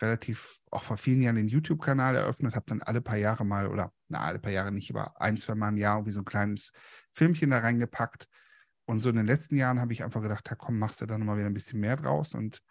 relativ 0.00 0.60
auch 0.70 0.84
vor 0.84 0.96
vielen 0.96 1.20
Jahren 1.20 1.36
den 1.36 1.48
YouTube-Kanal 1.48 2.16
eröffnet, 2.16 2.54
habe 2.54 2.66
dann 2.68 2.82
alle 2.82 3.00
paar 3.00 3.16
Jahre 3.16 3.44
mal, 3.44 3.68
oder 3.68 3.92
na, 4.08 4.20
alle 4.20 4.38
paar 4.38 4.52
Jahre 4.52 4.72
nicht, 4.72 4.90
aber 4.90 5.20
ein, 5.20 5.36
zwei 5.36 5.54
Mal 5.54 5.70
im 5.70 5.76
Jahr 5.76 5.96
irgendwie 5.96 6.12
so 6.12 6.20
ein 6.20 6.24
kleines 6.24 6.72
Filmchen 7.12 7.50
da 7.50 7.58
reingepackt 7.58 8.28
und 8.84 9.00
so 9.00 9.10
in 9.10 9.16
den 9.16 9.26
letzten 9.26 9.56
Jahren 9.56 9.80
habe 9.80 9.92
ich 9.92 10.02
einfach 10.02 10.22
gedacht, 10.22 10.48
ja 10.48 10.56
komm, 10.56 10.78
machst 10.78 11.00
du 11.00 11.06
da 11.06 11.18
nochmal 11.18 11.36
wieder 11.36 11.46
ein 11.46 11.54
bisschen 11.54 11.80
mehr 11.80 11.96
draus. 11.96 12.34
Und 12.34 12.62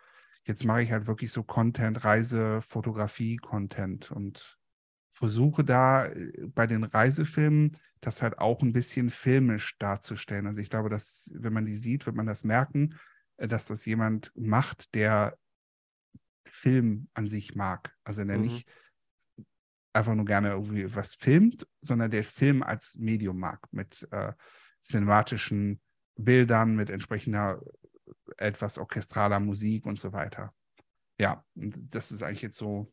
jetzt 0.46 0.64
mache 0.66 0.82
ich 0.82 0.92
halt 0.92 1.08
wirklich 1.08 1.32
so 1.32 1.44
Content, 1.44 2.04
Reise, 2.04 2.62
Fotografie, 2.62 3.38
Content 3.38 4.12
und 4.12 4.58
versuche 5.14 5.64
da 5.64 6.08
äh, 6.08 6.48
bei 6.48 6.68
den 6.68 6.84
Reisefilmen 6.84 7.78
das 8.02 8.22
halt 8.22 8.40
auch 8.40 8.62
ein 8.62 8.74
bisschen 8.74 9.10
filmisch 9.10 9.78
darzustellen. 9.78 10.48
Also 10.48 10.62
ich 10.62 10.70
glaube, 10.70 10.90
dass, 10.90 11.34
wenn 11.36 11.54
man 11.54 11.66
die 11.66 11.76
sieht, 11.76 12.06
wird 12.06 12.16
man 12.16 12.26
das 12.26 12.44
merken, 12.44 12.96
äh, 13.38 13.48
dass 13.48 13.66
das 13.66 13.86
jemand 13.86 14.32
macht, 14.36 14.94
der 14.96 15.38
Film 16.46 17.08
an 17.14 17.28
sich 17.28 17.56
mag. 17.56 17.96
Also 18.04 18.24
der 18.24 18.38
mhm. 18.38 18.44
nicht 18.44 18.68
einfach 19.94 20.16
nur 20.16 20.26
gerne 20.26 20.50
irgendwie 20.50 20.94
was 20.96 21.16
filmt, 21.16 21.68
sondern 21.82 22.12
der 22.12 22.24
Film 22.24 22.64
als 22.64 22.96
Medium 22.98 23.38
mag, 23.40 23.62
mit 23.72 24.08
äh, 24.12 24.34
cinematischen 24.82 25.82
Bildern, 26.16 26.76
mit 26.76 26.90
entsprechender 26.90 27.62
etwas 28.38 28.78
orchestraler 28.78 29.40
Musik 29.40 29.86
und 29.86 30.00
so 30.00 30.14
weiter. 30.14 30.54
Ja, 31.20 31.46
das 31.56 32.12
ist 32.12 32.24
eigentlich 32.24 32.42
jetzt 32.42 32.58
so 32.58 32.92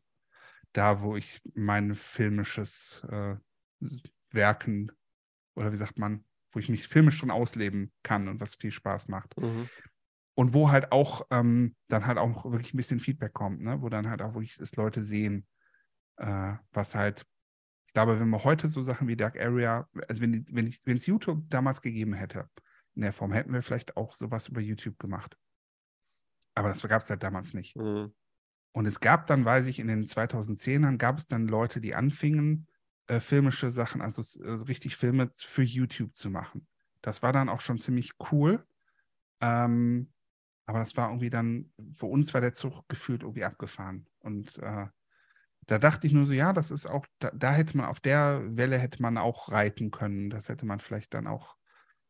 da, 0.72 1.01
wo 1.01 1.16
ich 1.16 1.40
mein 1.55 1.94
filmisches 1.94 3.07
äh, 3.11 3.36
Werken 4.30 4.92
oder 5.55 5.72
wie 5.72 5.76
sagt 5.76 5.99
man, 5.99 6.24
wo 6.51 6.61
ich 6.61 6.68
mich 6.68 6.86
filmisch 6.86 7.20
drin 7.20 7.30
ausleben 7.30 7.92
kann 8.03 8.28
und 8.28 8.40
was 8.40 8.55
viel 8.55 8.70
Spaß 8.70 9.09
macht. 9.09 9.38
Mhm. 9.38 9.68
Und 10.39 10.55
wo 10.55 10.70
halt 10.70 10.93
auch 10.93 11.26
ähm, 11.32 11.74
dann 11.89 12.07
halt 12.07 12.16
auch 12.16 12.45
wirklich 12.45 12.72
ein 12.72 12.76
bisschen 12.76 13.01
Feedback 13.01 13.32
kommt, 13.32 13.61
ne? 13.61 13.82
wo 13.82 13.89
dann 13.89 14.09
halt 14.09 14.22
auch 14.22 14.34
wirklich 14.34 14.57
das 14.57 14.76
Leute 14.76 15.03
sehen, 15.03 15.49
äh, 16.16 16.53
was 16.70 16.95
halt, 16.95 17.26
ich 17.89 17.93
glaube, 17.93 18.20
wenn 18.20 18.28
wir 18.28 18.45
heute 18.45 18.68
so 18.68 18.80
Sachen 18.80 19.09
wie 19.09 19.16
Dark 19.16 19.36
Area, 19.36 19.89
also 20.07 20.20
wenn 20.20 20.34
es 20.68 20.86
wenn 20.86 20.97
YouTube 20.97 21.43
damals 21.51 21.82
gegeben 21.82 22.12
hätte, 22.12 22.49
in 22.95 23.03
der 23.03 23.12
Form 23.12 23.32
hätten 23.32 23.53
wir 23.53 23.62
vielleicht 23.62 23.97
auch 23.97 24.14
sowas 24.14 24.47
über 24.47 24.61
YouTube 24.61 24.97
gemacht. 25.01 25.36
Aber 26.55 26.68
das 26.68 26.82
gab 26.82 27.03
es 27.03 27.11
halt 27.11 27.24
damals 27.24 27.53
nicht. 27.53 27.74
Mhm. 27.74 28.14
Und 28.70 28.86
es 28.86 29.01
gab 29.01 29.26
dann, 29.26 29.45
weiß 29.45 29.66
ich, 29.66 29.80
in 29.80 29.89
den 29.89 30.05
2010ern 30.05 30.99
gab 30.99 31.18
es 31.18 31.26
dann 31.26 31.49
Leute, 31.49 31.80
die 31.80 31.97
anfingen, 31.97 32.68
äh, 33.09 33.18
filmische 33.18 33.72
Sachen, 33.72 34.01
also 34.01 34.22
äh, 34.45 34.53
richtig 34.68 34.97
Filme 34.97 35.30
für 35.32 35.64
YouTube 35.64 36.14
zu 36.14 36.30
machen. 36.30 36.68
Das 37.01 37.24
war 37.24 37.32
dann 37.32 37.49
auch 37.49 37.61
schon 37.61 37.78
ziemlich 37.78 38.12
cool. 38.30 38.64
Ähm, 39.41 40.12
aber 40.69 40.79
das 40.81 40.97
war 40.97 41.09
irgendwie 41.09 41.31
dann, 41.31 41.73
für 41.93 42.07
uns 42.07 42.33
war 42.35 42.41
der 42.41 42.55
Zug 42.55 42.89
gefühlt 42.89 43.23
irgendwie 43.23 43.45
abgefahren. 43.45 44.07
Und 44.21 44.59
äh, 44.59 44.87
da 45.66 45.79
dachte 45.79 46.07
ich 46.07 46.12
nur 46.12 46.27
so, 46.27 46.33
ja, 46.33 46.53
das 46.53 46.71
ist 46.71 46.87
auch, 46.87 47.07
da, 47.19 47.31
da, 47.33 47.53
hätte 47.53 47.77
man, 47.77 47.87
auf 47.87 48.01
der 48.01 48.43
Welle 48.57 48.79
hätte 48.79 49.03
man 49.03 49.19
auch 49.19 49.51
reiten 49.51 49.91
können. 49.91 50.31
Das 50.31 50.49
hätte 50.49 50.66
man 50.66 50.81
vielleicht 50.81 51.14
dann 51.14 51.27
auch 51.27 51.59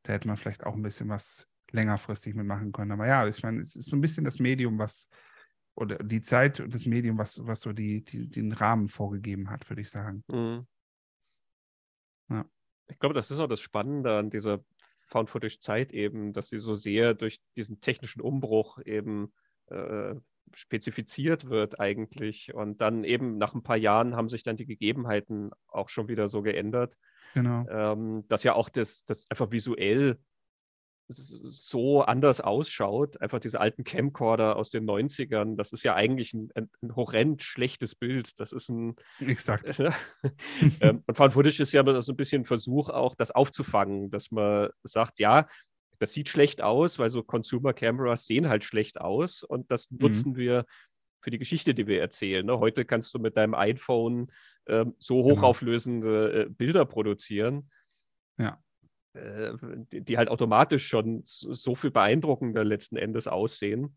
da 0.09 0.15
hätte 0.15 0.29
man 0.29 0.37
vielleicht 0.37 0.65
auch 0.65 0.75
ein 0.75 0.83
bisschen 0.83 1.09
was 1.09 1.49
längerfristig 1.71 2.35
mitmachen 2.35 2.73
können. 2.73 2.93
Aber 2.93 3.07
ja, 3.07 3.27
ich 3.27 3.43
meine, 3.43 3.61
es 3.61 3.77
ist 3.77 3.91
so 3.91 3.97
ein 3.97 4.01
bisschen 4.01 4.25
das 4.25 4.39
Medium, 4.39 4.79
was, 4.79 5.11
oder 5.75 5.99
die 5.99 6.23
Zeit 6.23 6.61
und 6.61 6.75
das 6.75 6.87
Medium, 6.87 7.19
was, 7.19 7.47
was 7.47 7.61
so 7.61 7.75
die, 7.75 8.03
die, 8.03 8.29
den 8.29 8.53
Rahmen 8.53 8.89
vorgegeben 8.89 9.51
hat, 9.51 9.69
würde 9.69 9.83
ich 9.83 9.91
sagen. 9.91 10.25
Mhm. 10.29 10.67
Ja. 12.31 12.47
Ich 12.87 12.99
glaube, 12.99 13.15
das 13.15 13.31
ist 13.31 13.39
auch 13.39 13.49
das 13.49 13.61
Spannende 13.61 14.19
an 14.19 14.31
dieser 14.31 14.65
Found-Footage-Zeit 15.09 15.93
eben, 15.93 16.33
dass 16.33 16.49
sie 16.49 16.59
so 16.59 16.75
sehr 16.75 17.15
durch 17.15 17.41
diesen 17.57 17.81
technischen 17.81 18.21
Umbruch 18.21 18.79
eben 18.85 19.33
äh, 19.67 20.15
spezifiziert 20.55 21.49
wird 21.51 21.81
eigentlich. 21.81 22.55
Und 22.55 22.81
dann 22.81 23.05
eben 23.05 23.37
nach 23.39 23.55
ein 23.55 23.63
paar 23.63 23.77
Jahren 23.77 24.17
haben 24.17 24.29
sich 24.29 24.43
dann 24.43 24.57
die 24.57 24.67
Gegebenheiten 24.67 25.51
auch 25.69 25.89
schon 25.89 26.09
wieder 26.09 26.29
so 26.29 26.43
geändert, 26.43 26.97
Genau. 27.35 27.67
Ähm, 27.69 28.25
dass 28.29 28.43
ja 28.43 28.55
auch 28.55 28.69
das, 28.69 29.05
das 29.05 29.27
einfach 29.31 29.51
visuell 29.51 30.19
so 31.09 32.03
anders 32.03 32.41
ausschaut. 32.41 33.21
Einfach 33.21 33.41
diese 33.41 33.61
alten 33.61 33.85
Camcorder 33.85 34.57
aus 34.57 34.71
den 34.71 34.85
90ern, 34.85 35.57
das 35.57 35.73
ist 35.73 35.83
ja 35.83 35.95
eigentlich 35.95 36.35
ein, 36.35 36.51
ein, 36.55 36.71
ein 36.83 36.95
horrend 36.95 37.43
schlechtes 37.43 37.95
Bild. 37.95 38.39
Das 38.41 38.53
ist 38.53 38.69
ein. 38.69 38.97
Exakt. 39.21 39.79
ähm, 40.81 41.03
und 41.07 41.17
Found 41.17 41.33
Footage 41.33 41.61
ist 41.61 41.73
ja 41.73 42.03
so 42.03 42.13
ein 42.13 42.17
bisschen 42.17 42.43
ein 42.43 42.47
Versuch, 42.47 42.91
auch 42.91 43.15
das 43.15 43.31
aufzufangen, 43.31 44.11
dass 44.11 44.31
man 44.31 44.69
sagt, 44.83 45.19
ja, 45.19 45.47
das 45.99 46.13
sieht 46.13 46.29
schlecht 46.29 46.63
aus, 46.63 46.99
weil 46.99 47.11
so 47.11 47.23
Consumer 47.23 47.73
Cameras 47.73 48.27
sehen 48.27 48.49
halt 48.49 48.65
schlecht 48.65 49.01
aus 49.01 49.43
und 49.43 49.71
das 49.71 49.91
mhm. 49.91 49.99
nutzen 50.01 50.37
wir 50.37 50.65
für 51.21 51.31
die 51.31 51.39
Geschichte, 51.39 51.75
die 51.75 51.87
wir 51.87 52.01
erzählen. 52.01 52.47
Ne? 52.47 52.59
Heute 52.61 52.85
kannst 52.85 53.13
du 53.15 53.19
mit 53.19 53.37
deinem 53.37 53.55
iPhone 53.55 54.31
ähm, 54.69 54.95
so 54.99 55.23
genau. 55.23 55.37
hochauflösende 55.37 56.45
äh, 56.45 56.49
Bilder 56.49 56.85
produzieren. 56.85 57.71
Ja. 58.39 58.63
Äh, 59.19 59.57
die, 59.93 60.01
die, 60.03 60.17
halt 60.17 60.31
automatisch 60.31 60.87
schon 60.87 61.23
so 61.25 61.75
viel 61.75 61.91
beeindruckender 61.91 62.65
letzten 62.65 62.97
Endes 62.97 63.27
aussehen. 63.27 63.97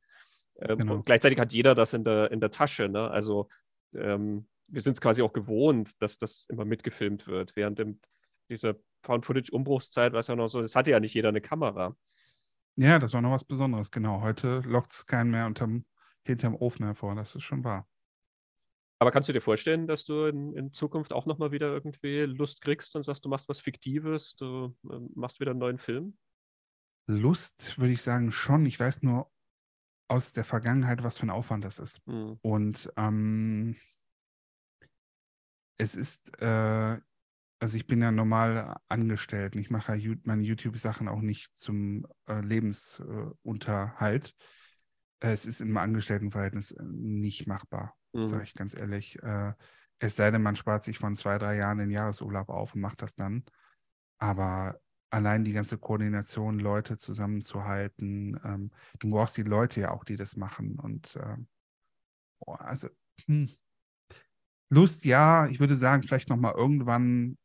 Ähm, 0.60 0.80
genau. 0.80 0.94
Und 0.96 1.06
gleichzeitig 1.06 1.40
hat 1.40 1.54
jeder 1.54 1.76
das 1.76 1.94
in 1.94 2.04
der, 2.04 2.32
in 2.32 2.40
der 2.40 2.52
Tasche. 2.52 2.90
Ne? 2.90 3.10
Also 3.10 3.50
ähm, 3.96 4.48
wir 4.70 4.82
sind 4.82 4.94
es 4.94 5.02
quasi 5.02 5.22
auch 5.22 5.34
gewohnt, 5.34 6.02
dass 6.02 6.18
das 6.18 6.46
immer 6.50 6.66
mitgefilmt 6.66 7.28
wird. 7.28 7.56
Während 7.56 7.80
im, 7.80 8.00
dieser 8.50 8.76
Found-Footage-Umbruchszeit 9.04 10.14
war 10.14 10.20
es 10.20 10.28
ja 10.28 10.36
noch 10.36 10.48
so, 10.48 10.62
es 10.62 10.76
hatte 10.76 10.92
ja 10.92 11.00
nicht 11.00 11.14
jeder 11.14 11.30
eine 11.30 11.42
Kamera. 11.42 11.96
Ja, 12.76 13.00
das 13.00 13.14
war 13.14 13.22
noch 13.22 13.32
was 13.32 13.44
Besonderes, 13.44 13.92
genau. 13.92 14.22
Heute 14.22 14.62
lockt 14.66 14.92
es 14.92 15.06
keinen 15.06 15.32
mehr 15.32 15.46
unterm 15.46 15.86
hinterm 16.24 16.56
Ofen 16.56 16.86
hervor, 16.86 17.16
das 17.16 17.36
ist 17.36 17.44
schon 17.44 17.64
wahr. 17.64 17.88
Aber 19.02 19.10
kannst 19.10 19.28
du 19.28 19.34
dir 19.34 19.42
vorstellen, 19.42 19.88
dass 19.88 20.04
du 20.04 20.26
in, 20.26 20.54
in 20.56 20.74
Zukunft 20.74 21.12
auch 21.12 21.26
nochmal 21.26 21.52
wieder 21.52 21.74
irgendwie 21.74 22.20
Lust 22.20 22.62
kriegst 22.62 22.96
und 22.96 23.02
sagst, 23.02 23.26
du 23.26 23.30
machst 23.30 23.50
was 23.50 23.60
Fiktives, 23.60 24.36
du 24.36 24.76
ähm, 24.92 25.10
machst 25.16 25.40
wieder 25.40 25.50
einen 25.50 25.60
neuen 25.60 25.80
Film? 25.80 26.16
Lust 27.08 27.80
würde 27.80 27.94
ich 27.94 28.04
sagen 28.04 28.32
schon. 28.32 28.64
Ich 28.68 28.80
weiß 28.80 29.02
nur, 29.02 29.32
aus 30.08 30.34
der 30.34 30.44
Vergangenheit, 30.44 31.02
was 31.02 31.18
für 31.18 31.26
ein 31.26 31.32
Aufwand 31.32 31.66
das 31.66 31.80
ist. 31.80 32.06
Mhm. 32.06 32.38
Und 32.44 32.94
ähm, 32.96 33.76
es 35.80 35.96
ist, 35.96 36.40
äh, 36.40 37.00
also 37.60 37.78
ich 37.78 37.88
bin 37.88 38.04
ja 38.04 38.12
normal 38.12 38.78
angestellt. 38.88 39.56
Ich 39.56 39.72
mache 39.72 39.96
ja 39.96 40.16
meine 40.26 40.44
YouTube-Sachen 40.44 41.08
auch 41.08 41.22
nicht 41.22 41.58
zum 41.58 42.06
äh, 42.28 42.42
Lebensunterhalt. 42.42 44.36
Äh, 45.22 45.32
es 45.32 45.48
ist 45.48 45.62
im 45.62 45.76
Angestelltenverhältnis 45.76 46.70
äh, 46.70 46.84
nicht 46.84 47.48
machbar, 47.48 47.96
mhm. 48.14 48.26
sage 48.26 48.44
ich 48.44 48.54
ganz 48.54 48.76
ehrlich. 48.76 49.22
Äh, 49.22 49.54
es 50.00 50.16
sei 50.16 50.32
denn, 50.32 50.42
man 50.42 50.56
spart 50.56 50.84
sich 50.84 50.98
von 50.98 51.16
zwei, 51.16 51.38
drei 51.38 51.58
Jahren 51.58 51.78
den 51.78 51.92
Jahresurlaub 51.92 52.50
auf 52.50 52.74
und 52.74 52.82
macht 52.82 53.02
das 53.02 53.16
dann. 53.16 53.44
Aber 54.18 54.80
allein 55.12 55.44
die 55.44 55.54
ganze 55.54 55.78
Koordination, 55.78 56.60
Leute 56.60 56.98
zusammenzuhalten, 56.98 58.40
ähm, 58.44 58.72
du 59.00 59.10
brauchst 59.12 59.38
die 59.38 59.44
Leute 59.44 59.82
ja 59.82 59.92
auch, 59.92 60.04
die 60.04 60.16
das 60.16 60.36
machen. 60.38 60.80
Und 60.80 61.18
ähm, 61.22 61.48
boah, 62.40 62.62
also 62.62 62.90
hm. 63.26 63.50
Lust, 64.70 65.04
ja, 65.04 65.48
ich 65.48 65.60
würde 65.60 65.76
sagen, 65.76 66.04
vielleicht 66.04 66.30
nochmal 66.30 66.54
irgendwann, 66.56 67.38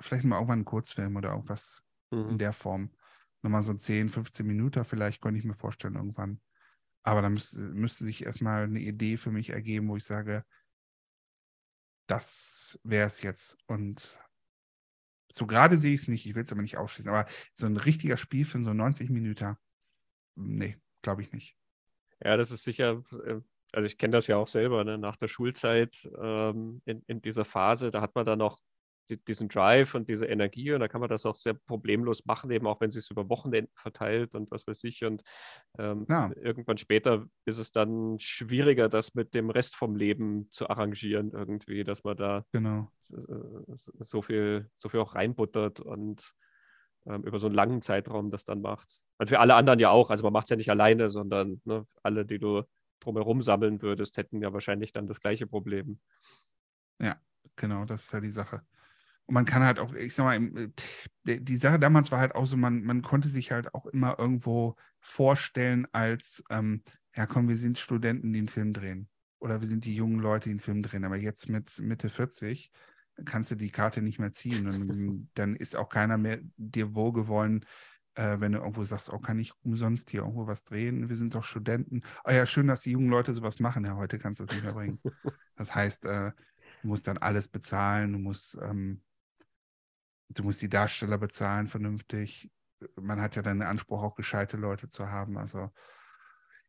vielleicht 0.00 0.24
mal 0.24 0.36
irgendwann 0.36 0.60
einen 0.60 0.64
Kurzfilm 0.64 1.16
oder 1.16 1.30
irgendwas 1.30 1.84
mhm. 2.10 2.30
in 2.30 2.38
der 2.38 2.54
Form. 2.54 2.90
Nochmal 3.42 3.62
so 3.62 3.74
10, 3.74 4.08
15 4.08 4.46
Minuten 4.46 4.84
vielleicht, 4.84 5.20
könnte 5.20 5.38
ich 5.38 5.44
mir 5.44 5.54
vorstellen, 5.54 5.96
irgendwann. 5.96 6.40
Aber 7.06 7.22
da 7.22 7.28
müsste, 7.28 7.60
müsste 7.60 8.04
sich 8.04 8.26
erstmal 8.26 8.64
eine 8.64 8.80
Idee 8.80 9.16
für 9.16 9.30
mich 9.30 9.50
ergeben, 9.50 9.88
wo 9.88 9.96
ich 9.96 10.04
sage, 10.04 10.44
das 12.08 12.80
wäre 12.82 13.06
es 13.06 13.22
jetzt. 13.22 13.56
Und 13.66 14.18
so 15.30 15.46
gerade 15.46 15.78
sehe 15.78 15.94
ich 15.94 16.02
es 16.02 16.08
nicht, 16.08 16.26
ich 16.26 16.34
will 16.34 16.42
es 16.42 16.50
aber 16.50 16.62
nicht 16.62 16.78
ausschließen, 16.78 17.10
aber 17.10 17.30
so 17.54 17.66
ein 17.66 17.76
richtiger 17.76 18.16
Spielfilm, 18.16 18.64
so 18.64 18.74
90 18.74 19.10
Minuten, 19.10 19.56
nee, 20.34 20.78
glaube 21.00 21.22
ich 21.22 21.32
nicht. 21.32 21.56
Ja, 22.24 22.36
das 22.36 22.50
ist 22.50 22.64
sicher, 22.64 23.04
äh, 23.24 23.40
also 23.72 23.86
ich 23.86 23.98
kenne 23.98 24.12
das 24.12 24.26
ja 24.26 24.36
auch 24.36 24.48
selber, 24.48 24.82
ne? 24.82 24.98
nach 24.98 25.16
der 25.16 25.28
Schulzeit 25.28 26.10
ähm, 26.18 26.82
in, 26.86 27.02
in 27.06 27.20
dieser 27.20 27.44
Phase, 27.44 27.90
da 27.90 28.00
hat 28.00 28.16
man 28.16 28.24
dann 28.24 28.40
noch 28.40 28.60
diesen 29.10 29.48
Drive 29.48 29.94
und 29.94 30.08
diese 30.08 30.26
Energie 30.26 30.72
und 30.72 30.80
da 30.80 30.88
kann 30.88 31.00
man 31.00 31.08
das 31.08 31.26
auch 31.26 31.34
sehr 31.34 31.54
problemlos 31.54 32.24
machen, 32.26 32.50
eben 32.50 32.66
auch 32.66 32.80
wenn 32.80 32.88
es 32.88 32.94
sich 32.94 33.10
über 33.10 33.28
Wochenenden 33.28 33.72
verteilt 33.74 34.34
und 34.34 34.50
was 34.50 34.66
weiß 34.66 34.84
ich. 34.84 35.04
Und 35.04 35.22
ähm, 35.78 36.06
ja. 36.08 36.30
irgendwann 36.36 36.78
später 36.78 37.26
ist 37.44 37.58
es 37.58 37.72
dann 37.72 38.18
schwieriger, 38.18 38.88
das 38.88 39.14
mit 39.14 39.34
dem 39.34 39.50
Rest 39.50 39.76
vom 39.76 39.96
Leben 39.96 40.50
zu 40.50 40.68
arrangieren, 40.68 41.32
irgendwie, 41.32 41.84
dass 41.84 42.04
man 42.04 42.16
da 42.16 42.44
genau. 42.52 42.90
so 42.98 44.22
viel, 44.22 44.70
so 44.74 44.88
viel 44.88 45.00
auch 45.00 45.14
reinbuttert 45.14 45.80
und 45.80 46.22
ähm, 47.06 47.22
über 47.22 47.38
so 47.38 47.46
einen 47.46 47.54
langen 47.54 47.82
Zeitraum 47.82 48.30
das 48.30 48.44
dann 48.44 48.60
macht. 48.60 48.92
Und 49.18 49.28
für 49.28 49.38
alle 49.38 49.54
anderen 49.54 49.78
ja 49.78 49.90
auch, 49.90 50.10
also 50.10 50.24
man 50.24 50.32
macht 50.32 50.46
es 50.46 50.50
ja 50.50 50.56
nicht 50.56 50.70
alleine, 50.70 51.08
sondern 51.08 51.60
ne, 51.64 51.86
alle, 52.02 52.26
die 52.26 52.38
du 52.38 52.62
drumherum 53.00 53.42
sammeln 53.42 53.82
würdest, 53.82 54.16
hätten 54.16 54.42
ja 54.42 54.52
wahrscheinlich 54.52 54.92
dann 54.92 55.06
das 55.06 55.20
gleiche 55.20 55.46
Problem. 55.46 56.00
Ja, 57.00 57.20
genau, 57.54 57.84
das 57.84 58.04
ist 58.04 58.12
ja 58.12 58.20
die 58.20 58.32
Sache. 58.32 58.62
Und 59.26 59.34
man 59.34 59.44
kann 59.44 59.64
halt 59.64 59.78
auch, 59.78 59.92
ich 59.92 60.14
sag 60.14 60.24
mal, 60.24 60.70
äh, 61.26 61.40
die 61.40 61.56
Sache 61.56 61.78
damals 61.78 62.10
war 62.12 62.20
halt 62.20 62.34
auch 62.34 62.46
so, 62.46 62.56
man, 62.56 62.82
man 62.82 63.02
konnte 63.02 63.28
sich 63.28 63.50
halt 63.52 63.74
auch 63.74 63.86
immer 63.86 64.18
irgendwo 64.18 64.76
vorstellen 65.00 65.86
als, 65.92 66.44
ähm, 66.50 66.82
ja 67.14 67.26
komm, 67.26 67.48
wir 67.48 67.56
sind 67.56 67.78
Studenten, 67.78 68.32
die 68.32 68.38
einen 68.38 68.48
Film 68.48 68.72
drehen. 68.72 69.08
Oder 69.38 69.60
wir 69.60 69.68
sind 69.68 69.84
die 69.84 69.94
jungen 69.94 70.20
Leute, 70.20 70.44
die 70.44 70.50
einen 70.50 70.60
Film 70.60 70.82
drehen. 70.82 71.04
Aber 71.04 71.16
jetzt 71.16 71.48
mit 71.48 71.78
Mitte 71.78 72.08
40 72.08 72.70
kannst 73.24 73.50
du 73.50 73.54
die 73.54 73.70
Karte 73.70 74.02
nicht 74.02 74.18
mehr 74.18 74.32
ziehen. 74.32 74.68
Und 74.68 75.28
dann 75.34 75.56
ist 75.56 75.76
auch 75.76 75.88
keiner 75.88 76.18
mehr 76.18 76.38
dir 76.56 76.94
wohlgewollen, 76.94 77.64
äh, 78.14 78.40
wenn 78.40 78.52
du 78.52 78.58
irgendwo 78.58 78.84
sagst, 78.84 79.12
oh, 79.12 79.18
kann 79.18 79.38
ich 79.38 79.52
umsonst 79.62 80.10
hier 80.10 80.20
irgendwo 80.20 80.46
was 80.46 80.64
drehen? 80.64 81.08
Wir 81.08 81.16
sind 81.16 81.34
doch 81.34 81.44
Studenten. 81.44 82.02
Oh 82.24 82.30
ja, 82.30 82.46
schön, 82.46 82.66
dass 82.66 82.82
die 82.82 82.92
jungen 82.92 83.10
Leute 83.10 83.34
sowas 83.34 83.60
machen. 83.60 83.84
Ja, 83.84 83.96
heute 83.96 84.18
kannst 84.18 84.40
du 84.40 84.44
das 84.44 84.54
nicht 84.54 84.64
mehr 84.64 84.74
bringen. 84.74 85.00
Das 85.58 85.74
heißt, 85.74 86.04
äh, 86.04 86.32
du 86.82 86.88
musst 86.88 87.08
dann 87.08 87.16
alles 87.16 87.48
bezahlen, 87.48 88.12
du 88.12 88.18
musst 88.18 88.58
ähm, 88.60 89.00
du 90.28 90.42
musst 90.42 90.62
die 90.62 90.68
Darsteller 90.68 91.18
bezahlen 91.18 91.66
vernünftig. 91.66 92.50
Man 92.96 93.20
hat 93.20 93.36
ja 93.36 93.42
dann 93.42 93.60
den 93.60 93.68
Anspruch, 93.68 94.02
auch 94.02 94.14
gescheite 94.14 94.56
Leute 94.56 94.88
zu 94.88 95.08
haben. 95.08 95.38
Also 95.38 95.70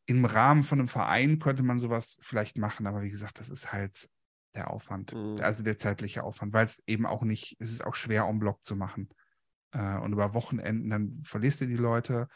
im 0.06 0.26
Rahmen 0.26 0.64
von 0.64 0.80
einem 0.80 0.88
Verein 0.88 1.40
könnte 1.40 1.64
man 1.64 1.80
sowas 1.80 2.18
vielleicht 2.22 2.58
machen, 2.58 2.88
aber 2.88 3.02
wie 3.02 3.10
gesagt, 3.10 3.40
das 3.40 3.50
ist 3.50 3.74
halt 3.74 4.10
der 4.56 4.72
Aufwand, 4.72 5.14
mhm. 5.14 5.38
also 5.42 5.64
der 5.64 5.78
zeitliche 5.78 6.24
Aufwand, 6.24 6.54
weil 6.54 6.66
es 6.66 6.82
eben 6.88 7.06
auch 7.06 7.24
nicht, 7.24 7.58
es 7.60 7.72
ist 7.72 7.86
auch 7.86 7.96
schwer, 7.96 8.24
en 8.24 8.40
bloc 8.40 8.64
zu 8.64 8.76
machen. 8.76 9.10
Äh, 9.72 9.98
und 9.98 10.14
über 10.14 10.34
Wochenenden, 10.34 10.90
dann 10.90 11.22
verlierst 11.24 11.62
du 11.62 11.68
die 11.68 11.76
Leute. 11.76 12.28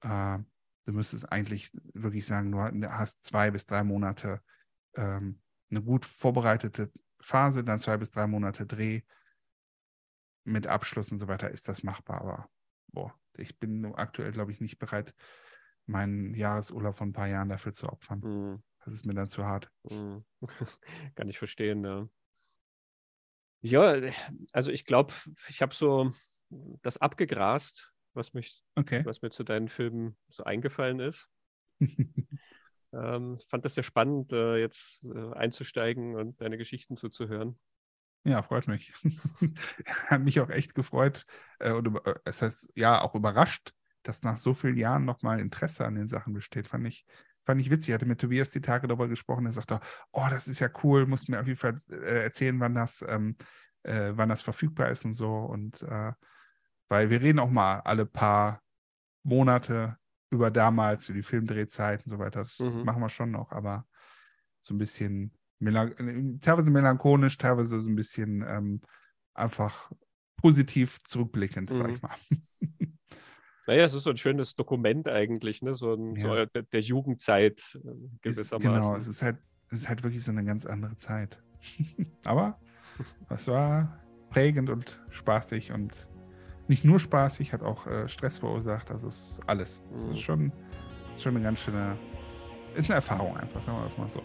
Äh, 0.00 0.38
du 0.86 0.92
müsstest 0.92 1.30
eigentlich 1.30 1.70
wirklich 1.92 2.26
sagen, 2.26 2.50
du 2.50 2.90
hast 2.90 3.24
zwei 3.24 3.50
bis 3.50 3.66
drei 3.66 3.84
Monate 3.84 4.40
ähm, 4.94 5.40
eine 5.70 5.82
gut 5.82 6.04
vorbereitete 6.06 6.90
Phase, 7.20 7.62
dann 7.62 7.78
zwei 7.78 7.98
bis 7.98 8.10
drei 8.10 8.26
Monate 8.26 8.66
Dreh 8.66 9.02
mit 10.44 10.66
Abschluss 10.66 11.12
und 11.12 11.18
so 11.18 11.28
weiter 11.28 11.50
ist 11.50 11.68
das 11.68 11.82
machbar. 11.82 12.20
Aber 12.20 12.50
boah, 12.88 13.14
ich 13.36 13.58
bin 13.58 13.84
aktuell, 13.94 14.32
glaube 14.32 14.52
ich, 14.52 14.60
nicht 14.60 14.78
bereit, 14.78 15.14
meinen 15.86 16.34
Jahresurlaub 16.34 16.96
von 16.96 17.10
ein 17.10 17.12
paar 17.12 17.28
Jahren 17.28 17.48
dafür 17.48 17.72
zu 17.72 17.88
opfern. 17.88 18.20
Mhm. 18.20 18.62
Das 18.84 18.94
ist 18.94 19.06
mir 19.06 19.14
dann 19.14 19.28
zu 19.28 19.44
hart. 19.44 19.70
Mhm. 19.88 20.24
Kann 21.14 21.28
ich 21.28 21.38
verstehen, 21.38 21.84
ja. 21.84 22.08
Ja, 23.64 24.10
also 24.52 24.72
ich 24.72 24.84
glaube, 24.84 25.14
ich 25.48 25.62
habe 25.62 25.74
so 25.74 26.10
das 26.82 26.98
abgegrast, 26.98 27.92
was, 28.12 28.34
mich, 28.34 28.62
okay. 28.74 29.04
was 29.04 29.22
mir 29.22 29.30
zu 29.30 29.44
deinen 29.44 29.68
Filmen 29.68 30.16
so 30.28 30.42
eingefallen 30.42 30.98
ist. 30.98 31.28
ähm, 32.92 33.36
ich 33.38 33.46
fand 33.46 33.64
das 33.64 33.74
sehr 33.74 33.84
spannend, 33.84 34.32
äh, 34.32 34.56
jetzt 34.56 35.04
äh, 35.04 35.32
einzusteigen 35.34 36.16
und 36.16 36.40
deine 36.40 36.58
Geschichten 36.58 36.96
zuzuhören. 36.96 37.58
Ja, 38.24 38.42
freut 38.42 38.68
mich. 38.68 38.92
Hat 40.06 40.22
mich 40.22 40.40
auch 40.40 40.50
echt 40.50 40.74
gefreut 40.74 41.26
äh, 41.58 41.72
und 41.72 41.96
äh, 42.06 42.14
es 42.24 42.42
heißt 42.42 42.70
ja 42.76 43.00
auch 43.00 43.14
überrascht, 43.14 43.72
dass 44.02 44.22
nach 44.22 44.38
so 44.38 44.54
vielen 44.54 44.76
Jahren 44.76 45.04
nochmal 45.04 45.40
Interesse 45.40 45.84
an 45.84 45.96
den 45.96 46.08
Sachen 46.08 46.32
besteht. 46.32 46.68
Fand 46.68 46.86
ich, 46.86 47.04
fand 47.42 47.60
ich 47.60 47.70
witzig. 47.70 47.88
Ich 47.88 47.94
hatte 47.94 48.06
mit 48.06 48.20
Tobias 48.20 48.50
die 48.50 48.60
Tage 48.60 48.86
darüber 48.86 49.08
gesprochen. 49.08 49.46
Er 49.46 49.52
sagte, 49.52 49.80
oh, 50.12 50.26
das 50.30 50.48
ist 50.48 50.60
ja 50.60 50.68
cool, 50.82 51.06
musst 51.06 51.28
mir 51.28 51.40
auf 51.40 51.46
jeden 51.46 51.58
Fall 51.58 51.76
äh, 51.90 52.24
erzählen, 52.24 52.58
wann 52.60 52.74
das, 52.74 53.04
ähm, 53.08 53.36
äh, 53.82 54.12
wann 54.14 54.28
das 54.28 54.42
verfügbar 54.42 54.90
ist 54.90 55.04
und 55.04 55.14
so. 55.14 55.34
Und 55.34 55.82
äh, 55.82 56.12
weil 56.88 57.10
wir 57.10 57.22
reden 57.22 57.40
auch 57.40 57.50
mal 57.50 57.80
alle 57.80 58.06
paar 58.06 58.60
Monate 59.24 59.96
über 60.30 60.50
damals, 60.50 61.06
für 61.06 61.12
die 61.12 61.22
Filmdrehzeiten 61.22 62.10
und 62.10 62.18
so 62.18 62.18
weiter. 62.18 62.42
Das 62.42 62.58
mhm. 62.58 62.84
machen 62.84 63.02
wir 63.02 63.08
schon 63.08 63.30
noch, 63.30 63.52
aber 63.52 63.86
so 64.60 64.74
ein 64.74 64.78
bisschen 64.78 65.32
melanch 65.62 65.94
teilweise 66.40 66.70
melancholisch, 66.70 67.38
teilweise 67.38 67.80
so 67.80 67.88
ein 67.88 67.96
bisschen 67.96 68.44
ähm, 68.46 68.80
einfach 69.34 69.92
positiv 70.36 71.02
zurückblickend, 71.04 71.70
mhm. 71.70 71.74
sag 71.74 71.90
ich 71.90 72.02
mal. 72.02 72.16
Naja, 73.68 73.84
es 73.84 73.94
ist 73.94 74.02
so 74.02 74.10
ein 74.10 74.16
schönes 74.16 74.56
Dokument 74.56 75.06
eigentlich, 75.06 75.62
ne? 75.62 75.76
so, 75.76 75.94
ein, 75.94 76.16
ja. 76.16 76.22
so 76.22 76.46
der, 76.46 76.62
der, 76.64 76.80
Jugendzeit 76.80 77.60
äh, 77.76 77.90
gewissermaßen. 78.20 78.74
Ist, 78.74 78.82
genau, 78.82 78.96
es 78.96 79.06
ist, 79.06 79.22
halt, 79.22 79.38
es 79.68 79.82
ist 79.82 79.88
halt 79.88 80.02
wirklich 80.02 80.24
so 80.24 80.32
eine 80.32 80.44
ganz 80.44 80.66
andere 80.66 80.96
Zeit. 80.96 81.40
Aber 82.24 82.58
es 83.28 83.46
war 83.46 84.00
prägend 84.30 84.68
und 84.68 85.00
spaßig 85.10 85.70
und 85.70 86.08
nicht 86.66 86.84
nur 86.84 86.98
spaßig, 86.98 87.52
hat 87.52 87.62
auch 87.62 87.86
äh, 87.86 88.08
Stress 88.08 88.38
verursacht. 88.38 88.90
Also 88.90 89.06
es 89.06 89.30
ist 89.30 89.40
alles. 89.46 89.84
Es 89.92 90.06
mhm. 90.06 90.12
ist 90.12 90.20
schon, 90.20 90.52
ist 91.14 91.22
schon 91.22 91.36
eine 91.36 91.44
ganz 91.44 91.60
schöne, 91.60 91.96
ist 92.74 92.86
eine 92.90 92.96
Erfahrung 92.96 93.36
einfach, 93.36 93.62
sagen 93.62 93.78
wir 93.78 93.88
das 93.88 93.96
mal 93.96 94.10
so. 94.10 94.22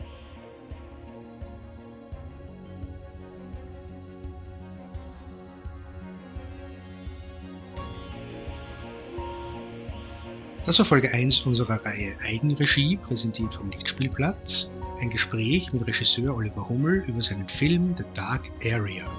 Das 10.67 10.77
war 10.79 10.85
Folge 10.85 11.13
1 11.13 11.45
unserer 11.45 11.85
Reihe 11.85 12.17
Eigenregie, 12.21 12.97
präsentiert 12.97 13.53
vom 13.53 13.71
Lichtspielplatz. 13.71 14.69
Ein 14.99 15.09
Gespräch 15.09 15.71
mit 15.71 15.87
Regisseur 15.87 16.35
Oliver 16.35 16.67
Hummel 16.67 17.05
über 17.07 17.21
seinen 17.21 17.47
Film 17.47 17.95
The 17.97 18.03
Dark 18.13 18.49
Area. 18.65 19.09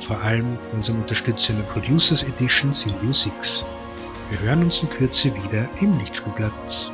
vor 0.00 0.20
allem 0.22 0.58
unserem 0.72 1.00
Unterstützer 1.00 1.50
in 1.50 1.58
der 1.58 1.66
Producers 1.66 2.22
Edition 2.22 2.72
Silvio 2.72 3.12
Six. 3.12 3.64
Wir 4.30 4.40
hören 4.40 4.62
uns 4.62 4.82
in 4.82 4.90
Kürze 4.90 5.34
wieder 5.34 5.68
im 5.80 5.98
Lichtspielplatz. 5.98 6.90